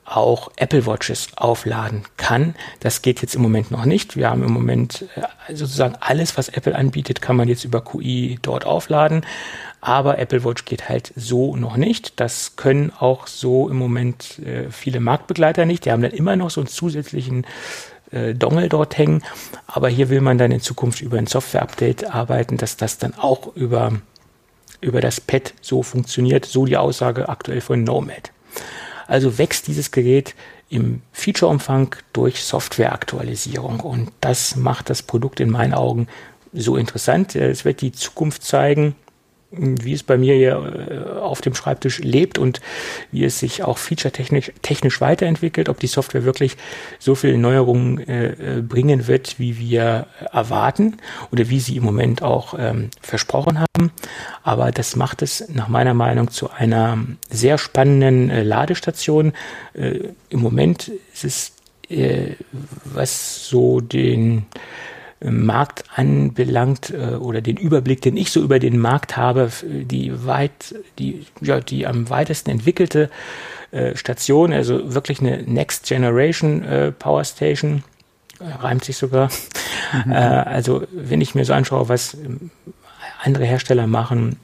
[0.05, 2.55] auch Apple Watches aufladen kann.
[2.81, 4.17] Das geht jetzt im Moment noch nicht.
[4.17, 8.37] Wir haben im Moment äh, sozusagen alles, was Apple anbietet, kann man jetzt über QI
[8.41, 9.25] dort aufladen.
[9.85, 12.17] Aber Apple Watch geht halt so noch nicht.
[12.21, 15.83] Das können auch so im Moment äh, viele Marktbegleiter nicht.
[15.83, 17.45] Die haben dann immer noch so einen zusätzlichen
[18.11, 19.23] äh, Dongle dort hängen.
[19.67, 23.57] Aber hier will man dann in Zukunft über ein Software-Update arbeiten, dass das dann auch
[23.57, 23.91] über,
[24.79, 26.45] über das Pad so funktioniert.
[26.45, 28.31] So die Aussage aktuell von Nomad.
[29.07, 30.33] Also wächst dieses Gerät
[30.69, 36.07] im Featureumfang durch Softwareaktualisierung und das macht das Produkt in meinen Augen
[36.53, 37.35] so interessant.
[37.35, 38.95] Es wird die Zukunft zeigen,
[39.55, 42.61] wie es bei mir hier äh, auf dem Schreibtisch lebt und
[43.11, 46.57] wie es sich auch featuretechnisch technisch weiterentwickelt, ob die Software wirklich
[46.99, 50.97] so viele Neuerungen äh, äh, bringen wird, wie wir erwarten
[51.31, 53.91] oder wie sie im Moment auch ähm, versprochen haben.
[54.43, 56.97] Aber das macht es nach meiner Meinung zu einer
[57.29, 59.33] sehr spannenden äh, Ladestation.
[59.73, 61.51] Äh, Im Moment ist es,
[61.89, 62.35] äh,
[62.85, 64.45] was so den
[65.29, 70.75] Markt anbelangt äh, oder den Überblick, den ich so über den Markt habe, die weit,
[70.99, 73.09] die, ja, die am weitesten entwickelte
[73.71, 77.83] äh, Station, also wirklich eine Next Generation äh, Power Station,
[78.39, 79.29] reimt sich sogar.
[80.05, 80.11] Mhm.
[80.11, 82.51] Also wenn ich mir so anschaue, was ähm,
[83.21, 84.37] andere Hersteller machen,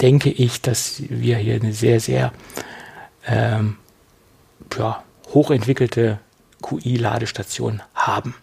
[0.00, 2.32] denke ich, dass wir hier eine sehr, sehr
[3.26, 3.76] ähm,
[4.78, 5.02] ja,
[5.32, 6.18] hochentwickelte
[6.62, 8.34] QI-Ladestation haben.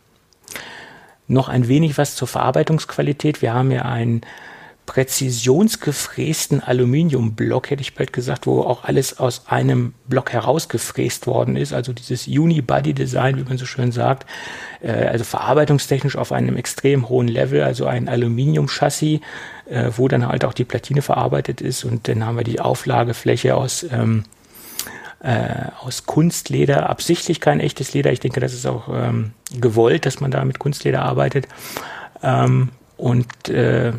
[1.28, 3.42] Noch ein wenig was zur Verarbeitungsqualität.
[3.42, 4.22] Wir haben ja einen
[4.86, 11.72] präzisionsgefrästen Aluminiumblock, hätte ich bald gesagt, wo auch alles aus einem Block herausgefräst worden ist.
[11.72, 14.26] Also dieses Unibody-Design, wie man so schön sagt.
[14.82, 19.22] Äh, also verarbeitungstechnisch auf einem extrem hohen Level, also ein Aluminium-Chassis,
[19.70, 21.86] äh, wo dann halt auch die Platine verarbeitet ist.
[21.86, 24.26] Und dann haben wir die Auflagefläche aus ähm,
[25.24, 28.12] äh, aus Kunstleder, absichtlich kein echtes Leder.
[28.12, 31.48] Ich denke, das ist auch ähm, gewollt, dass man da mit Kunstleder arbeitet.
[32.24, 33.94] Ähm, und äh,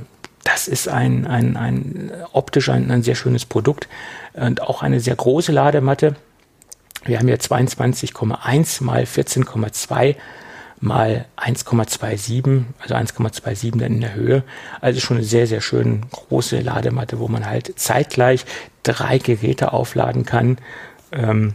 [0.44, 3.88] das ist ein, ein, ein optisch ein, ein sehr schönes Produkt
[4.34, 6.16] und auch eine sehr große Ladematte.
[7.04, 10.16] Wir haben hier 22,1 mal 14,2
[10.80, 14.42] mal 1,27, also 1,27 dann in der Höhe.
[14.80, 18.44] Also schon eine sehr, sehr schön große Ladematte, wo man halt zeitgleich
[18.82, 20.58] drei Geräte aufladen kann
[21.12, 21.54] ähm,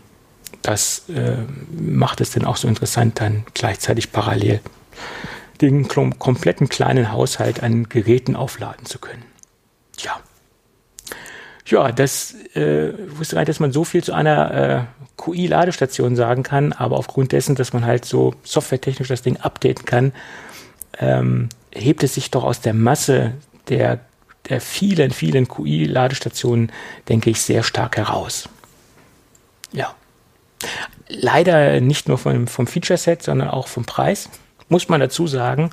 [0.67, 1.37] das äh,
[1.71, 4.59] macht es dann auch so interessant, dann gleichzeitig parallel
[5.61, 9.23] den kompletten kleinen Haushalt an Geräten aufladen zu können.
[9.99, 10.19] Ja.
[11.65, 14.83] Ja, das äh, wusste gar nicht, dass man so viel zu einer äh,
[15.17, 20.13] QI-Ladestation sagen kann, aber aufgrund dessen, dass man halt so softwaretechnisch das Ding updaten kann,
[20.99, 23.33] ähm, hebt es sich doch aus der Masse
[23.67, 23.99] der,
[24.47, 26.71] der vielen, vielen QI-Ladestationen,
[27.09, 28.47] denke ich, sehr stark heraus.
[29.73, 29.93] Ja.
[31.07, 34.29] Leider nicht nur vom, vom Feature-Set, sondern auch vom Preis,
[34.69, 35.71] muss man dazu sagen.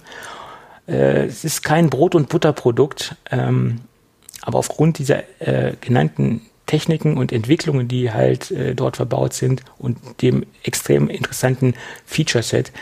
[0.86, 3.80] Äh, es ist kein Brot- und Butterprodukt, ähm,
[4.42, 9.98] aber aufgrund dieser äh, genannten Techniken und Entwicklungen, die halt äh, dort verbaut sind und
[10.22, 11.74] dem extrem interessanten
[12.06, 12.72] Feature-Set,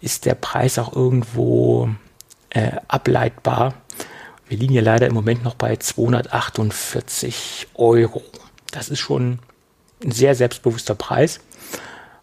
[0.00, 1.88] ist der Preis auch irgendwo
[2.50, 3.74] äh, ableitbar.
[4.48, 8.22] Wir liegen ja leider im Moment noch bei 248 Euro.
[8.70, 9.38] Das ist schon
[10.04, 11.40] ein sehr selbstbewusster Preis.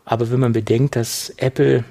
[0.09, 1.83] Aber wenn man bedenkt, dass Apple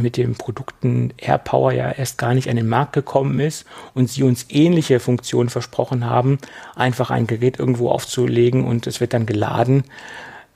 [0.00, 4.22] mit den Produkten AirPower ja erst gar nicht an den Markt gekommen ist und sie
[4.22, 6.38] uns ähnliche Funktionen versprochen haben,
[6.74, 9.84] einfach ein Gerät irgendwo aufzulegen und es wird dann geladen,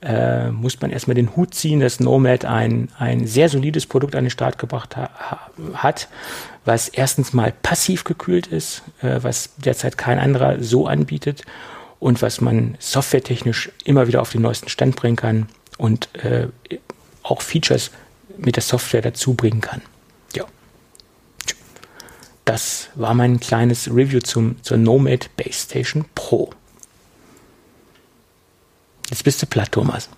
[0.01, 4.23] äh, muss man erstmal den Hut ziehen, dass Nomad ein, ein sehr solides Produkt an
[4.23, 5.11] den Start gebracht ha
[5.75, 6.07] hat,
[6.63, 11.43] was erstens mal passiv gekühlt ist, äh, was derzeit kein anderer so anbietet
[11.99, 16.47] und was man softwaretechnisch immer wieder auf den neuesten Stand bringen kann und äh,
[17.25, 17.91] auch Features
[18.37, 19.81] mit der Software dazu bringen kann.
[20.33, 20.45] Ja.
[22.45, 26.51] Das war mein kleines Review zum, zur Nomad Base Station Pro.
[29.09, 30.09] Jetzt bist du platt, Thomas.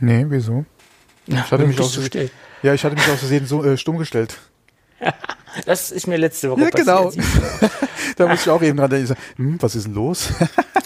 [0.00, 0.64] Nee, wieso?
[1.26, 2.30] ich hatte mich aus Versehen,
[2.62, 4.38] ja, ich hatte mich aus Versehen so äh, stumm gestellt.
[5.66, 7.12] das ist mir letzte Woche ja, genau.
[8.16, 9.14] da muss ich auch eben dran denken.
[9.36, 10.32] Hm, was ist denn los?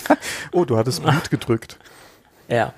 [0.52, 1.78] oh, du hattest Blut gedrückt.
[2.48, 2.74] Ja.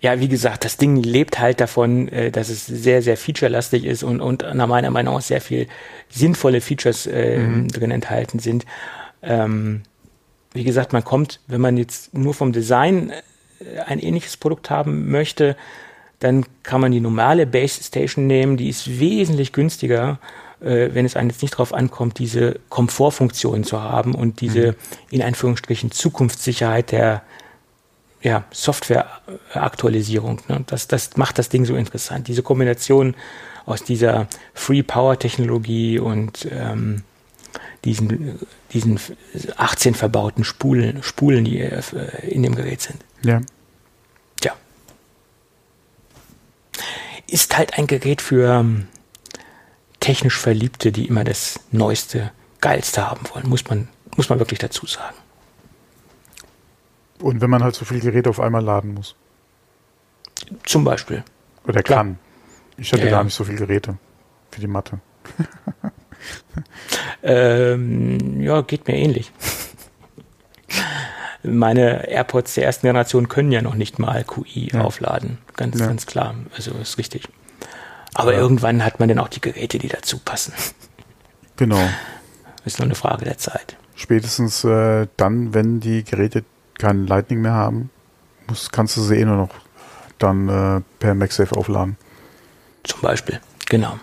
[0.00, 4.02] Ja, wie gesagt, das Ding lebt halt davon, äh, dass es sehr, sehr featurelastig ist
[4.02, 5.66] und, und nach meiner Meinung auch sehr viel
[6.08, 7.68] sinnvolle Features äh, mhm.
[7.68, 8.64] drin enthalten sind.
[9.22, 9.82] Ähm,
[10.52, 15.10] wie gesagt, man kommt, wenn man jetzt nur vom Design äh, ein ähnliches Produkt haben
[15.10, 15.56] möchte,
[16.20, 20.18] dann kann man die normale Base Station nehmen, die ist wesentlich günstiger
[20.60, 24.74] äh, wenn es einem jetzt nicht darauf ankommt, diese Komfortfunktionen zu haben und diese mhm.
[25.10, 27.22] in Anführungsstrichen Zukunftssicherheit der
[28.22, 30.40] ja, Software-Aktualisierung.
[30.48, 30.64] Ne?
[30.66, 32.28] Das, das macht das Ding so interessant.
[32.28, 33.14] Diese Kombination
[33.64, 37.02] aus dieser Free Power Technologie und ähm,
[37.84, 38.38] diesen,
[38.72, 38.98] diesen
[39.56, 41.82] 18 verbauten Spulen, Spulen, die äh,
[42.28, 43.04] in dem Gerät sind.
[43.22, 43.40] Ja.
[44.40, 44.54] Tja.
[47.26, 48.64] Ist halt ein Gerät für
[50.00, 54.86] technisch Verliebte, die immer das Neueste, Geilste haben wollen, muss man, muss man wirklich dazu
[54.86, 55.14] sagen.
[57.20, 59.16] Und wenn man halt so viele Geräte auf einmal laden muss.
[60.64, 61.24] Zum Beispiel.
[61.66, 61.84] Oder kann.
[61.84, 62.16] Klar.
[62.76, 63.98] Ich hatte ja, gar nicht so viele Geräte
[64.50, 65.00] für die Mathe.
[67.22, 69.32] ähm, ja, geht mir ähnlich.
[71.42, 74.82] Meine AirPods der ersten Generation können ja noch nicht mal QI ja.
[74.82, 75.38] aufladen.
[75.56, 75.86] Ganz, ja.
[75.86, 76.34] ganz klar.
[76.54, 77.28] Also ist richtig.
[78.14, 78.38] Aber ja.
[78.38, 80.52] irgendwann hat man dann auch die Geräte, die dazu passen.
[81.56, 81.88] Genau.
[82.64, 83.76] Ist nur eine Frage der Zeit.
[83.94, 86.44] Spätestens äh, dann, wenn die Geräte
[86.78, 87.90] kein Lightning mehr haben,
[88.46, 89.50] musst, kannst du sie eh nur noch
[90.18, 91.96] dann äh, per MagSafe aufladen.
[92.84, 93.98] Zum Beispiel, genau.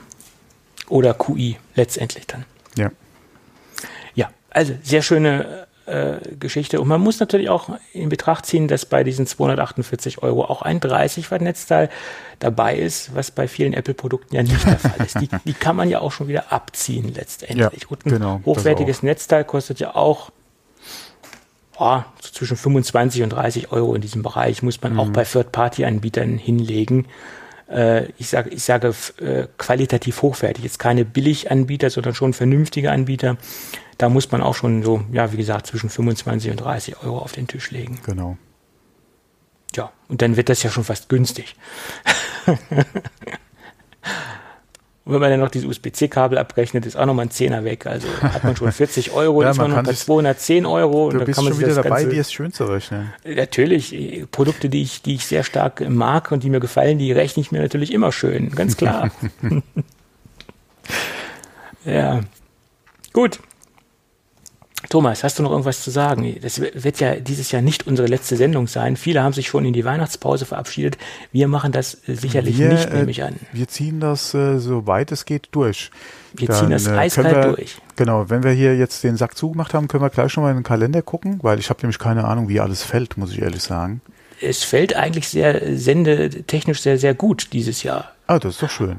[0.88, 2.46] Oder QI letztendlich dann.
[2.78, 2.92] Ja.
[4.14, 6.82] Ja, also sehr schöne äh, Geschichte.
[6.82, 10.80] Und man muss natürlich auch in Betracht ziehen, dass bei diesen 248 Euro auch ein
[10.80, 11.90] 30 Watt Netzteil
[12.40, 15.20] dabei ist, was bei vielen Apple-Produkten ja nicht der Fall ist.
[15.22, 17.82] Die, die kann man ja auch schon wieder abziehen letztendlich.
[17.84, 20.32] Ja, Und ein genau, hochwertiges Netzteil kostet ja auch
[21.78, 26.38] oh, so zwischen 25 und 30 Euro in diesem Bereich, muss man auch bei Third-Party-Anbietern
[26.38, 27.08] hinlegen.
[27.70, 33.38] Äh, ich sage, ich sage äh, qualitativ hochwertig, jetzt keine Billiganbieter, sondern schon vernünftige Anbieter.
[33.98, 37.32] Da muss man auch schon so, ja, wie gesagt, zwischen 25 und 30 Euro auf
[37.32, 38.00] den Tisch legen.
[38.06, 38.38] Genau.
[39.76, 41.56] Ja, und dann wird das ja schon fast günstig.
[45.06, 47.86] Und wenn man dann noch dieses USB-C-Kabel abrechnet, ist auch nochmal ein Zehner weg.
[47.86, 51.06] Also hat man schon 40 Euro, Ja, ist man man noch bei sich- 210 Euro.
[51.06, 53.14] und Du dann bist kann man schon wieder dabei, dir es schön zu rechnen.
[53.24, 57.12] Natürlich, äh, Produkte, die ich, die ich sehr stark mag und die mir gefallen, die
[57.12, 59.12] rechne ich mir natürlich immer schön, ganz klar.
[61.86, 62.22] ja.
[63.14, 63.40] Gut.
[64.90, 66.38] Thomas, hast du noch irgendwas zu sagen?
[66.42, 68.98] Das wird ja dieses Jahr nicht unsere letzte Sendung sein.
[68.98, 70.98] Viele haben sich schon in die Weihnachtspause verabschiedet.
[71.32, 73.36] Wir machen das äh, sicherlich wir, nicht, äh, nehme ich an.
[73.52, 75.92] Wir ziehen das, äh, soweit es geht, durch.
[76.34, 77.78] Wir ziehen das eiskalt wir, durch.
[77.96, 80.58] Genau, wenn wir hier jetzt den Sack zugemacht haben, können wir gleich schon mal in
[80.58, 83.64] den Kalender gucken, weil ich habe nämlich keine Ahnung, wie alles fällt, muss ich ehrlich
[83.64, 84.02] sagen.
[84.42, 88.12] Es fällt eigentlich sehr äh, sendetechnisch sehr, sehr gut dieses Jahr.
[88.28, 88.98] Ah, das ist doch schön.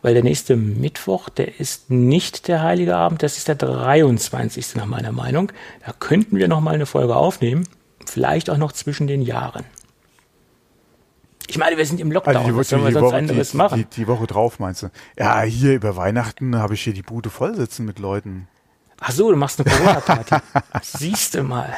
[0.00, 4.76] Weil der nächste Mittwoch, der ist nicht der Heilige Abend, das ist der 23.
[4.76, 5.50] nach meiner Meinung.
[5.84, 7.66] Da könnten wir noch mal eine Folge aufnehmen.
[8.06, 9.64] Vielleicht auch noch zwischen den Jahren.
[11.48, 12.36] Ich meine, wir sind im Lockdown.
[12.36, 13.76] Also die, Was sollen wir sonst Woche, anderes die, machen?
[13.90, 14.90] die, die Woche drauf meinst du?
[15.18, 18.48] Ja, hier über Weihnachten habe ich hier die Bude voll sitzen mit Leuten.
[19.00, 20.36] Ach so, du machst eine Corona-Party.
[20.82, 21.72] Siehst du mal.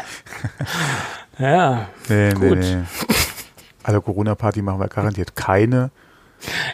[1.38, 2.58] Ja, Nee, gut.
[2.58, 2.82] nee, nee.
[3.82, 5.90] Also Corona-Party machen wir garantiert keine.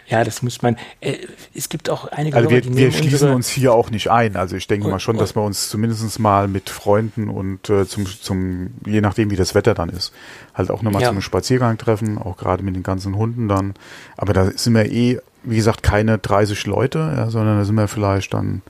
[0.08, 0.76] Ja, das muss man.
[1.00, 1.16] Äh,
[1.54, 4.36] es gibt auch einige Also wir, die wir schließen uns hier auch nicht ein.
[4.36, 7.86] Also ich denke Und- mal schon, dass wir uns zumindest mal mit Freunden und äh,
[7.86, 10.12] zum, zum, je nachdem wie das Wetter dann ist,
[10.54, 11.08] halt auch nochmal Ja.
[11.08, 13.74] zum Spaziergang treffen, auch gerade mit den ganzen Hunden dann.
[14.16, 17.88] Aber da sind wir eh, wie gesagt, keine 30 Leute, ja, sondern da sind wir
[17.88, 18.62] vielleicht dann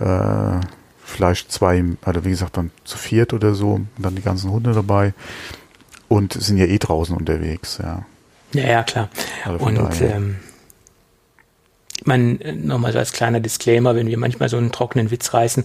[0.00, 0.60] äh,
[1.04, 4.72] vielleicht zwei, also wie gesagt, dann zu viert oder so, und dann die ganzen Hunde
[4.72, 5.12] dabei
[6.08, 8.04] und sind ja eh draußen unterwegs, ja.
[8.54, 9.08] Ja, ja, klar.
[9.58, 10.36] Und ähm,
[12.04, 15.64] man, nochmal so als kleiner Disclaimer, wenn wir manchmal so einen trockenen Witz reißen,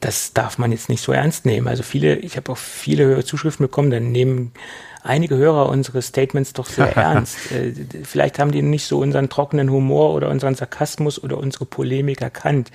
[0.00, 1.66] das darf man jetzt nicht so ernst nehmen.
[1.66, 4.52] Also viele, ich habe auch viele Zuschriften bekommen, dann nehmen
[5.02, 7.52] einige Hörer unsere Statements doch sehr ernst.
[7.52, 12.20] Äh, Vielleicht haben die nicht so unseren trockenen Humor oder unseren Sarkasmus oder unsere Polemik
[12.20, 12.70] erkannt.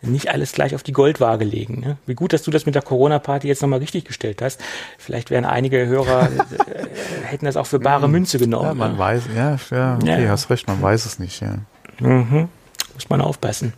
[0.00, 1.80] Nicht alles gleich auf die Goldwaage legen.
[1.80, 1.96] Ne?
[2.06, 4.60] Wie gut, dass du das mit der Corona-Party jetzt nochmal richtig gestellt hast.
[4.96, 8.68] Vielleicht wären einige Hörer, äh, hätten das auch für bare Münze genommen.
[8.68, 8.98] Ja, man ne?
[8.98, 11.58] weiß, ja, ja, okay, Ja, hast recht, man weiß es nicht, ja.
[11.98, 12.48] Mhm.
[12.94, 13.72] Muss man aufpassen.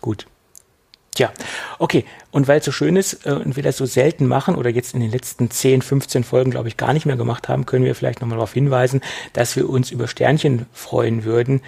[0.00, 0.26] Gut.
[1.14, 1.30] Tja,
[1.78, 2.04] okay.
[2.30, 4.94] Und weil es so schön ist äh, und wir das so selten machen oder jetzt
[4.94, 7.94] in den letzten 10, 15 Folgen, glaube ich, gar nicht mehr gemacht haben, können wir
[7.94, 9.00] vielleicht nochmal darauf hinweisen,
[9.32, 11.62] dass wir uns über Sternchen freuen würden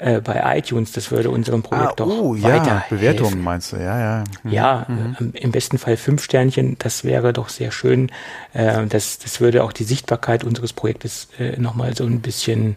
[0.00, 0.92] äh, bei iTunes.
[0.92, 2.84] Das würde unserem Projekt doch oh, ja.
[2.88, 4.24] Bewertungen meinst du, ja, ja.
[4.42, 4.50] Mhm.
[4.50, 8.10] Ja, äh, im besten Fall fünf Sternchen, das wäre doch sehr schön.
[8.54, 12.76] Äh, das, das würde auch die Sichtbarkeit unseres Projektes äh, nochmal so ein bisschen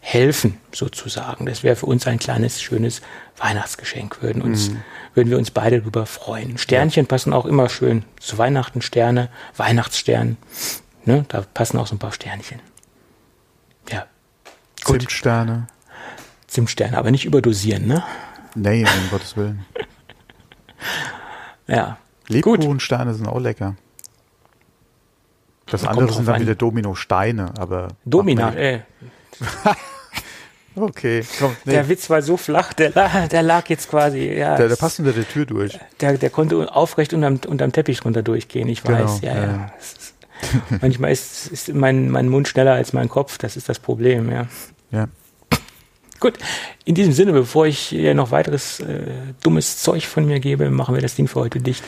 [0.00, 1.46] helfen, sozusagen.
[1.46, 3.02] Das wäre für uns ein kleines, schönes
[3.36, 4.22] Weihnachtsgeschenk.
[4.22, 4.70] Würden, uns,
[5.14, 6.58] würden wir uns beide darüber freuen.
[6.58, 10.38] Sternchen passen auch immer schön zu Weihnachten, Sterne, Weihnachtsstern.
[11.04, 12.60] Ne, da passen auch so ein paar Sternchen.
[13.90, 14.06] Ja,
[14.84, 15.00] gut.
[15.00, 15.68] Zimtsterne.
[16.52, 18.02] Zimtsterne, aber nicht überdosieren, ne?
[18.54, 19.64] Nee, um Gottes Willen.
[21.66, 21.96] Ja.
[22.28, 23.76] Lebkuchensterne sind auch lecker.
[25.66, 26.40] Das Kommt andere sind dann an.
[26.42, 27.88] wieder Dominosteine, aber.
[28.04, 28.80] Domina, man- äh,
[30.74, 32.90] Okay, komm, nee, Der Witz war so flach, der,
[33.28, 34.56] der lag jetzt quasi, ja.
[34.56, 35.78] der, der passt unter der Tür durch.
[36.00, 39.20] der, der konnte aufrecht unterm, unterm Teppich drunter durchgehen, ich weiß.
[39.20, 39.72] Genau, ja, ja, ja.
[40.80, 44.46] manchmal ist, ist mein, mein Mund schneller als mein Kopf, das ist das Problem, ja.
[44.90, 45.08] Ja.
[46.22, 46.34] Gut,
[46.84, 49.00] in diesem Sinne, bevor ich noch weiteres äh,
[49.42, 51.82] dummes Zeug von mir gebe, machen wir das Ding für heute dicht.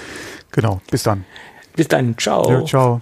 [0.50, 1.24] Genau, bis dann.
[1.76, 2.50] Bis dann, ciao.
[2.50, 3.00] Ja, ciao.